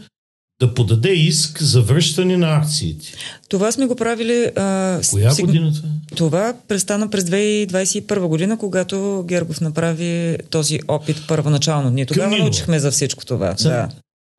да 0.61 0.75
подаде 0.75 1.11
иск 1.11 1.63
за 1.63 1.83
връщане 1.83 2.37
на 2.37 2.57
акциите. 2.57 3.13
Това 3.49 3.73
сме 3.73 3.87
го 3.87 3.97
правили... 3.97 4.51
А, 4.57 5.01
Коя 5.11 5.31
сиг... 5.31 5.47
година 5.47 5.73
това? 6.17 6.55
Престана 6.69 7.11
през 7.11 7.25
2021 7.25 8.19
година, 8.21 8.59
когато 8.59 9.25
Гергов 9.29 9.61
направи 9.61 10.37
този 10.51 10.79
опит 10.89 11.23
първоначално. 11.29 11.91
Ние 11.91 12.07
тогава 12.07 12.39
научихме 12.39 12.79
за 12.79 12.91
всичко 12.91 13.25
това. 13.25 13.55
За- 13.59 13.69
Да. 13.69 13.89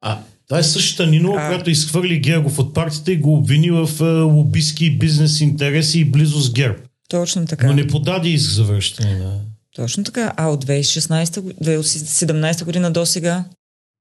А, 0.01 0.19
това 0.47 0.59
е 0.59 0.63
същата 0.63 1.07
Нинова, 1.07 1.41
А. 1.41 1.47
която 1.47 1.69
изхвърли 1.69 2.19
Гергов 2.19 2.59
от 2.59 2.73
партията 2.73 3.11
и 3.11 3.17
го 3.17 3.33
обвини 3.33 3.71
в 3.71 3.89
лобистки 4.25 4.91
бизнес 4.91 5.41
интереси 5.41 5.99
и 5.99 6.05
близо 6.05 6.39
с 6.39 6.51
ГЕРБ. 6.53 6.77
Точно 7.11 7.45
така. 7.45 7.67
Но 7.67 7.73
не 7.73 7.87
подаде 7.87 8.29
иск 8.29 8.51
за 8.51 8.63
връщане 8.63 9.15
на... 9.15 9.39
Точно 9.75 10.03
така. 10.03 10.33
А 10.37 10.47
от 10.47 10.65
2016, 10.65 11.41
го- 11.41 11.49
2017 11.51 12.63
година 12.63 12.91
до 12.91 13.05
сега, 13.05 13.45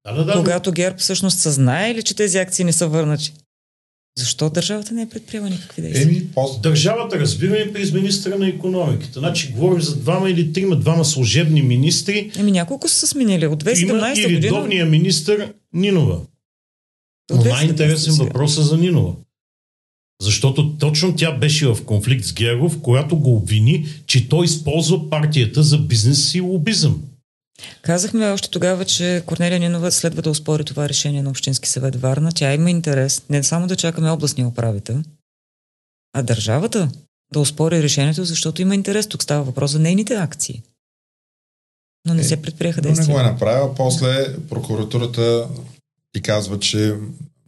Да, 0.07 0.15
да, 0.15 0.25
да. 0.25 0.33
когато 0.33 0.73
ГЕРБ 0.73 0.99
всъщност 0.99 1.39
са 1.39 1.53
знаели, 1.53 2.03
че 2.03 2.17
тези 2.17 2.39
акции 2.39 2.65
не 2.65 2.73
са 2.73 2.89
върнати. 2.89 3.33
Защо 4.19 4.51
държавата 4.51 4.95
не 4.95 5.03
е 5.03 5.09
предприела 5.09 5.51
никакви 5.51 5.83
действия? 5.83 6.03
Еми, 6.05 6.27
по- 6.27 6.59
Държавата 6.63 7.21
разбираме 7.21 7.73
през 7.73 7.93
министра 7.93 8.39
на 8.39 8.49
економиката. 8.49 9.19
Значи 9.19 9.53
говорим 9.53 9.81
за 9.83 9.97
двама 9.97 10.31
или 10.31 10.53
трима, 10.53 10.77
двама 10.77 11.05
служебни 11.05 11.63
министри. 11.63 12.33
Еми 12.39 12.53
няколко 12.53 12.89
са 12.89 12.95
се 12.97 13.07
сменили. 13.07 13.47
От 13.47 13.63
Има 13.63 13.71
2017 13.73 14.19
и 14.19 14.23
година... 14.25 14.41
редовния 14.43 14.87
министр 14.87 15.53
Нинова. 15.73 16.21
Но 17.31 17.37
2017 17.37 17.51
най-интересен 17.51 18.15
въпрос 18.15 18.59
е 18.59 18.63
за 18.63 18.77
Нинова. 18.77 19.15
Защото 20.21 20.77
точно 20.77 21.17
тя 21.17 21.33
беше 21.33 21.67
в 21.67 21.85
конфликт 21.85 22.25
с 22.25 22.33
Гергов, 22.33 22.81
когато 22.81 23.17
го 23.17 23.37
обвини, 23.37 23.87
че 24.07 24.29
той 24.29 24.45
използва 24.45 25.11
партията 25.11 25.63
за 25.63 25.79
бизнес 25.79 26.35
и 26.35 26.41
лобизъм. 26.41 27.03
Казахме 27.83 28.27
още 28.27 28.51
тогава, 28.51 28.85
че 28.85 29.23
Корнелия 29.27 29.61
Нинова 29.61 29.93
следва 29.93 30.23
да 30.23 30.31
успори 30.31 30.65
това 30.65 30.89
решение 30.89 31.23
на 31.23 31.31
Общински 31.31 31.69
съвет 31.69 31.97
Варна. 31.97 32.33
Тя 32.33 32.55
има 32.55 32.71
интерес 32.71 33.23
не 33.31 33.43
само 33.45 33.67
да 33.67 33.77
чакаме 33.77 34.11
областния 34.11 34.49
управител, 34.49 35.03
а 36.13 36.23
държавата 36.23 36.89
да 37.33 37.41
успори 37.41 37.83
решението, 37.83 38.25
защото 38.25 38.63
има 38.63 38.75
интерес. 38.75 39.07
Тук 39.07 39.23
става 39.23 39.43
въпрос 39.45 39.71
за 39.71 39.79
нейните 39.79 40.15
акции. 40.15 40.63
Но 42.07 42.15
не 42.15 42.21
Е, 42.21 42.25
се 42.25 42.43
предприеха 42.43 42.81
Но 42.81 42.89
не 42.89 42.89
го 42.89 42.93
е 42.93 42.97
действия. 42.97 43.23
направил. 43.23 43.75
После 43.77 44.37
прокуратурата 44.41 45.49
ти 46.13 46.23
казва, 46.23 46.59
че 46.59 46.95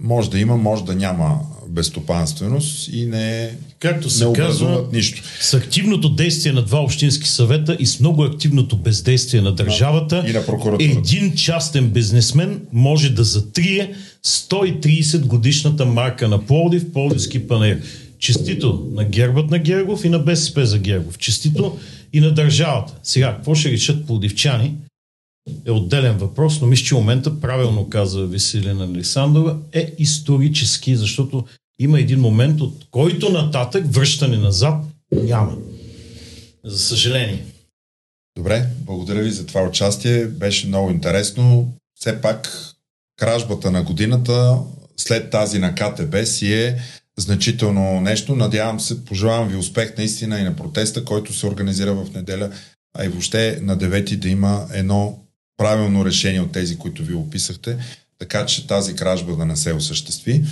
може 0.02 0.30
да 0.30 0.38
има, 0.38 0.56
може 0.56 0.84
да 0.84 0.94
няма 0.94 1.38
безстопанственост 1.68 2.88
и 2.92 3.06
не, 3.06 3.50
Както 3.78 4.06
не 4.06 4.12
се 4.12 4.24
казва, 4.24 4.30
образуват 4.30 4.92
нищо. 4.92 5.22
с 5.40 5.54
активното 5.54 6.08
действие 6.08 6.52
на 6.52 6.62
два 6.62 6.80
общински 6.80 7.28
съвета 7.28 7.76
и 7.80 7.86
с 7.86 8.00
много 8.00 8.22
активното 8.24 8.76
бездействие 8.76 9.40
на 9.40 9.52
държавата, 9.52 10.24
И 10.26 10.88
на 10.88 10.92
един 10.98 11.34
частен 11.34 11.88
бизнесмен 11.90 12.60
може 12.72 13.10
да 13.10 13.24
затрие 13.24 13.94
130 14.24 15.20
годишната 15.20 15.86
марка 15.86 16.28
на 16.28 16.46
Пловдив, 16.46 16.92
Пловдивски 16.92 17.48
панер. 17.48 17.80
Честито 18.18 18.88
на 18.92 19.04
гербът 19.04 19.50
на 19.50 19.58
Гергов 19.58 20.04
и 20.04 20.08
на 20.08 20.18
БСП 20.18 20.66
за 20.66 20.78
Гергов. 20.78 21.18
Честито 21.18 21.78
и 22.12 22.20
на 22.20 22.34
държавата. 22.34 22.94
Сега, 23.02 23.34
какво 23.36 23.54
ще 23.54 23.70
решат 23.70 24.06
пловдивчани 24.06 24.74
е 25.66 25.70
отделен 25.70 26.18
въпрос, 26.18 26.60
но 26.60 26.66
мисля, 26.66 26.84
че 26.84 26.94
момента, 26.94 27.40
правилно 27.40 27.88
каза 27.88 28.26
Веселина 28.26 28.84
Александрова, 28.84 29.56
е 29.72 29.94
исторически, 29.98 30.96
защото 30.96 31.44
има 31.78 32.00
един 32.00 32.20
момент, 32.20 32.60
от 32.60 32.86
който 32.90 33.28
нататък 33.28 33.94
връщане 33.94 34.36
назад 34.36 34.84
няма. 35.12 35.56
За 36.64 36.78
съжаление. 36.78 37.44
Добре, 38.36 38.66
благодаря 38.80 39.22
ви 39.22 39.30
за 39.30 39.46
това 39.46 39.62
участие. 39.62 40.26
Беше 40.26 40.66
много 40.66 40.90
интересно. 40.90 41.72
Все 42.00 42.20
пак 42.20 42.72
кражбата 43.16 43.70
на 43.70 43.82
годината 43.82 44.58
след 44.96 45.30
тази 45.30 45.58
на 45.58 45.74
КТБ 45.74 46.24
си 46.24 46.52
е 46.52 46.78
значително 47.18 48.00
нещо. 48.00 48.36
Надявам 48.36 48.80
се, 48.80 49.04
пожелавам 49.04 49.48
ви 49.48 49.56
успех 49.56 49.96
наистина 49.98 50.40
и 50.40 50.42
на 50.42 50.56
протеста, 50.56 51.04
който 51.04 51.32
се 51.32 51.46
организира 51.46 51.94
в 51.94 52.14
неделя, 52.14 52.50
а 52.98 53.04
и 53.04 53.08
въобще 53.08 53.58
на 53.62 53.78
9 53.78 54.16
да 54.16 54.28
има 54.28 54.66
едно 54.72 55.21
правилно 55.56 56.04
решение 56.04 56.40
от 56.40 56.52
тези, 56.52 56.78
които 56.78 57.02
ви 57.02 57.14
описахте, 57.14 57.78
така 58.18 58.46
че 58.46 58.66
тази 58.66 58.96
кражба 58.96 59.36
да 59.36 59.46
не 59.46 59.56
се 59.56 59.72
осъществи. 59.72 60.44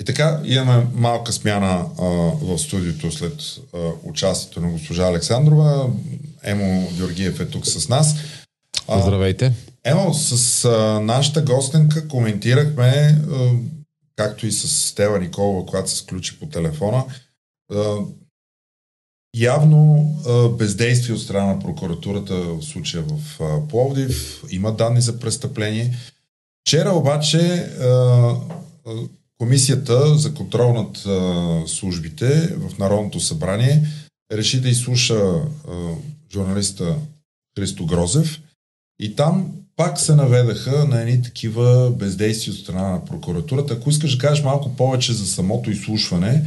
И 0.00 0.04
така, 0.04 0.40
имаме 0.44 0.86
малка 0.94 1.32
смяна 1.32 1.86
а, 1.98 2.04
в 2.42 2.58
студиото 2.58 3.12
след 3.12 3.32
а, 3.74 3.78
участието 4.02 4.60
на 4.60 4.70
госпожа 4.70 5.06
Александрова. 5.06 5.90
Емо 6.42 6.90
Георгиев 6.96 7.40
е 7.40 7.46
тук 7.46 7.66
с 7.66 7.88
нас. 7.88 8.16
А, 8.88 9.00
Здравейте. 9.00 9.52
Емо, 9.84 10.14
с 10.14 10.64
а, 10.64 11.00
нашата 11.00 11.42
гостенка 11.42 12.08
коментирахме, 12.08 13.18
а, 13.32 13.50
както 14.16 14.46
и 14.46 14.52
с 14.52 14.68
Стела 14.68 15.18
Николова, 15.18 15.66
която 15.66 15.90
се 15.90 15.96
сключи 15.96 16.38
по 16.38 16.46
телефона, 16.46 17.04
а, 17.74 17.96
явно 19.36 20.10
бездействие 20.58 21.14
от 21.14 21.22
страна 21.22 21.46
на 21.46 21.58
прокуратурата 21.58 22.34
в 22.34 22.62
случая 22.62 23.02
в 23.02 23.40
Пловдив. 23.68 24.42
Има 24.50 24.72
данни 24.72 25.00
за 25.00 25.18
престъпление. 25.18 25.96
Вчера 26.66 26.90
обаче 26.90 27.70
Комисията 29.38 30.16
за 30.18 30.34
контрол 30.34 30.72
над 30.72 30.98
службите 31.68 32.56
в 32.56 32.78
Народното 32.78 33.20
събрание 33.20 33.86
реши 34.32 34.60
да 34.60 34.68
изслуша 34.68 35.20
журналиста 36.32 36.96
Христо 37.58 37.86
Грозев 37.86 38.40
и 39.00 39.16
там 39.16 39.52
пак 39.76 40.00
се 40.00 40.14
наведаха 40.14 40.84
на 40.84 41.00
едни 41.00 41.22
такива 41.22 41.90
бездействия 41.90 42.54
от 42.54 42.60
страна 42.60 42.88
на 42.88 43.04
прокуратурата. 43.04 43.74
Ако 43.74 43.90
искаш 43.90 44.16
да 44.16 44.18
кажеш 44.18 44.44
малко 44.44 44.76
повече 44.76 45.12
за 45.12 45.26
самото 45.26 45.70
изслушване, 45.70 46.44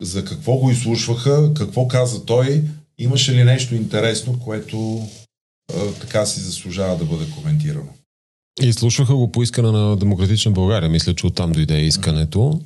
за 0.00 0.24
какво 0.24 0.56
го 0.56 0.70
изслушваха, 0.70 1.54
какво 1.54 1.88
каза 1.88 2.24
той, 2.24 2.62
имаше 2.98 3.32
ли 3.32 3.44
нещо 3.44 3.74
интересно, 3.74 4.38
което 4.38 5.06
а, 5.74 5.92
така 6.00 6.26
си 6.26 6.40
заслужава 6.40 6.96
да 6.96 7.04
бъде 7.04 7.30
коментирано? 7.30 7.88
И 8.62 8.72
слушаха 8.72 9.14
го 9.14 9.32
по 9.32 9.42
искане 9.42 9.70
на 9.70 9.96
Демократична 9.96 10.52
България. 10.52 10.90
Мисля, 10.90 11.14
че 11.14 11.26
оттам 11.26 11.52
дойде 11.52 11.80
искането. 11.80 12.60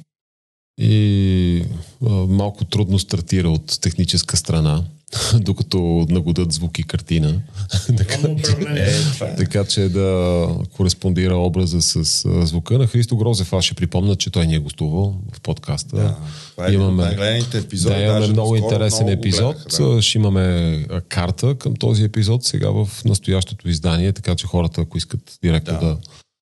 И 0.79 1.65
а, 2.07 2.09
малко 2.11 2.65
трудно 2.65 2.99
стартира 2.99 3.49
от 3.51 3.79
техническа 3.81 4.37
страна, 4.37 4.83
докато 5.35 6.07
нагодат 6.11 6.53
звук 6.53 6.79
и 6.79 6.83
картина. 6.83 7.41
така. 7.97 8.15
Е, 8.77 9.37
така 9.37 9.65
че 9.65 9.89
да 9.89 10.49
кореспондира 10.73 11.37
образа 11.37 11.83
с 11.83 11.97
а, 12.25 12.47
звука 12.47 12.79
на 12.79 12.87
Христо 12.87 13.17
Грозев. 13.17 13.53
Аз 13.53 13.65
ще 13.65 13.75
припомня, 13.75 14.17
че 14.17 14.31
той 14.31 14.47
ни 14.47 14.55
е 14.55 14.59
гостувал 14.59 15.21
в 15.33 15.41
подкаста. 15.41 15.97
Да, 15.97 16.17
това 16.51 16.69
е 16.69 16.73
Имаме- 16.73 17.43
епизоди. 17.55 17.95
Да, 17.95 18.01
имаме 18.03 18.27
много 18.29 18.57
интересен 18.57 19.05
много 19.05 19.17
го 19.17 19.21
епизод. 19.21 19.57
гледаха, 19.57 19.85
да. 19.85 20.03
Ще 20.03 20.19
имаме 20.19 20.87
карта 21.09 21.55
към 21.55 21.77
този 21.77 22.05
епизод 22.05 22.45
сега 22.45 22.71
в 22.71 22.89
настоящото 23.05 23.69
издание, 23.69 24.13
така 24.13 24.35
че 24.35 24.47
хората, 24.47 24.81
ако 24.81 24.99
искат 24.99 25.39
директно 25.43 25.73
Да. 25.73 25.81
да, 25.81 25.87
да 25.87 25.99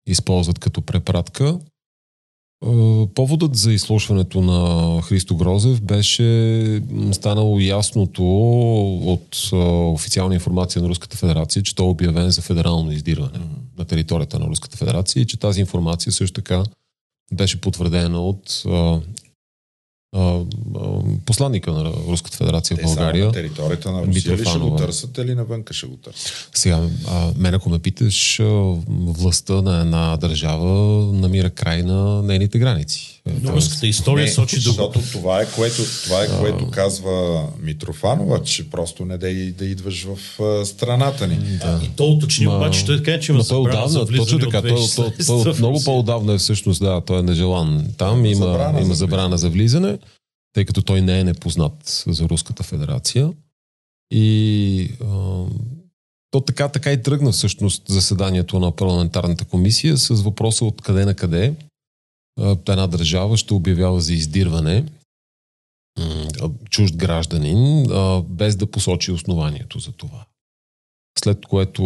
използват 0.07 0.59
като 0.59 0.81
препратка. 0.81 1.59
А, 2.65 3.07
Поводът 3.15 3.55
за 3.55 3.73
изслушването 3.73 4.41
на 4.41 5.01
Христо 5.01 5.35
Грозев 5.35 5.81
беше 5.81 6.81
станало 7.11 7.59
ясното 7.59 8.23
от 9.05 9.49
а, 9.53 9.57
официална 9.67 10.33
информация 10.33 10.81
на 10.81 10.89
Руската 10.89 11.17
федерация, 11.17 11.63
че 11.63 11.75
той 11.75 11.85
е 11.85 11.89
обявен 11.89 12.29
за 12.29 12.41
федерално 12.41 12.91
издирване 12.91 13.39
на 13.77 13.85
територията 13.85 14.39
на 14.39 14.47
Руската 14.47 14.77
федерация 14.77 15.21
и 15.21 15.25
че 15.25 15.39
тази 15.39 15.59
информация 15.59 16.11
също 16.11 16.41
така 16.41 16.63
беше 17.33 17.61
потвърдена 17.61 18.21
от 18.21 18.63
а, 20.15 20.39
посланника 21.25 21.71
на 21.71 21.91
Руската 22.07 22.37
федерация 22.37 22.77
в 22.77 22.79
Те 22.79 22.83
само 22.83 22.95
България. 22.95 23.25
на 23.25 23.31
територията 23.31 23.91
на 23.91 24.05
Русия 24.07 24.37
ли 24.37 24.45
ще 24.45 24.59
го 24.59 24.75
търсят 24.75 25.17
или 25.17 25.35
навънка 25.35 25.73
ще 25.73 25.87
го 25.87 25.97
търсят? 25.97 26.49
Сега, 26.53 26.81
а, 27.07 27.31
мен 27.37 27.53
ако 27.53 27.69
ме 27.69 27.79
питаш, 27.79 28.41
властта 28.89 29.61
на 29.61 29.81
една 29.81 30.17
държава 30.17 30.73
намира 31.13 31.49
край 31.49 31.83
на 31.83 32.23
нейните 32.23 32.59
граници. 32.59 33.16
Руската 33.45 33.87
история 33.87 34.25
Не, 34.25 34.31
сочи 34.31 34.55
до... 34.55 34.61
защото 34.61 35.01
това 35.11 35.41
е, 35.41 35.45
което, 35.45 35.81
това 36.03 36.23
е 36.23 36.27
което 36.39 36.67
казва 36.71 37.43
Митрофанова, 37.61 38.43
че 38.43 38.69
просто 38.69 39.05
не 39.05 39.17
да, 39.17 39.27
да 39.51 39.65
идваш 39.65 40.07
в 40.13 40.41
а, 40.41 40.65
страната 40.65 41.27
ни. 41.27 41.35
Да. 41.35 41.81
И 41.83 41.89
то 41.95 42.05
уточни 42.05 42.47
Ма- 42.47 42.55
обаче, 42.55 42.85
той 42.85 42.97
така, 42.97 43.19
че 43.19 43.31
има 43.31 43.43
той 43.43 43.63
забрана 43.63 43.87
за 43.87 44.05
точно 44.05 44.39
така, 44.39 44.57
от 44.57 44.67
той, 44.67 44.71
той, 44.71 44.77
2016 44.77 45.27
той, 45.27 45.51
от 45.51 45.59
много 45.59 45.83
по-отдавна 45.83 46.33
е 46.33 46.37
всъщност, 46.37 46.79
да, 46.79 47.01
той 47.01 47.19
е 47.19 47.23
нежелан. 47.23 47.85
Там 47.97 48.19
Има 48.19 48.27
има, 48.27 48.45
забрана 48.45 48.79
има 48.79 48.93
за 48.93 48.99
забрана 48.99 49.37
за 49.37 49.49
влизане, 49.49 49.97
тъй 50.53 50.65
като 50.65 50.81
той 50.81 51.01
не 51.01 51.19
е 51.19 51.23
непознат 51.23 52.03
за 52.07 52.29
Руската 52.29 52.63
федерация. 52.63 53.31
И 54.11 54.89
а, 55.01 55.43
то 56.31 56.41
така, 56.41 56.67
така 56.67 56.91
и 56.91 57.03
тръгна 57.03 57.31
всъщност 57.31 57.83
заседанието 57.87 58.59
на 58.59 58.71
парламентарната 58.71 59.45
комисия 59.45 59.97
с 59.97 60.21
въпроса 60.21 60.65
от 60.65 60.81
къде 60.81 61.05
на 61.05 61.13
къде 61.13 61.53
една 62.37 62.87
държава 62.87 63.37
ще 63.37 63.53
обявява 63.53 64.01
за 64.01 64.13
издирване 64.13 64.85
чужд 66.69 66.95
гражданин, 66.95 67.87
без 68.29 68.55
да 68.55 68.71
посочи 68.71 69.11
основанието 69.11 69.79
за 69.79 69.91
това. 69.91 70.25
след 71.19 71.45
което 71.45 71.83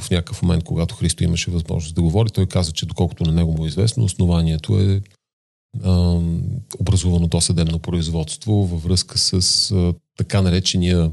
в 0.00 0.10
някакъв 0.10 0.42
момент, 0.42 0.64
когато 0.64 0.94
Христо 0.94 1.24
имаше 1.24 1.50
възможност 1.50 1.94
да 1.94 2.02
говори, 2.02 2.30
той 2.30 2.46
каза, 2.46 2.72
че 2.72 2.86
доколкото 2.86 3.24
на 3.24 3.32
него 3.32 3.52
му 3.52 3.64
е 3.64 3.68
известно, 3.68 4.04
основанието 4.04 4.80
е 4.80 5.02
а, 5.84 6.20
образувано 6.78 7.26
досъдебно 7.26 7.78
производство 7.78 8.52
във 8.52 8.82
връзка 8.82 9.18
с 9.18 9.94
така 10.16 10.42
наречения 10.42 11.10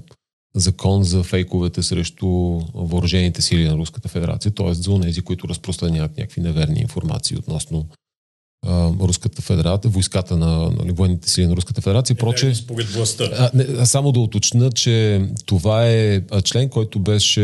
закон 0.55 1.03
за 1.03 1.23
фейковете 1.23 1.83
срещу 1.83 2.27
въоръжените 2.73 3.41
сили 3.41 3.67
на 3.67 3.77
Руската 3.77 4.09
федерация, 4.09 4.51
т.е. 4.51 4.73
за 4.73 5.01
тези, 5.01 5.21
които 5.21 5.47
разпространяват 5.47 6.17
някакви 6.17 6.41
неверни 6.41 6.79
информации 6.79 7.37
относно 7.37 7.87
Руската 8.99 9.41
федерация, 9.41 9.91
войската 9.91 10.38
на, 10.38 10.45
на 10.47 10.70
нали, 10.70 10.91
военните 10.91 11.30
сили 11.30 11.47
на 11.47 11.55
Руската 11.55 11.82
федерация. 11.82 12.16
Проче, 12.16 12.55
според 12.55 12.89
властта. 12.89 13.24
а, 13.24 13.51
не, 13.53 13.86
само 13.86 14.12
да 14.12 14.20
уточня, 14.20 14.72
че 14.72 15.26
това 15.45 15.88
е 15.88 16.22
член, 16.43 16.70
който 16.70 16.99
беше 16.99 17.41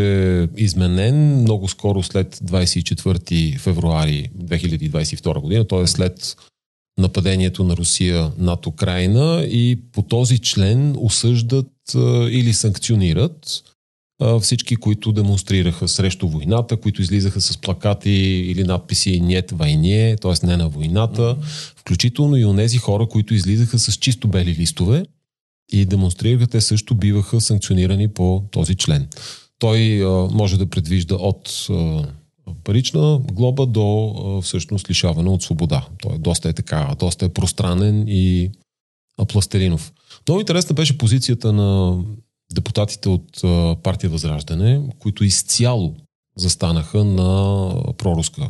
изменен 0.57 1.41
много 1.41 1.67
скоро 1.67 2.03
след 2.03 2.35
24 2.35 3.59
февруари 3.59 4.29
2022 4.43 5.39
година, 5.41 5.67
т.е. 5.67 5.87
след 5.87 6.35
нападението 6.97 7.63
на 7.63 7.77
Русия 7.77 8.31
над 8.37 8.67
Украина 8.67 9.43
и 9.49 9.79
по 9.91 10.01
този 10.01 10.39
член 10.39 10.95
осъждат 10.99 11.71
а, 11.95 11.99
или 12.29 12.53
санкционират 12.53 13.63
всички, 14.41 14.75
които 14.75 15.11
демонстрираха 15.11 15.87
срещу 15.87 16.27
войната, 16.27 16.77
които 16.77 17.01
излизаха 17.01 17.41
с 17.41 17.57
плакати 17.57 18.11
или 18.49 18.63
надписи 18.63 19.21
«Нет 19.21 19.51
войне», 19.51 20.15
т.е. 20.21 20.45
не 20.45 20.57
на 20.57 20.69
войната, 20.69 21.37
включително 21.75 22.35
и 22.35 22.45
онези 22.45 22.77
хора, 22.77 23.07
които 23.07 23.33
излизаха 23.33 23.79
с 23.79 23.93
чисто 23.93 24.27
бели 24.27 24.55
листове 24.55 25.05
и 25.71 25.85
демонстрираха, 25.85 26.47
те 26.47 26.61
също 26.61 26.95
биваха 26.95 27.41
санкционирани 27.41 28.07
по 28.07 28.43
този 28.51 28.75
член. 28.75 29.07
Той 29.59 30.03
а, 30.03 30.27
може 30.31 30.57
да 30.57 30.65
предвижда 30.65 31.15
от 31.15 31.67
а, 31.69 32.05
парична 32.63 33.19
глоба 33.31 33.65
до 33.65 34.15
а, 34.17 34.41
всъщност 34.41 34.89
лишаване 34.89 35.29
от 35.29 35.43
свобода. 35.43 35.87
Той 36.01 36.15
е 36.15 36.17
доста 36.17 36.49
е 36.49 36.53
така, 36.53 36.95
доста 36.99 37.25
е 37.25 37.29
пространен 37.29 38.05
и 38.07 38.51
а, 39.17 39.25
пластелинов. 39.25 39.93
Много 40.27 40.39
интересна 40.39 40.73
беше 40.73 40.97
позицията 40.97 41.53
на 41.53 41.99
депутатите 42.53 43.09
от 43.09 43.41
партия 43.83 44.09
Възраждане, 44.09 44.89
които 44.99 45.23
изцяло 45.23 45.95
застанаха 46.37 47.03
на 47.03 47.71
проруска 47.97 48.49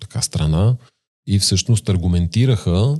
така 0.00 0.22
страна 0.22 0.76
и 1.26 1.38
всъщност 1.38 1.88
аргументираха 1.88 2.96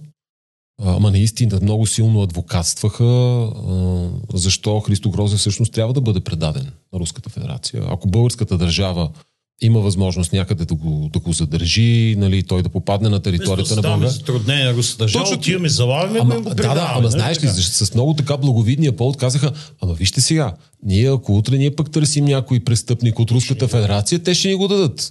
Ама 0.84 1.10
наистина 1.10 1.58
много 1.62 1.86
силно 1.86 2.22
адвокатстваха 2.22 3.48
защо 4.34 4.80
Христо 4.80 5.10
Грозев 5.10 5.38
всъщност 5.38 5.72
трябва 5.72 5.92
да 5.94 6.00
бъде 6.00 6.20
предаден 6.20 6.72
на 6.92 6.98
Руската 6.98 7.30
федерация. 7.30 7.82
Ако 7.88 8.08
българската 8.08 8.58
държава 8.58 9.10
има 9.62 9.80
възможност 9.80 10.32
някъде 10.32 10.64
да 10.64 10.74
го, 10.74 11.10
да 11.12 11.18
го 11.18 11.32
задържи, 11.32 12.14
нали, 12.18 12.42
той 12.42 12.62
да 12.62 12.68
попадне 12.68 13.08
на 13.08 13.20
територията 13.20 13.76
на 13.76 13.82
България. 13.82 14.10
затруднение 14.10 14.64
на 14.64 14.74
руската 14.74 15.04
държава, 15.04 15.24
Точно- 15.24 15.38
отиваме, 15.38 15.68
залавяме 15.68 16.18
го 16.18 16.22
Ама, 16.22 16.34
го 16.40 16.48
да, 16.48 16.54
да, 16.54 16.92
ама 16.92 17.00
нали 17.00 17.10
знаеш 17.10 17.42
ли, 17.42 17.48
с 17.48 17.94
много 17.94 18.14
така 18.14 18.36
благовидния 18.36 18.96
повод 18.96 19.16
казаха, 19.16 19.52
ама 19.82 19.94
вижте 19.94 20.20
сега, 20.20 20.54
ние 20.82 21.12
ако 21.12 21.36
утре 21.36 21.58
ние 21.58 21.70
пък 21.70 21.90
търсим 21.90 22.24
някой 22.24 22.60
престъпник 22.60 23.18
от 23.18 23.30
Руската 23.30 23.68
федерация, 23.68 24.18
те 24.18 24.34
ще 24.34 24.48
ни 24.48 24.54
го 24.54 24.68
дадат. 24.68 25.10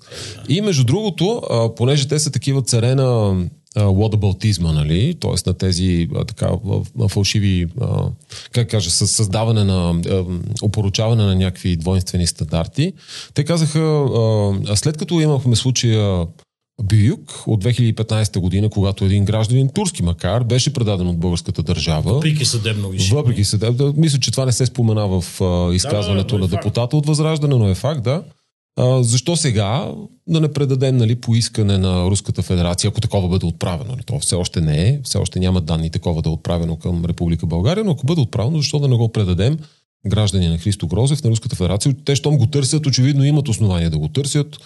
И 0.49 0.61
между 0.61 0.83
другото, 0.83 1.41
а, 1.51 1.75
понеже 1.75 2.07
те 2.07 2.19
са 2.19 2.31
такива 2.31 2.61
царе 2.61 2.95
на 2.95 3.03
а, 3.03 3.35
лодабалтизма, 3.79 4.71
нали, 4.71 5.15
т.е. 5.21 5.49
на 5.49 5.53
тези 5.53 6.07
а, 6.15 6.25
така 6.25 6.49
фалшиви, 7.09 7.67
а, 7.81 8.03
как 8.51 8.69
кажа, 8.69 8.91
създаване 8.91 9.63
на, 9.63 10.01
а, 10.09 10.25
опоручаване 10.61 11.23
на 11.23 11.35
някакви 11.35 11.75
двойствени 11.75 12.27
стандарти, 12.27 12.93
те 13.33 13.43
казаха, 13.43 13.79
а, 13.79 14.75
след 14.75 14.97
като 14.97 15.19
имахме 15.19 15.55
случая 15.55 16.27
Бююк 16.83 17.43
от 17.47 17.63
2015 17.63 18.39
година, 18.39 18.69
когато 18.69 19.05
един 19.05 19.25
гражданин, 19.25 19.69
турски 19.69 20.03
макар, 20.03 20.43
беше 20.43 20.73
предаден 20.73 21.07
от 21.07 21.19
българската 21.19 21.63
държава. 21.63 22.13
Въпреки 22.13 22.45
съдебно 22.45 22.93
решение. 22.93 23.21
Въпреки 23.21 23.57
да, 23.57 23.71
да, 23.71 23.93
мисля, 23.97 24.19
че 24.19 24.31
това 24.31 24.45
не 24.45 24.51
се 24.51 24.65
спомена 24.65 25.07
в 25.07 25.41
а, 25.41 25.73
изказването 25.75 26.35
Да, 26.35 26.37
да, 26.37 26.39
на 26.39 26.45
е 26.45 26.49
факт. 26.49 26.63
депутата 26.63 26.97
от 26.97 27.05
Възраждане, 27.05 27.55
но 27.55 27.69
е 27.69 27.75
факт, 27.75 28.03
да. 28.03 28.23
Защо 29.01 29.35
сега 29.35 29.91
да 30.27 30.41
не 30.41 30.53
предадем 30.53 30.97
нали, 30.97 31.15
поискане 31.15 31.77
на 31.77 32.05
Руската 32.05 32.41
федерация, 32.41 32.89
ако 32.89 33.01
такова 33.01 33.27
бъде 33.27 33.45
отправено? 33.45 33.97
То 34.05 34.19
все 34.19 34.35
още 34.35 34.61
не 34.61 34.89
е, 34.89 34.99
все 35.03 35.17
още 35.17 35.39
няма 35.39 35.61
данни 35.61 35.89
такова 35.89 36.21
да 36.21 36.29
е 36.29 36.33
отправено 36.33 36.75
към 36.75 37.05
Република 37.05 37.45
България, 37.45 37.83
но 37.83 37.91
ако 37.91 38.05
бъде 38.05 38.21
отправено, 38.21 38.57
защо 38.57 38.79
да 38.79 38.87
не 38.87 38.95
го 38.95 39.11
предадем 39.11 39.57
граждани 40.07 40.47
на 40.47 40.57
Христо 40.57 40.87
Грозев 40.87 41.23
на 41.23 41.29
Руската 41.29 41.55
федерация? 41.55 41.95
Те, 42.05 42.15
щом 42.15 42.37
го 42.37 42.47
търсят, 42.47 42.85
очевидно 42.85 43.23
имат 43.23 43.47
основания 43.47 43.89
да 43.89 43.97
го 43.97 44.07
търсят. 44.07 44.57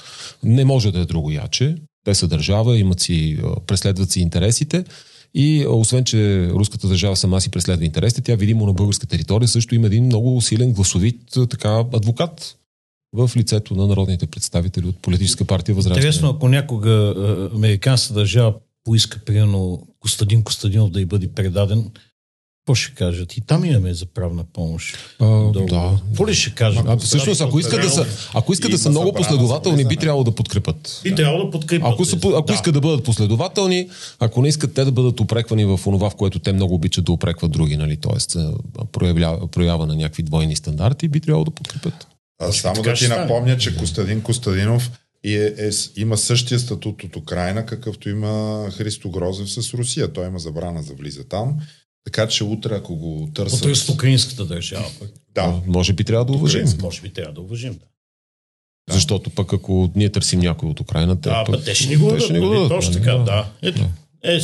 Не 0.43 0.65
може 0.65 0.91
да 0.91 0.99
е 0.99 1.05
друго 1.05 1.31
яче. 1.31 1.75
Те 2.03 2.15
са 2.15 2.27
държава, 2.27 2.77
имат 2.77 2.99
си, 2.99 3.39
преследват 3.67 4.11
си 4.11 4.19
интересите. 4.19 4.83
И 5.33 5.65
освен, 5.69 6.03
че 6.03 6.49
руската 6.49 6.87
държава 6.87 7.15
сама 7.15 7.41
си 7.41 7.51
преследва 7.51 7.85
интересите, 7.85 8.21
тя 8.21 8.35
видимо 8.35 8.65
на 8.65 8.73
българска 8.73 9.07
територия 9.07 9.47
също 9.47 9.75
има 9.75 9.87
един 9.87 10.05
много 10.05 10.41
силен 10.41 10.73
гласовит 10.73 11.21
така, 11.49 11.83
адвокат 11.93 12.55
в 13.15 13.31
лицето 13.37 13.75
на 13.75 13.87
народните 13.87 14.27
представители 14.27 14.87
от 14.87 14.97
политическа 14.97 15.45
партия 15.45 15.75
Възраждане. 15.75 15.99
Интересно, 15.99 16.29
ако 16.29 16.49
някога 16.49 16.89
а, 16.89 17.55
американската 17.55 18.13
държава 18.13 18.53
поиска, 18.83 19.19
примерно, 19.25 19.87
Костадин 19.99 20.43
Костадинов 20.43 20.89
да 20.89 21.01
й 21.01 21.05
бъде 21.05 21.27
предаден, 21.27 21.91
какво 22.65 22.75
ще 22.75 22.95
кажат? 22.95 23.37
И 23.37 23.41
там 23.41 23.65
имаме 23.65 23.93
за 23.93 24.05
правна 24.05 24.43
помощ. 24.53 24.97
А, 25.19 25.25
да. 25.51 25.99
Какво 26.07 26.27
ли 26.27 26.33
ще 26.33 26.55
кажат? 26.55 26.85
А, 26.87 26.97
всъщност, 26.97 27.41
ако 27.41 27.59
искат 27.59 27.81
да 27.81 27.89
са, 27.89 28.05
ако 28.33 28.53
искат 28.53 28.71
да 28.71 28.77
са 28.77 28.89
много 28.89 29.13
последователни, 29.13 29.85
би 29.85 29.97
трябвало 29.97 30.23
да 30.23 30.31
подкрепят. 30.31 31.01
И 31.05 31.15
трябва 31.15 31.45
да 31.45 31.51
подкрепят. 31.51 31.93
Ако, 31.93 32.05
са, 32.05 32.17
ако 32.37 32.53
искат 32.53 32.73
да 32.73 32.81
бъдат 32.81 33.03
последователни, 33.03 33.89
ако 34.19 34.41
не 34.41 34.47
искат 34.47 34.73
те 34.73 34.85
да 34.85 34.91
бъдат 34.91 35.19
упреквани 35.19 35.65
в 35.65 35.79
онова, 35.85 36.09
в 36.09 36.15
което 36.15 36.39
те 36.39 36.53
много 36.53 36.75
обичат 36.75 37.05
да 37.05 37.11
упрекват 37.11 37.51
други, 37.51 37.77
нали? 37.77 37.97
т.е. 37.97 38.39
проявя, 38.91 39.47
проява 39.47 39.85
на 39.85 39.95
някакви 39.95 40.23
двойни 40.23 40.55
стандарти, 40.55 41.07
би 41.07 41.19
трябвало 41.19 41.45
да 41.45 41.51
подкрепят. 41.51 42.07
А 42.39 42.51
само 42.51 42.81
да 42.81 42.93
ти 42.93 43.07
напомня, 43.07 43.57
че 43.57 43.77
Костадин 43.77 44.21
Костадинов 44.21 44.91
е, 45.23 45.29
е, 45.57 45.71
с- 45.71 45.91
има 45.95 46.17
същия 46.17 46.59
статут 46.59 47.03
от 47.03 47.15
Украина, 47.15 47.65
какъвто 47.65 48.09
има 48.09 48.31
Христо 48.71 49.09
Грозев 49.09 49.51
с 49.53 49.73
Русия. 49.73 50.13
Той 50.13 50.27
има 50.27 50.39
забрана 50.39 50.83
за 50.83 50.93
влиза 50.93 51.23
там. 51.23 51.57
Така 52.05 52.27
че 52.27 52.43
утре, 52.43 52.75
ако 52.75 52.95
го 52.95 53.29
търсят... 53.33 53.59
Потърсят 53.59 53.89
украинската 53.89 54.45
държава. 54.45 54.85
пък. 54.99 55.09
Да, 55.35 55.61
Може 55.67 55.93
би 55.93 56.03
трябва 56.03 56.25
да 56.25 56.33
уважим. 56.33 56.65
Може 56.81 57.01
би 57.01 57.09
трябва 57.09 57.33
да 57.33 57.41
уважим. 57.41 57.73
Да, 57.73 58.93
Защото 58.93 59.29
пък 59.29 59.53
ако 59.53 59.91
ние 59.95 60.11
търсим 60.11 60.39
някой 60.39 60.69
от 60.69 60.79
Украина, 60.79 61.21
те, 61.21 61.29
да 61.29 61.43
пък, 61.45 61.65
те 61.65 61.75
ще 61.75 61.87
ни 61.89 61.95
го 61.95 62.09
дадат. 62.09 62.69
Точно 62.69 62.91
нали? 62.91 63.01
така, 63.01 63.17
Да. 63.17 63.23
да. 63.23 63.49
Ето, 63.61 63.81
Да. 63.81 63.89
е, 64.23 64.39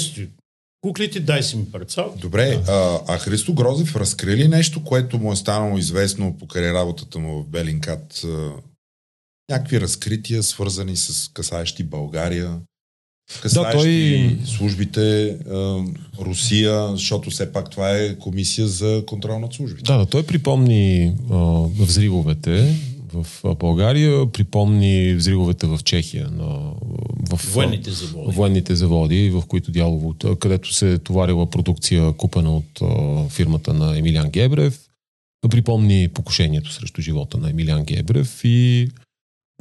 куклите, 0.82 1.20
дай 1.20 1.44
си 1.44 1.58
ми 1.58 1.72
парцал. 1.72 2.16
Добре, 2.22 2.60
а, 2.68 3.00
а 3.08 3.18
Христо 3.18 3.54
Грозев 3.54 3.96
разкри 3.96 4.38
ли 4.38 4.48
нещо, 4.48 4.84
което 4.84 5.18
му 5.18 5.32
е 5.32 5.36
станало 5.36 5.78
известно 5.78 6.38
покрай 6.38 6.74
работата 6.74 7.20
му 7.20 7.44
в 7.44 7.48
Белинкат? 7.48 8.26
Някакви 9.52 9.82
разкрития, 9.82 10.44
свързани 10.44 10.96
с 10.96 11.32
касаещи 11.34 11.84
България, 11.84 12.58
касаещи 13.42 13.78
той- 13.78 14.40
службите 14.46 15.38
Русия, 16.20 16.88
защото 16.92 17.30
все 17.30 17.52
пак 17.52 17.70
това 17.70 17.98
е 17.98 18.16
комисия 18.16 18.68
за 18.68 19.04
контрол 19.08 19.40
над 19.40 19.54
службите. 19.54 19.92
Да, 19.92 19.98
да, 19.98 20.06
той 20.06 20.24
припомни 20.24 21.14
а, 21.32 21.38
взривовете 21.84 22.76
в 23.14 23.56
България, 23.56 24.32
припомни 24.32 25.14
взривовете 25.14 25.68
в 25.68 25.80
Чехия, 25.84 26.32
на, 26.32 26.74
в 27.30 27.54
Военните 27.54 27.92
заводи. 27.92 28.36
военните 28.36 28.76
заводи, 28.76 29.30
в 29.30 29.44
които 29.48 29.72
дялово, 29.72 30.16
където 30.40 30.74
се 30.74 30.94
е 30.94 30.98
товарила 30.98 31.50
продукция, 31.50 32.14
купена 32.14 32.58
от 32.58 32.82
а, 32.82 33.30
фирмата 33.30 33.74
на 33.74 33.98
Емилиан 33.98 34.30
Гебрев. 34.30 34.88
Припомни 35.50 36.08
покушението 36.08 36.72
срещу 36.72 37.02
живота 37.02 37.38
на 37.38 37.50
Емилиан 37.50 37.84
Гебрев 37.84 38.42
и 38.44 38.90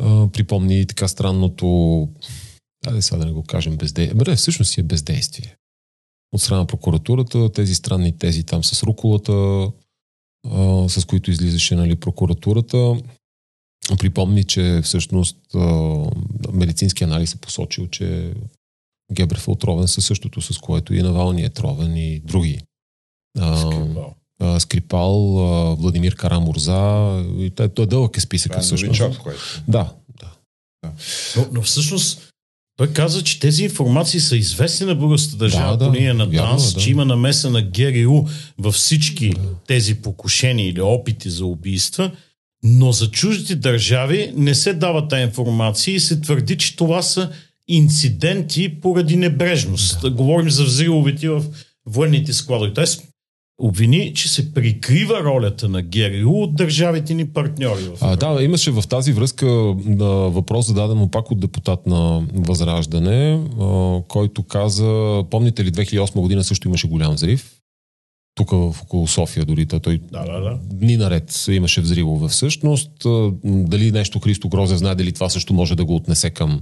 а, 0.01 0.29
припомни 0.29 0.87
така 0.87 1.09
странното, 1.09 2.09
айде 2.87 3.03
сега 3.03 3.19
да 3.19 3.27
не 3.27 3.33
го 3.33 3.43
кажем, 3.43 3.77
бездействие. 3.77 4.19
Бре, 4.19 4.37
всъщност 4.37 4.71
си 4.71 4.81
е 4.81 4.85
бездействие. 4.85 5.57
От 6.33 6.43
страна 6.43 6.61
на 6.61 6.67
прокуратурата, 6.67 7.53
тези 7.53 7.75
странни 7.75 8.19
тези 8.19 8.45
там 8.45 8.65
с 8.65 8.83
руколата, 8.83 9.69
с 10.89 11.05
които 11.07 11.31
излизаше 11.31 11.75
нали, 11.75 11.97
прокуратурата, 11.97 12.97
припомни, 13.99 14.45
че 14.45 14.81
всъщност 14.85 15.37
медицински 16.53 17.05
анализ 17.05 17.35
е 17.35 17.41
посочил, 17.41 17.87
че 17.87 18.33
Гебрев 19.13 19.49
е 19.49 19.51
отровен 19.51 19.89
със 19.89 20.05
същото, 20.05 20.41
с 20.41 20.59
което 20.59 20.95
и 20.95 21.03
Навални 21.03 21.45
е 21.45 21.49
тровен 21.49 21.97
и 21.97 22.21
други. 22.21 22.61
Скрипал. 23.39 24.15
а, 24.41 24.61
Скрипал, 24.61 25.39
а, 25.39 25.75
Владимир 25.75 26.17
Карамурза, 26.17 27.25
и 27.39 27.51
той, 27.51 27.69
той 27.69 27.83
е 27.83 27.87
дълъг 27.87 28.17
е 28.17 28.21
списъка 28.21 28.53
Това 28.53 28.61
е 28.61 28.65
всъщност. 28.65 29.01
новичок, 29.01 29.23
който. 29.23 29.41
Да, 29.69 29.93
да. 30.21 30.31
Но, 31.37 31.47
но 31.53 31.63
всъщност 31.63 32.27
той 32.77 32.93
каза, 32.93 33.25
че 33.25 33.41
тези 33.41 33.65
информации 33.65 34.21
са 34.21 34.37
известни 34.37 34.87
на 34.87 34.95
българската 34.95 35.37
държава 35.37 35.77
Да, 35.77 35.85
по 35.87 35.93
да, 35.93 35.99
линия 35.99 36.15
на 36.15 36.27
вярно 36.27 36.51
ДАНС, 36.51 36.71
е, 36.71 36.75
да. 36.75 36.81
че 36.81 36.91
има 36.91 37.05
намеса 37.05 37.51
на 37.51 37.63
ГРУ 37.63 38.25
във 38.59 38.75
всички 38.75 39.33
тези 39.67 39.95
покушения 39.95 40.69
или 40.69 40.81
опити 40.81 41.31
за 41.31 41.47
убийства 41.47 42.11
Но 42.63 42.93
за 42.93 43.11
чуждите 43.11 43.55
държави 43.57 44.33
не 44.37 44.55
се 44.55 44.73
дава 44.73 45.09
тази 45.09 45.23
информация 45.23 45.95
и 45.95 46.01
се 46.01 46.21
твърди, 46.21 46.57
че 46.59 46.77
това 46.77 47.03
са 47.03 47.31
инциденти 47.69 48.81
поради 48.81 49.17
небрежност. 49.17 50.01
Да. 50.03 50.11
Говорим 50.11 50.51
за 50.51 50.65
взривовете 50.65 51.29
в 51.29 51.45
военните 51.87 52.33
складове. 52.33 52.73
Тоест, 52.73 53.03
обвини, 53.61 54.15
че 54.15 54.29
се 54.29 54.55
прикрива 54.55 55.25
ролята 55.25 55.69
на 55.69 55.83
ГРУ 55.83 56.33
от 56.33 56.57
държавите 56.57 57.15
ни 57.15 57.27
партньори. 57.27 57.83
В 57.83 57.99
а, 58.01 58.17
да, 58.17 58.43
имаше 58.43 58.71
в 58.71 58.83
тази 58.89 59.13
връзка 59.13 59.47
на 59.85 60.07
въпрос 60.07 60.67
зададен 60.67 61.09
пак 61.13 61.31
от 61.31 61.41
депутат 61.41 61.87
на 61.87 62.27
Възраждане, 62.35 63.41
а, 63.61 64.01
който 64.09 64.43
каза, 64.43 65.23
помните 65.31 65.65
ли 65.65 65.73
2008 65.73 66.21
година 66.21 66.45
също 66.45 66.69
имаше 66.69 66.89
голям 66.89 67.15
взрив? 67.15 67.60
Тук 68.41 68.51
в 68.51 68.83
около 68.83 69.07
София 69.07 69.45
дори 69.45 69.67
той 69.67 70.01
да, 70.13 70.25
да, 70.25 70.41
да. 70.41 70.59
дни 70.73 70.97
наред 70.97 71.45
имаше 71.49 71.81
взривове 71.81 72.29
всъщност. 72.29 72.91
Дали 73.45 73.93
нещо 73.93 74.19
Христо 74.19 74.49
Грозев 74.49 74.79
знае, 74.79 74.95
дали 74.95 75.13
това 75.13 75.29
също 75.29 75.55
може 75.55 75.75
да 75.75 75.85
го 75.85 75.97
отнесе 75.97 76.31
към 76.31 76.61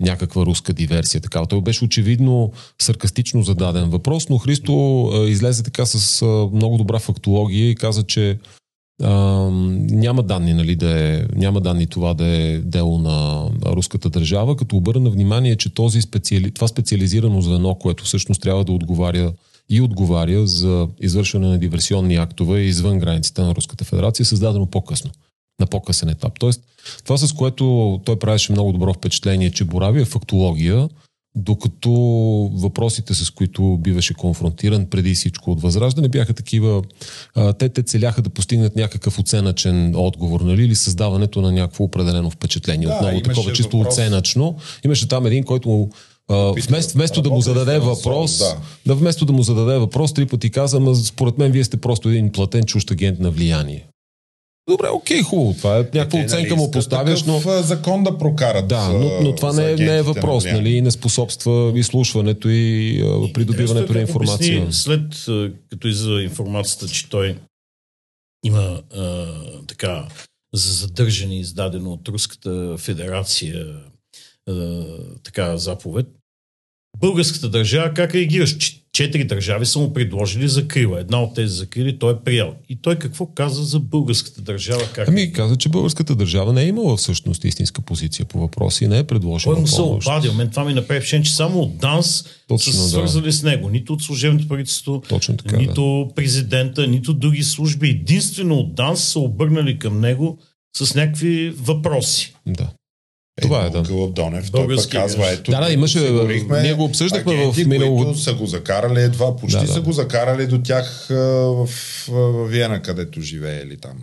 някаква 0.00 0.46
руска 0.46 0.72
диверсия. 0.72 1.20
Така. 1.20 1.46
Той 1.46 1.60
беше 1.60 1.84
очевидно 1.84 2.52
саркастично 2.82 3.42
зададен 3.42 3.90
въпрос, 3.90 4.28
но 4.28 4.38
Христо 4.38 5.04
а, 5.06 5.28
излезе 5.28 5.62
така 5.62 5.86
с 5.86 6.22
а, 6.22 6.26
много 6.52 6.76
добра 6.76 6.98
фактология 6.98 7.70
и 7.70 7.74
каза, 7.74 8.02
че 8.02 8.38
а, 9.02 9.12
няма 9.90 10.22
данни, 10.22 10.54
нали, 10.54 10.76
да 10.76 11.14
е, 11.14 11.24
няма 11.34 11.60
данни 11.60 11.86
това 11.86 12.14
да 12.14 12.26
е 12.26 12.58
дело 12.58 12.98
на 12.98 13.48
руската 13.66 14.10
държава, 14.10 14.56
като 14.56 14.76
обърна 14.76 15.10
внимание, 15.10 15.56
че 15.56 15.74
този 15.74 16.02
специали, 16.02 16.50
това 16.50 16.68
специализирано 16.68 17.40
звено, 17.40 17.74
което 17.74 18.04
всъщност 18.04 18.42
трябва 18.42 18.64
да 18.64 18.72
отговаря 18.72 19.32
и 19.70 19.80
отговаря 19.80 20.46
за 20.46 20.88
извършване 21.00 21.48
на 21.48 21.58
диверсионни 21.58 22.16
актове 22.16 22.60
извън 22.60 22.98
границите 22.98 23.42
на 23.42 23.54
Руската 23.54 23.84
федерация, 23.84 24.26
създадено 24.26 24.66
по-късно 24.66 25.10
на 25.60 25.66
по-късен 25.66 26.08
етап. 26.08 26.32
Тоест, 26.38 26.60
това 27.04 27.16
с 27.16 27.32
което 27.32 28.00
той 28.04 28.18
правеше 28.18 28.52
много 28.52 28.72
добро 28.72 28.94
впечатление, 28.94 29.50
че 29.50 29.64
борави 29.64 30.00
е 30.00 30.04
фактология, 30.04 30.88
докато 31.34 31.90
въпросите, 32.54 33.14
с 33.14 33.30
които 33.30 33.76
биваше 33.76 34.14
конфронтиран 34.14 34.86
преди 34.86 35.14
всичко 35.14 35.50
от 35.50 35.60
Възраждане, 35.60 36.08
бяха 36.08 36.34
такива, 36.34 36.82
те 37.58 37.68
те 37.68 37.82
целяха 37.82 38.22
да 38.22 38.30
постигнат 38.30 38.76
някакъв 38.76 39.18
оценъчен 39.18 39.96
отговор, 39.96 40.40
нали, 40.40 40.64
или 40.64 40.74
създаването 40.74 41.40
на 41.40 41.52
някакво 41.52 41.84
определено 41.84 42.30
впечатление. 42.30 42.88
Да, 42.88 42.94
Отново 42.94 43.20
такова 43.20 43.52
чисто 43.52 43.78
въпрос. 43.78 43.94
оценъчно. 43.94 44.56
Имаше 44.84 45.08
там 45.08 45.26
един, 45.26 45.44
който 45.44 45.90
вместо, 46.68 46.94
вместо 46.94 47.22
да 47.22 47.30
му 47.30 47.40
зададе 47.40 47.78
въпрос, 47.78 48.38
да. 48.38 48.56
да. 48.86 48.94
вместо 48.94 49.24
да 49.24 49.32
му 49.32 49.42
зададе 49.42 49.78
въпрос, 49.78 50.14
три 50.14 50.26
пъти 50.26 50.50
каза, 50.50 50.80
ма 50.80 50.96
според 50.96 51.38
мен 51.38 51.52
вие 51.52 51.64
сте 51.64 51.76
просто 51.76 52.08
един 52.08 52.32
платен 52.32 52.64
чужд 52.64 52.90
агент 52.90 53.20
на 53.20 53.30
влияние. 53.30 53.86
Добре, 54.68 54.88
окей, 54.88 55.22
хубаво. 55.22 55.54
Това 55.54 55.78
е 55.78 55.78
някаква 55.78 56.20
оценка 56.20 56.56
му 56.56 56.70
поставяш, 56.70 57.22
но... 57.22 57.40
закон 57.62 58.04
да 58.04 58.18
прокарат. 58.18 58.68
Да, 58.68 58.88
но, 58.88 59.20
но 59.22 59.34
това 59.34 59.52
не 59.52 59.72
е, 59.72 59.76
не 59.76 59.96
е 59.96 60.02
въпрос, 60.02 60.44
на 60.44 60.52
нали? 60.52 60.70
И 60.70 60.82
не 60.82 60.90
способства 60.90 61.72
изслушването 61.74 62.48
и 62.48 63.00
а, 63.00 63.32
придобиването 63.32 63.92
на 63.92 64.00
информация. 64.00 64.62
Обясни, 64.62 64.72
след 64.72 65.26
като 65.70 65.88
излиза 65.88 66.22
информацията, 66.22 66.88
че 66.88 67.08
той 67.08 67.38
има 68.44 68.82
а, 68.96 69.26
така 69.66 70.08
за 70.54 70.72
задържане 70.72 71.38
издадено 71.38 71.92
от 71.92 72.08
Руската 72.08 72.74
федерация 72.78 73.66
а, 74.48 74.84
така 75.22 75.56
заповед, 75.56 76.06
българската 77.00 77.48
държава 77.48 77.94
как 77.94 78.14
реагираш? 78.14 78.56
четири 78.98 79.24
държави 79.24 79.66
са 79.66 79.78
му 79.78 79.92
предложили 79.92 80.48
закрила. 80.48 81.00
Една 81.00 81.22
от 81.22 81.34
тези 81.34 81.54
закрили 81.54 81.98
той 81.98 82.12
е 82.12 82.16
приял. 82.24 82.54
И 82.68 82.82
той 82.82 82.96
какво 82.96 83.26
каза 83.26 83.64
за 83.64 83.80
българската 83.80 84.40
държава? 84.40 84.82
Как 84.94 85.08
ами 85.08 85.32
каза, 85.32 85.56
че 85.56 85.68
българската 85.68 86.14
държава 86.14 86.52
не 86.52 86.62
е 86.62 86.66
имала 86.66 86.96
всъщност 86.96 87.44
истинска 87.44 87.82
позиция 87.82 88.26
по 88.26 88.40
въпроси 88.40 88.84
и 88.84 88.88
не 88.88 88.98
е 88.98 89.04
предложила 89.04 89.54
Той 89.54 89.60
му 89.60 89.66
се 89.66 89.80
обадил. 89.80 90.34
Мен 90.34 90.50
това 90.50 90.64
ми 90.64 90.74
направи 90.74 91.00
впечатление, 91.00 91.24
че 91.24 91.34
само 91.34 91.60
от 91.60 91.76
ДАНС 91.76 92.24
Точно, 92.48 92.72
са 92.72 92.88
свързали 92.88 93.24
да. 93.24 93.32
с 93.32 93.42
него. 93.42 93.68
Нито 93.68 93.92
от 93.92 94.02
служебното 94.02 94.48
правителство, 94.48 95.02
Точно 95.08 95.36
така, 95.36 95.56
нито 95.56 96.04
да. 96.08 96.14
президента, 96.14 96.86
нито 96.86 97.14
други 97.14 97.42
служби. 97.42 97.88
Единствено 97.88 98.54
от 98.54 98.74
ДАНС 98.74 99.04
са 99.04 99.18
обърнали 99.18 99.78
към 99.78 100.00
него 100.00 100.38
с 100.76 100.94
някакви 100.94 101.50
въпроси. 101.50 102.34
Да. 102.46 102.70
Това 103.42 103.66
е, 103.66 103.70
да. 103.70 103.82
Гълъб 103.82 104.14
Донев, 104.14 104.50
той 104.50 104.76
пък 104.76 104.90
казва, 104.90 105.30
ето, 105.30 105.50
да, 105.50 105.60
да, 105.60 105.72
имаше, 105.72 106.10
ние 106.62 106.74
го 106.74 106.84
обсъждахме 106.84 107.32
агенти, 107.32 107.64
в 107.64 107.68
минало... 107.68 107.96
които 107.96 108.18
са 108.18 108.34
го 108.34 108.46
закарали 108.46 109.00
едва, 109.00 109.36
почти 109.36 109.60
да, 109.60 109.66
да. 109.66 109.72
са 109.72 109.80
го 109.80 109.92
закарали 109.92 110.46
до 110.46 110.62
тях 110.62 111.06
в, 111.08 111.66
в, 111.66 112.08
в 112.08 112.48
Виена, 112.48 112.82
където 112.82 113.20
живее 113.20 113.62
или 113.62 113.76
там, 113.76 113.96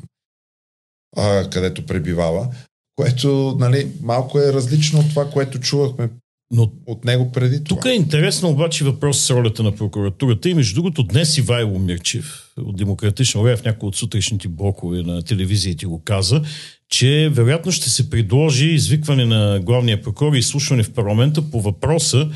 а, 1.18 1.50
където 1.50 1.86
пребивава, 1.86 2.48
което, 2.96 3.58
нали, 3.60 3.88
малко 4.02 4.40
е 4.40 4.54
различно 4.54 5.00
от 5.00 5.10
това, 5.10 5.30
което 5.30 5.60
чувахме 5.60 6.10
но 6.52 6.72
от 6.86 7.06
него 7.06 7.32
преди 7.32 7.64
това. 7.64 7.82
Тук 7.82 7.86
е 7.86 7.96
интересно 7.96 8.50
обаче 8.50 8.84
въпрос 8.84 9.22
с 9.22 9.30
ролята 9.30 9.64
на 9.64 9.76
прокуратурата 9.76 10.50
и 10.50 10.54
между 10.54 10.76
другото 10.76 11.04
днес 11.04 11.38
Ивайло 11.38 11.80
Мирчев 11.80 12.50
от 12.58 12.78
Демократична 12.78 13.42
Ория 13.42 13.58
в 13.58 13.64
някои 13.64 13.88
от 13.88 13.96
сутрешните 13.96 14.48
блокове 14.48 15.02
на 15.02 15.22
телевизиите 15.22 15.86
го 15.86 16.02
каза, 16.04 16.42
че 16.90 17.30
вероятно 17.34 17.72
ще 17.72 17.90
се 17.90 18.10
предложи 18.10 18.66
извикване 18.66 19.26
на 19.26 19.60
главния 19.60 20.02
прокурор 20.02 20.36
и 20.36 20.40
изслушване 20.40 20.84
в 20.84 20.94
парламента 20.94 21.52
по 21.52 21.62
въпроса 21.62 22.30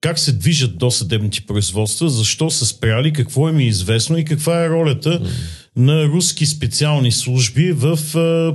как 0.00 0.18
се 0.18 0.32
движат 0.32 0.78
до 0.78 0.90
съдебните 0.90 1.40
производства, 1.40 2.10
защо 2.10 2.50
са 2.50 2.66
спряли, 2.66 3.12
какво 3.12 3.48
им 3.48 3.58
е 3.58 3.64
известно 3.64 4.18
и 4.18 4.24
каква 4.24 4.64
е 4.64 4.68
ролята 4.68 5.20
mm. 5.20 5.28
на 5.76 6.04
руски 6.04 6.46
специални 6.46 7.12
служби 7.12 7.72
в 7.72 7.98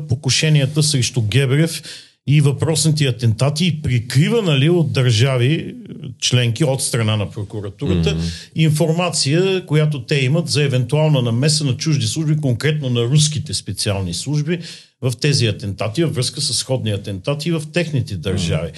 покушенията 0.09 0.83
срещу 0.83 1.21
Гебрев 1.21 1.81
и 2.27 2.41
въпросните 2.41 3.05
атентати 3.05 3.65
и 3.65 3.81
прикрива 3.81 4.41
нали, 4.41 4.69
от 4.69 4.93
държави 4.93 5.75
членки 6.21 6.63
от 6.63 6.83
страна 6.83 7.17
на 7.17 7.31
прокуратурата 7.31 8.15
mm-hmm. 8.15 8.51
информация, 8.55 9.65
която 9.65 10.05
те 10.05 10.15
имат 10.15 10.49
за 10.49 10.63
евентуална 10.63 11.21
намеса 11.21 11.65
на 11.65 11.77
чужди 11.77 12.07
служби, 12.07 12.37
конкретно 12.37 12.89
на 12.89 13.01
руските 13.01 13.53
специални 13.53 14.13
служби 14.13 14.59
в 15.01 15.13
тези 15.21 15.47
атентати, 15.47 16.03
във 16.03 16.15
връзка 16.15 16.41
с 16.41 16.53
сходни 16.53 16.91
атентати 16.91 17.51
в 17.51 17.63
техните 17.73 18.17
държави. 18.17 18.71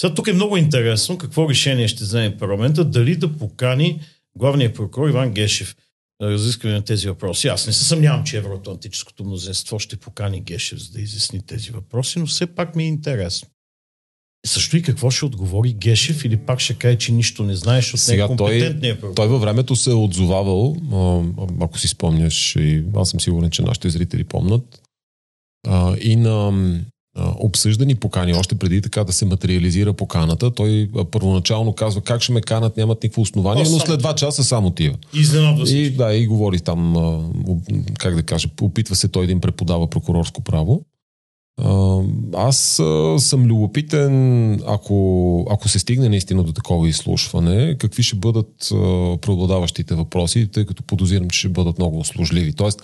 Сега 0.00 0.14
тук 0.14 0.28
е 0.28 0.32
много 0.32 0.56
интересно 0.56 1.18
какво 1.18 1.50
решение 1.50 1.88
ще 1.88 2.04
вземе 2.04 2.36
парламента, 2.36 2.84
дали 2.84 3.16
да 3.16 3.32
покани 3.32 4.00
главния 4.38 4.72
прокурор 4.72 5.08
Иван 5.08 5.30
Гешев 5.30 5.76
разискване 6.22 6.74
на 6.74 6.82
тези 6.82 7.08
въпроси. 7.08 7.48
Аз 7.48 7.66
не 7.66 7.72
се 7.72 7.84
съмнявам, 7.84 8.24
че 8.24 8.36
евроатлантическото 8.36 9.24
мнозинство 9.24 9.78
ще 9.78 9.96
покани 9.96 10.40
Гешев 10.40 10.78
за 10.78 10.92
да 10.92 11.00
изясни 11.00 11.46
тези 11.46 11.70
въпроси, 11.70 12.18
но 12.18 12.26
все 12.26 12.46
пак 12.46 12.76
ми 12.76 12.84
е 12.84 12.86
интересно. 12.86 13.48
Също 14.46 14.76
и 14.76 14.82
какво 14.82 15.10
ще 15.10 15.24
отговори 15.24 15.72
Гешев 15.72 16.24
или 16.24 16.36
пак 16.36 16.60
ще 16.60 16.74
каже, 16.74 16.98
че 16.98 17.12
нищо 17.12 17.42
не 17.42 17.56
знаеш 17.56 17.94
от 17.94 18.00
Сега 18.00 18.22
некомпетентния 18.22 19.00
той, 19.00 19.14
той 19.14 19.28
във 19.28 19.40
времето 19.40 19.76
се 19.76 19.90
е 19.90 19.94
отзовавал, 19.94 20.76
ако 21.60 21.78
си 21.78 21.88
спомняш, 21.88 22.56
и 22.56 22.84
аз 22.96 23.10
съм 23.10 23.20
сигурен, 23.20 23.50
че 23.50 23.62
нашите 23.62 23.90
зрители 23.90 24.24
помнят, 25.62 25.98
и 26.04 26.16
на 26.16 26.52
обсъждани 27.16 27.94
покани, 27.94 28.34
още 28.34 28.54
преди 28.54 28.82
така 28.82 29.04
да 29.04 29.12
се 29.12 29.24
материализира 29.24 29.92
поканата. 29.92 30.50
Той 30.50 30.90
първоначално 31.10 31.72
казва 31.72 32.00
как 32.00 32.22
ще 32.22 32.32
ме 32.32 32.40
канат, 32.40 32.76
нямат 32.76 33.02
никакво 33.02 33.22
основание, 33.22 33.64
но 33.70 33.78
след 33.78 33.98
два 33.98 34.14
часа 34.14 34.44
само 34.44 34.70
тива. 34.70 34.96
Изненадва 35.14 35.66
се. 35.66 35.76
И, 35.76 35.90
да, 35.90 36.14
и 36.14 36.26
говори 36.26 36.60
там, 36.60 36.94
как 37.98 38.14
да 38.14 38.22
кажа, 38.22 38.48
опитва 38.60 38.96
се 38.96 39.08
той 39.08 39.26
да 39.26 39.32
им 39.32 39.40
преподава 39.40 39.86
прокурорско 39.86 40.40
право. 40.40 40.82
Аз 42.34 42.56
съм 43.18 43.44
любопитен, 43.44 44.52
ако, 44.66 45.46
ако 45.50 45.68
се 45.68 45.78
стигне 45.78 46.08
наистина 46.08 46.44
до 46.44 46.52
такова 46.52 46.88
изслушване, 46.88 47.76
какви 47.78 48.02
ще 48.02 48.16
бъдат 48.16 48.68
преобладаващите 49.20 49.94
въпроси, 49.94 50.48
тъй 50.52 50.66
като 50.66 50.82
подозирам, 50.82 51.30
че 51.30 51.38
ще 51.38 51.48
бъдат 51.48 51.78
много 51.78 51.98
услужливи. 51.98 52.52
Тоест, 52.52 52.82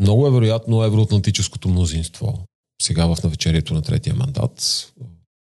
много 0.00 0.26
е 0.26 0.30
вероятно 0.30 0.84
евроатлантическото 0.84 1.68
мнозинство. 1.68 2.44
Сега 2.82 3.06
в 3.06 3.22
навечерието 3.24 3.74
на 3.74 3.82
третия 3.82 4.14
мандат, 4.14 4.86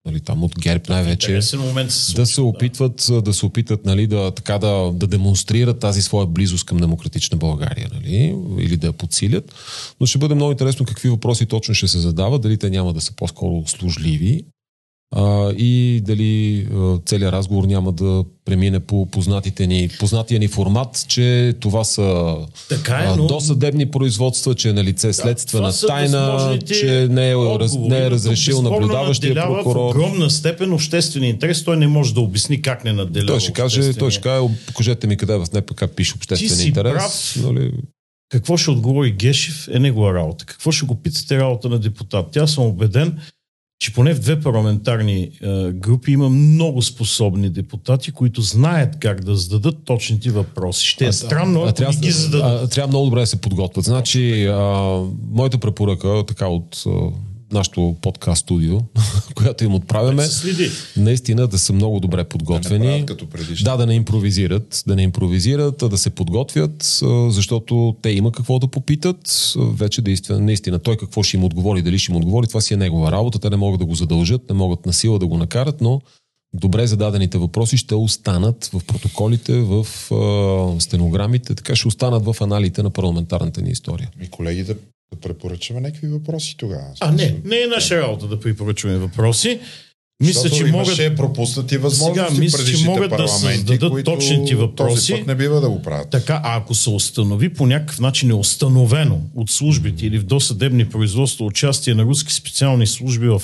нали, 0.06 0.20
там 0.20 0.44
от 0.44 0.60
ГЕРБ 0.60 0.84
най-вече, 0.90 1.40
момент 1.58 1.92
се 1.92 2.14
да 2.14 2.26
се 2.26 2.42
опитват, 2.42 3.06
да, 3.10 3.22
да 3.22 3.34
се 3.34 3.46
опитат 3.46 3.86
нали, 3.86 4.08
да, 4.08 4.32
така 4.32 4.58
да, 4.58 4.92
да 4.94 5.08
демонстрират 5.08 5.80
тази 5.80 6.02
своя 6.02 6.26
близост 6.26 6.66
към 6.66 6.78
демократична 6.78 7.38
България, 7.38 7.90
нали, 7.94 8.36
или 8.60 8.78
да 8.78 8.88
я 8.88 8.94
подсилят. 8.94 9.56
Но 10.00 10.06
ще 10.06 10.18
бъде 10.18 10.36
много 10.36 10.52
интересно 10.52 10.86
какви 10.86 11.10
въпроси 11.10 11.46
точно 11.46 11.74
ще 11.74 11.88
се 11.88 12.00
задават, 12.00 12.42
дали 12.42 12.58
те 12.58 12.70
няма 12.70 12.94
да 12.94 13.02
са 13.02 13.16
по-скоро 13.16 13.64
служливи, 13.68 14.46
а, 15.16 15.52
и 15.58 16.02
дали 16.06 16.68
а, 16.74 16.98
целият 17.06 17.34
разговор 17.34 17.64
няма 17.64 17.92
да 17.92 18.24
премине 18.46 18.80
по 18.80 19.06
познатите 19.06 19.68
ни, 19.68 19.90
познатия 20.00 20.40
ни 20.40 20.48
формат, 20.48 21.06
че 21.08 21.54
това 21.60 21.84
са 21.84 22.38
така 22.70 22.98
е, 22.98 23.16
но... 23.18 23.24
а, 23.24 23.28
досъдебни 23.28 23.92
производства, 23.92 24.56
че 24.56 24.70
е 24.70 24.74
на 24.74 24.84
лице 24.84 25.14
следствена 25.14 25.72
да, 25.82 25.88
тайна, 25.88 26.60
че 26.66 27.08
не 27.12 27.32
е, 27.32 27.36
раз, 27.36 27.76
не 27.76 28.06
е 28.06 28.12
разрешил 28.12 28.62
наблюдаващия 28.62 29.36
прокурор. 29.36 29.76
В 29.76 29.90
огромна 29.90 30.30
степен 30.30 30.74
обществен 30.74 31.24
интерес, 31.24 31.64
той 31.64 31.78
не 31.78 31.88
може 31.88 32.14
да 32.14 32.22
обясни 32.22 32.62
как 32.62 32.84
не 32.84 32.94
наделява 32.94 33.28
Той 33.28 33.40
ще 33.40 33.54
каже, 33.54 33.94
той 33.94 34.12
ще 34.12 34.22
каже, 34.22 34.48
покажете 34.68 35.08
ми 35.08 35.18
къде 35.18 35.38
в 35.38 35.46
НПК 35.54 35.84
пише 35.96 36.14
обществен 36.16 36.68
интерес. 36.68 36.94
Прав. 36.94 37.44
Нали? 37.46 37.72
Какво 38.32 38.58
ще 38.58 38.72
отговори 38.72 39.12
Гешев 39.12 39.68
е 39.72 39.80
негова 39.80 40.14
работа. 40.14 40.46
Какво 40.46 40.72
ще 40.72 40.86
го 40.86 40.96
питате 40.96 41.40
работа 41.40 41.70
на 41.70 41.80
депутат? 41.80 42.28
Тя 42.32 42.48
съм 42.48 42.64
убеден, 42.64 43.20
че 43.80 43.94
поне 43.94 44.14
в 44.14 44.20
две 44.20 44.40
парламентарни 44.40 45.22
е, 45.42 45.72
групи 45.72 46.12
има 46.12 46.30
много 46.30 46.82
способни 46.82 47.50
депутати, 47.50 48.12
които 48.12 48.42
знаят 48.42 49.00
как 49.00 49.24
да 49.24 49.36
зададат 49.36 49.76
точните 49.86 50.30
въпроси. 50.30 50.88
Ще 50.88 51.06
е 51.06 51.12
странно, 51.12 51.64
ако 51.64 51.74
трябва, 51.74 52.00
ги 52.00 52.12
зададат. 52.12 52.64
а, 52.64 52.68
трябва 52.68 52.88
много 52.88 53.06
добре 53.06 53.20
да 53.20 53.28
се 53.28 53.42
подготвят. 53.42 53.86
Значи, 53.86 54.46
а, 54.46 54.60
моята 55.32 55.58
препоръка, 55.58 56.24
така 56.26 56.48
от 56.48 56.84
а, 56.88 56.90
нашото 57.54 57.96
подкаст 58.02 58.42
студио, 58.42 58.80
която 59.36 59.64
им 59.64 59.76
отправяме, 59.76 60.28
наистина 60.98 61.48
да 61.48 61.60
са 61.60 61.74
много 61.74 62.00
добре 62.00 62.24
Да 62.24 62.30
подготвени. 62.30 63.06
предишни. 63.32 63.64
Да, 63.64 63.78
да 63.78 63.86
не 63.86 63.94
импровизират, 63.94 64.84
да 64.88 64.96
не 64.96 65.04
импровизират, 65.04 65.84
а 65.84 65.90
да 65.90 65.98
се 65.98 66.10
подготвят, 66.10 67.02
защото 67.30 67.96
те 68.02 68.10
има 68.10 68.32
какво 68.32 68.60
да 68.60 68.68
попитат. 68.68 69.54
Вече 69.58 70.02
наистина, 70.02 70.40
наистина 70.40 70.80
той 70.80 70.98
какво 70.98 71.24
ще 71.24 71.38
им 71.38 71.44
отговори, 71.44 71.82
дали 71.82 72.00
ще 72.00 72.12
им 72.12 72.16
отговори, 72.18 72.48
това 72.48 72.62
си 72.62 72.74
е 72.74 72.78
негова 72.78 73.12
работа. 73.12 73.40
Те 73.40 73.50
не 73.50 73.56
могат 73.58 73.80
да 73.80 73.86
го 73.86 73.96
задължат, 73.96 74.50
не 74.50 74.56
могат 74.56 74.86
на 74.86 74.94
сила 74.94 75.20
да 75.20 75.28
го 75.28 75.38
накарат, 75.38 75.82
но 75.82 76.02
добре 76.54 76.88
зададените 76.88 77.38
въпроси 77.38 77.78
ще 77.78 77.96
останат 77.96 78.66
в 78.66 78.82
протоколите, 78.88 79.60
в 79.60 79.86
а, 80.12 80.82
стенограмите, 80.82 81.56
така 81.56 81.76
ще 81.76 81.88
останат 81.88 82.26
в 82.26 82.36
аналите 82.42 82.84
на 82.84 82.90
парламентарната 82.90 83.62
ни 83.62 83.70
история. 83.70 84.10
Ми 84.20 84.30
колеги 84.30 84.64
да, 85.14 85.20
препоръчаме 85.20 85.82
някакви 85.82 86.08
въпроси 86.08 86.56
тогава. 86.58 86.88
А, 87.00 87.12
не, 87.12 87.42
не 87.46 87.62
е 87.62 87.68
наша 87.68 88.02
работа 88.02 88.28
да 88.28 88.40
препоръчваме 88.40 88.98
въпроси. 88.98 89.60
Мисля, 90.24 90.42
Защото 90.42 90.66
че 90.66 90.72
могат... 90.72 91.16
пропуснати 91.16 91.78
възможности 91.78 92.36
Сега, 92.36 92.40
мисля, 92.40 92.78
че 92.78 92.86
могат 92.86 93.12
да 93.12 93.28
създадат 93.28 93.92
които 93.92 94.12
точните 94.12 94.56
въпроси. 94.56 94.96
Този 94.96 95.14
път 95.14 95.28
не 95.28 95.36
бива 95.36 95.62
да 95.62 95.70
го 95.70 95.82
правят. 95.82 96.10
Така, 96.10 96.42
а 96.44 96.58
ако 96.58 96.76
се 96.76 96.90
установи 96.90 97.54
по 97.54 97.66
някакъв 97.66 98.00
начин 98.00 98.30
е 98.30 98.34
установено 98.34 99.22
от 99.36 99.50
службите 99.50 100.06
или 100.06 100.20
в 100.20 100.24
досъдебни 100.24 100.90
производства 100.90 101.46
участие 101.46 101.94
на 101.94 102.04
руски 102.04 102.34
специални 102.34 102.88
служби 102.88 103.28
в 103.28 103.42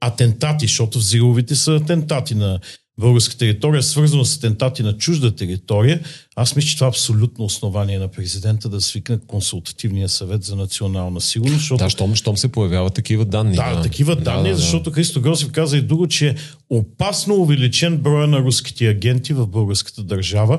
атентати, 0.00 0.66
защото 0.66 0.98
взривовите 0.98 1.54
са 1.54 1.72
атентати 1.72 2.34
на 2.34 2.60
българска 3.02 3.36
територия, 3.36 3.82
свързано 3.82 4.24
с 4.24 4.36
атентати 4.36 4.82
на 4.82 4.96
чужда 4.96 5.36
територия, 5.36 6.00
аз 6.36 6.56
мисля, 6.56 6.68
че 6.68 6.76
това 6.76 6.86
е 6.86 6.88
абсолютно 6.88 7.44
основание 7.44 7.98
на 7.98 8.08
президента 8.08 8.68
да 8.68 8.80
свикне 8.80 9.18
консултативния 9.26 10.08
съвет 10.08 10.44
за 10.44 10.56
национална 10.56 11.20
сигурност, 11.20 11.58
защото 11.58 11.84
Да, 11.84 11.90
щом, 11.90 12.14
щом 12.14 12.36
се 12.36 12.52
появяват 12.52 12.94
такива 12.94 13.24
данни. 13.24 13.54
да, 13.54 13.82
такива 13.82 14.16
данни, 14.16 14.54
защото 14.54 14.90
Христо 14.90 15.20
Грозев 15.20 15.52
каза 15.52 15.76
и 15.76 15.82
друго, 15.82 16.08
че 16.08 16.28
е 16.28 16.34
опасно 16.70 17.34
увеличен 17.34 17.96
броя 17.98 18.26
на 18.26 18.38
руските 18.38 18.88
агенти 18.88 19.32
в 19.32 19.46
българската 19.46 20.02
държава 20.02 20.58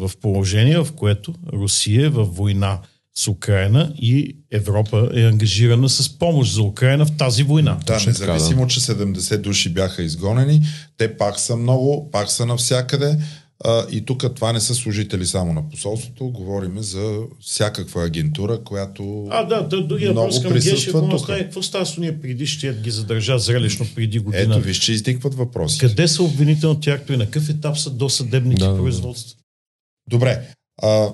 в 0.00 0.10
положение, 0.22 0.78
в 0.78 0.92
което 0.96 1.34
Русия 1.52 2.06
е 2.06 2.08
във 2.08 2.36
война 2.36 2.78
с 3.16 3.28
Украина 3.28 3.92
и 3.98 4.36
Европа 4.50 5.10
е 5.14 5.22
ангажирана 5.22 5.88
с 5.88 6.18
помощ 6.18 6.54
за 6.54 6.62
Украина 6.62 7.06
в 7.06 7.16
тази 7.16 7.42
война. 7.42 7.78
Да, 7.86 7.94
Точно 7.94 8.12
така, 8.12 8.32
независимо, 8.32 8.66
че 8.66 8.80
70 8.80 9.38
души 9.38 9.68
бяха 9.68 10.02
изгонени, 10.02 10.62
те 10.96 11.16
пак 11.16 11.38
са 11.40 11.56
много, 11.56 12.10
пак 12.10 12.30
са 12.30 12.46
навсякъде. 12.46 13.18
А, 13.64 13.86
и 13.90 14.04
тук 14.04 14.34
това 14.34 14.52
не 14.52 14.60
са 14.60 14.74
служители 14.74 15.26
само 15.26 15.52
на 15.52 15.68
посолството, 15.68 16.30
говориме 16.30 16.82
за 16.82 17.18
всякаква 17.40 18.04
агентура, 18.04 18.60
която 18.64 19.26
А, 19.30 19.44
да, 19.44 19.62
да 19.68 19.86
другия 19.86 20.12
въпрос 20.12 20.42
към 20.42 20.52
Гешев, 20.52 20.92
какво 21.28 21.62
става, 21.62 21.86
с 21.86 21.98
уния 21.98 22.20
преди, 22.20 22.46
ще 22.46 22.74
ги 22.74 22.90
задържа 22.90 23.38
зрелищно 23.38 23.86
преди 23.94 24.18
година. 24.18 24.54
Ето, 24.54 24.60
виж, 24.60 24.78
че 24.78 24.92
издикват 24.92 25.34
въпроси. 25.34 25.78
Къде 25.78 26.08
са 26.08 26.22
обвинителните 26.22 26.90
актове, 26.90 27.16
на 27.16 27.24
какъв 27.24 27.48
етап 27.48 27.78
са 27.78 27.90
досъдебните 27.90 28.58
Да, 28.58 28.66
да, 28.66 28.72
да. 28.72 28.78
производства? 28.78 29.36
Добре. 30.10 30.40
А, 30.82 31.08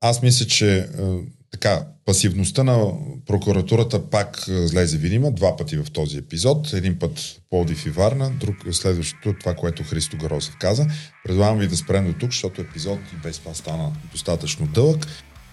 аз 0.00 0.22
мисля, 0.22 0.46
че 0.46 0.78
а, 0.78 1.18
така, 1.50 1.86
пасивността 2.04 2.62
на 2.62 2.92
прокуратурата 3.26 4.10
пак 4.10 4.48
а, 4.48 4.66
злезе 4.68 4.96
видима 4.96 5.30
два 5.30 5.56
пъти 5.56 5.76
в 5.76 5.86
този 5.92 6.18
епизод. 6.18 6.72
Един 6.72 6.98
път 6.98 7.40
Пловдив 7.50 7.86
и 7.86 7.90
Варна, 7.90 8.30
друг 8.40 8.56
следващото 8.72 9.34
това, 9.40 9.54
което 9.54 9.84
Христо 9.84 10.16
Гарозев 10.16 10.56
каза. 10.60 10.86
Предлагам 11.24 11.58
ви 11.58 11.68
да 11.68 11.76
спрем 11.76 12.06
до 12.06 12.18
тук, 12.18 12.30
защото 12.30 12.60
епизод 12.60 12.98
и 13.12 13.16
без 13.22 13.38
това 13.38 13.54
стана 13.54 13.92
достатъчно 14.12 14.66
дълъг. 14.66 15.06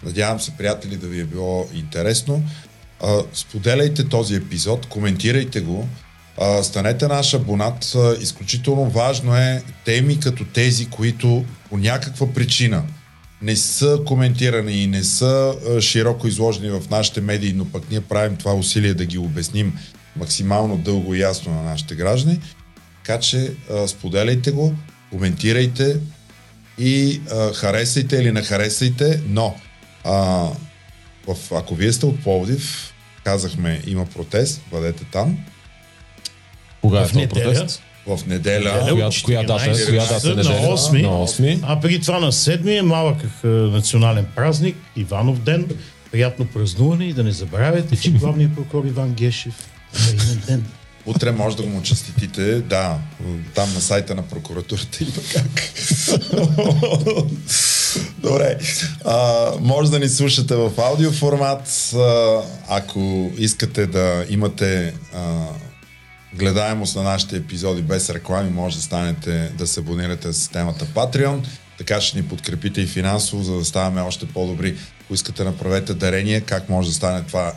Надявам 0.04 0.40
се, 0.40 0.52
приятели, 0.52 0.98
да 0.98 1.08
ви 1.08 1.20
е 1.20 1.26
било 1.26 1.68
интересно. 1.74 2.44
Споделяйте 3.34 4.10
този 4.10 4.36
епизод, 4.36 4.86
коментирайте 4.86 5.62
го, 5.62 5.88
станете 6.64 7.08
наш 7.08 7.34
абонат. 7.34 7.96
Изключително 8.20 8.90
важно 8.90 9.36
е 9.36 9.64
теми 9.86 10.20
като 10.20 10.46
тези, 10.46 10.90
които 10.90 11.46
по 11.70 11.78
някаква 11.78 12.34
причина 12.34 12.84
не 13.46 13.56
са 13.56 14.00
коментирани 14.06 14.72
и 14.72 14.88
не 14.88 15.04
са 15.04 15.56
широко 15.82 16.28
изложени 16.28 16.70
в 16.70 16.84
нашите 16.90 17.22
медии, 17.22 17.54
но 17.54 17.66
пък 17.66 17.92
ние 17.92 18.02
правим 18.02 18.38
това 18.38 18.54
усилие 18.54 18.94
да 18.94 19.06
ги 19.06 19.18
обясним 19.18 19.80
максимално 20.16 20.78
дълго 20.78 21.16
и 21.16 21.20
ясно 21.20 21.54
на 21.54 21.64
нашите 21.64 21.96
граждани. 21.96 22.40
Така 23.04 23.20
че 23.20 23.52
споделяйте 23.88 24.52
го, 24.52 24.76
коментирайте 25.12 26.00
и 26.78 27.22
а, 27.32 27.54
харесайте 27.54 28.16
или 28.16 28.32
не 28.32 28.42
харесайте, 28.42 29.22
но 29.28 29.56
а, 30.04 30.14
в, 31.28 31.38
ако 31.52 31.76
вие 31.76 31.94
сте 31.94 32.06
от 32.06 32.24
Пловдив, 32.24 32.94
казахме 33.24 33.82
има 33.88 34.06
протест, 34.06 34.62
бъдете 34.72 35.04
там. 35.12 35.38
Кога 36.82 37.02
е 37.02 37.08
този 37.08 37.28
протест? 37.28 37.82
В 38.08 38.20
неделя. 38.28 38.88
Коя, 38.90 39.10
коя 39.26 39.44
дата 39.44 39.72
е? 39.72 39.86
Коя 39.86 40.06
дата 40.06 40.28
е 40.28 40.30
на 40.30 40.36
неделя? 40.36 40.78
8. 40.78 41.02
На 41.02 41.10
8. 41.10 41.60
А 41.64 41.80
преди 41.80 42.02
това 42.02 42.20
на 42.20 42.32
7 42.32 42.80
е 42.80 42.82
малък 42.82 43.18
е, 43.44 43.48
национален 43.48 44.26
празник, 44.36 44.76
Иванов 44.96 45.40
ден. 45.40 45.68
Приятно 46.12 46.46
празнуване 46.46 47.06
и 47.06 47.14
да 47.14 47.24
не 47.24 47.32
забравяйте, 47.32 47.96
че 47.96 48.12
главният 48.12 48.56
прокурор 48.56 48.86
Иван 48.86 49.14
Гешев 49.14 49.70
е 49.96 50.12
имен 50.12 50.42
ден. 50.48 50.66
Утре 51.06 51.32
може 51.32 51.58
да 51.58 51.64
го 51.64 51.70
му 51.70 51.82
честитите, 51.82 52.60
да, 52.62 52.98
там 53.54 53.74
на 53.74 53.82
сайта 53.82 54.16
на 54.16 54.22
прокуратурата 54.22 55.04
има 55.04 55.12
как. 55.34 55.74
Добре, 58.18 58.58
а, 59.06 59.52
може 59.62 59.92
да 59.92 60.00
ни 60.00 60.10
слушате 60.10 60.56
в 60.56 60.72
аудио 60.78 61.12
формат, 61.12 61.94
а, 61.96 62.42
ако 62.70 63.32
искате 63.38 63.86
да 63.86 64.26
имате 64.30 64.94
а, 65.14 65.48
гледаемост 66.36 66.96
на 66.96 67.04
нашите 67.04 67.36
епизоди 67.36 67.82
без 67.82 68.10
реклами, 68.10 68.50
може 68.50 68.76
да 68.76 68.82
станете 68.82 69.52
да 69.58 69.68
се 69.68 69.80
абонирате 69.80 70.34
с 70.34 70.38
системата 70.38 70.86
Patreon, 70.86 71.48
така 71.78 72.02
ще 72.02 72.18
ни 72.18 72.28
подкрепите 72.28 72.82
и 72.82 72.88
финансово, 72.88 73.44
за 73.44 73.58
да 73.58 73.66
ставаме 73.66 74.02
още 74.02 74.28
по-добри. 74.28 74.78
Ако 75.04 75.14
искате 75.14 75.44
направете 75.44 75.94
дарение, 75.94 76.42
как 76.42 76.70
може 76.70 76.88
да 76.88 76.94
стане 76.94 77.24
това, 77.24 77.54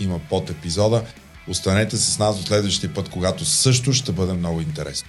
има 0.00 0.18
под 0.18 0.50
епизода. 0.50 1.02
Останете 1.48 1.96
с 1.96 2.18
нас 2.18 2.40
до 2.40 2.46
следващия 2.46 2.94
път, 2.94 3.08
когато 3.08 3.44
също 3.44 3.92
ще 3.92 4.12
бъде 4.12 4.32
много 4.32 4.60
интересно. 4.60 5.08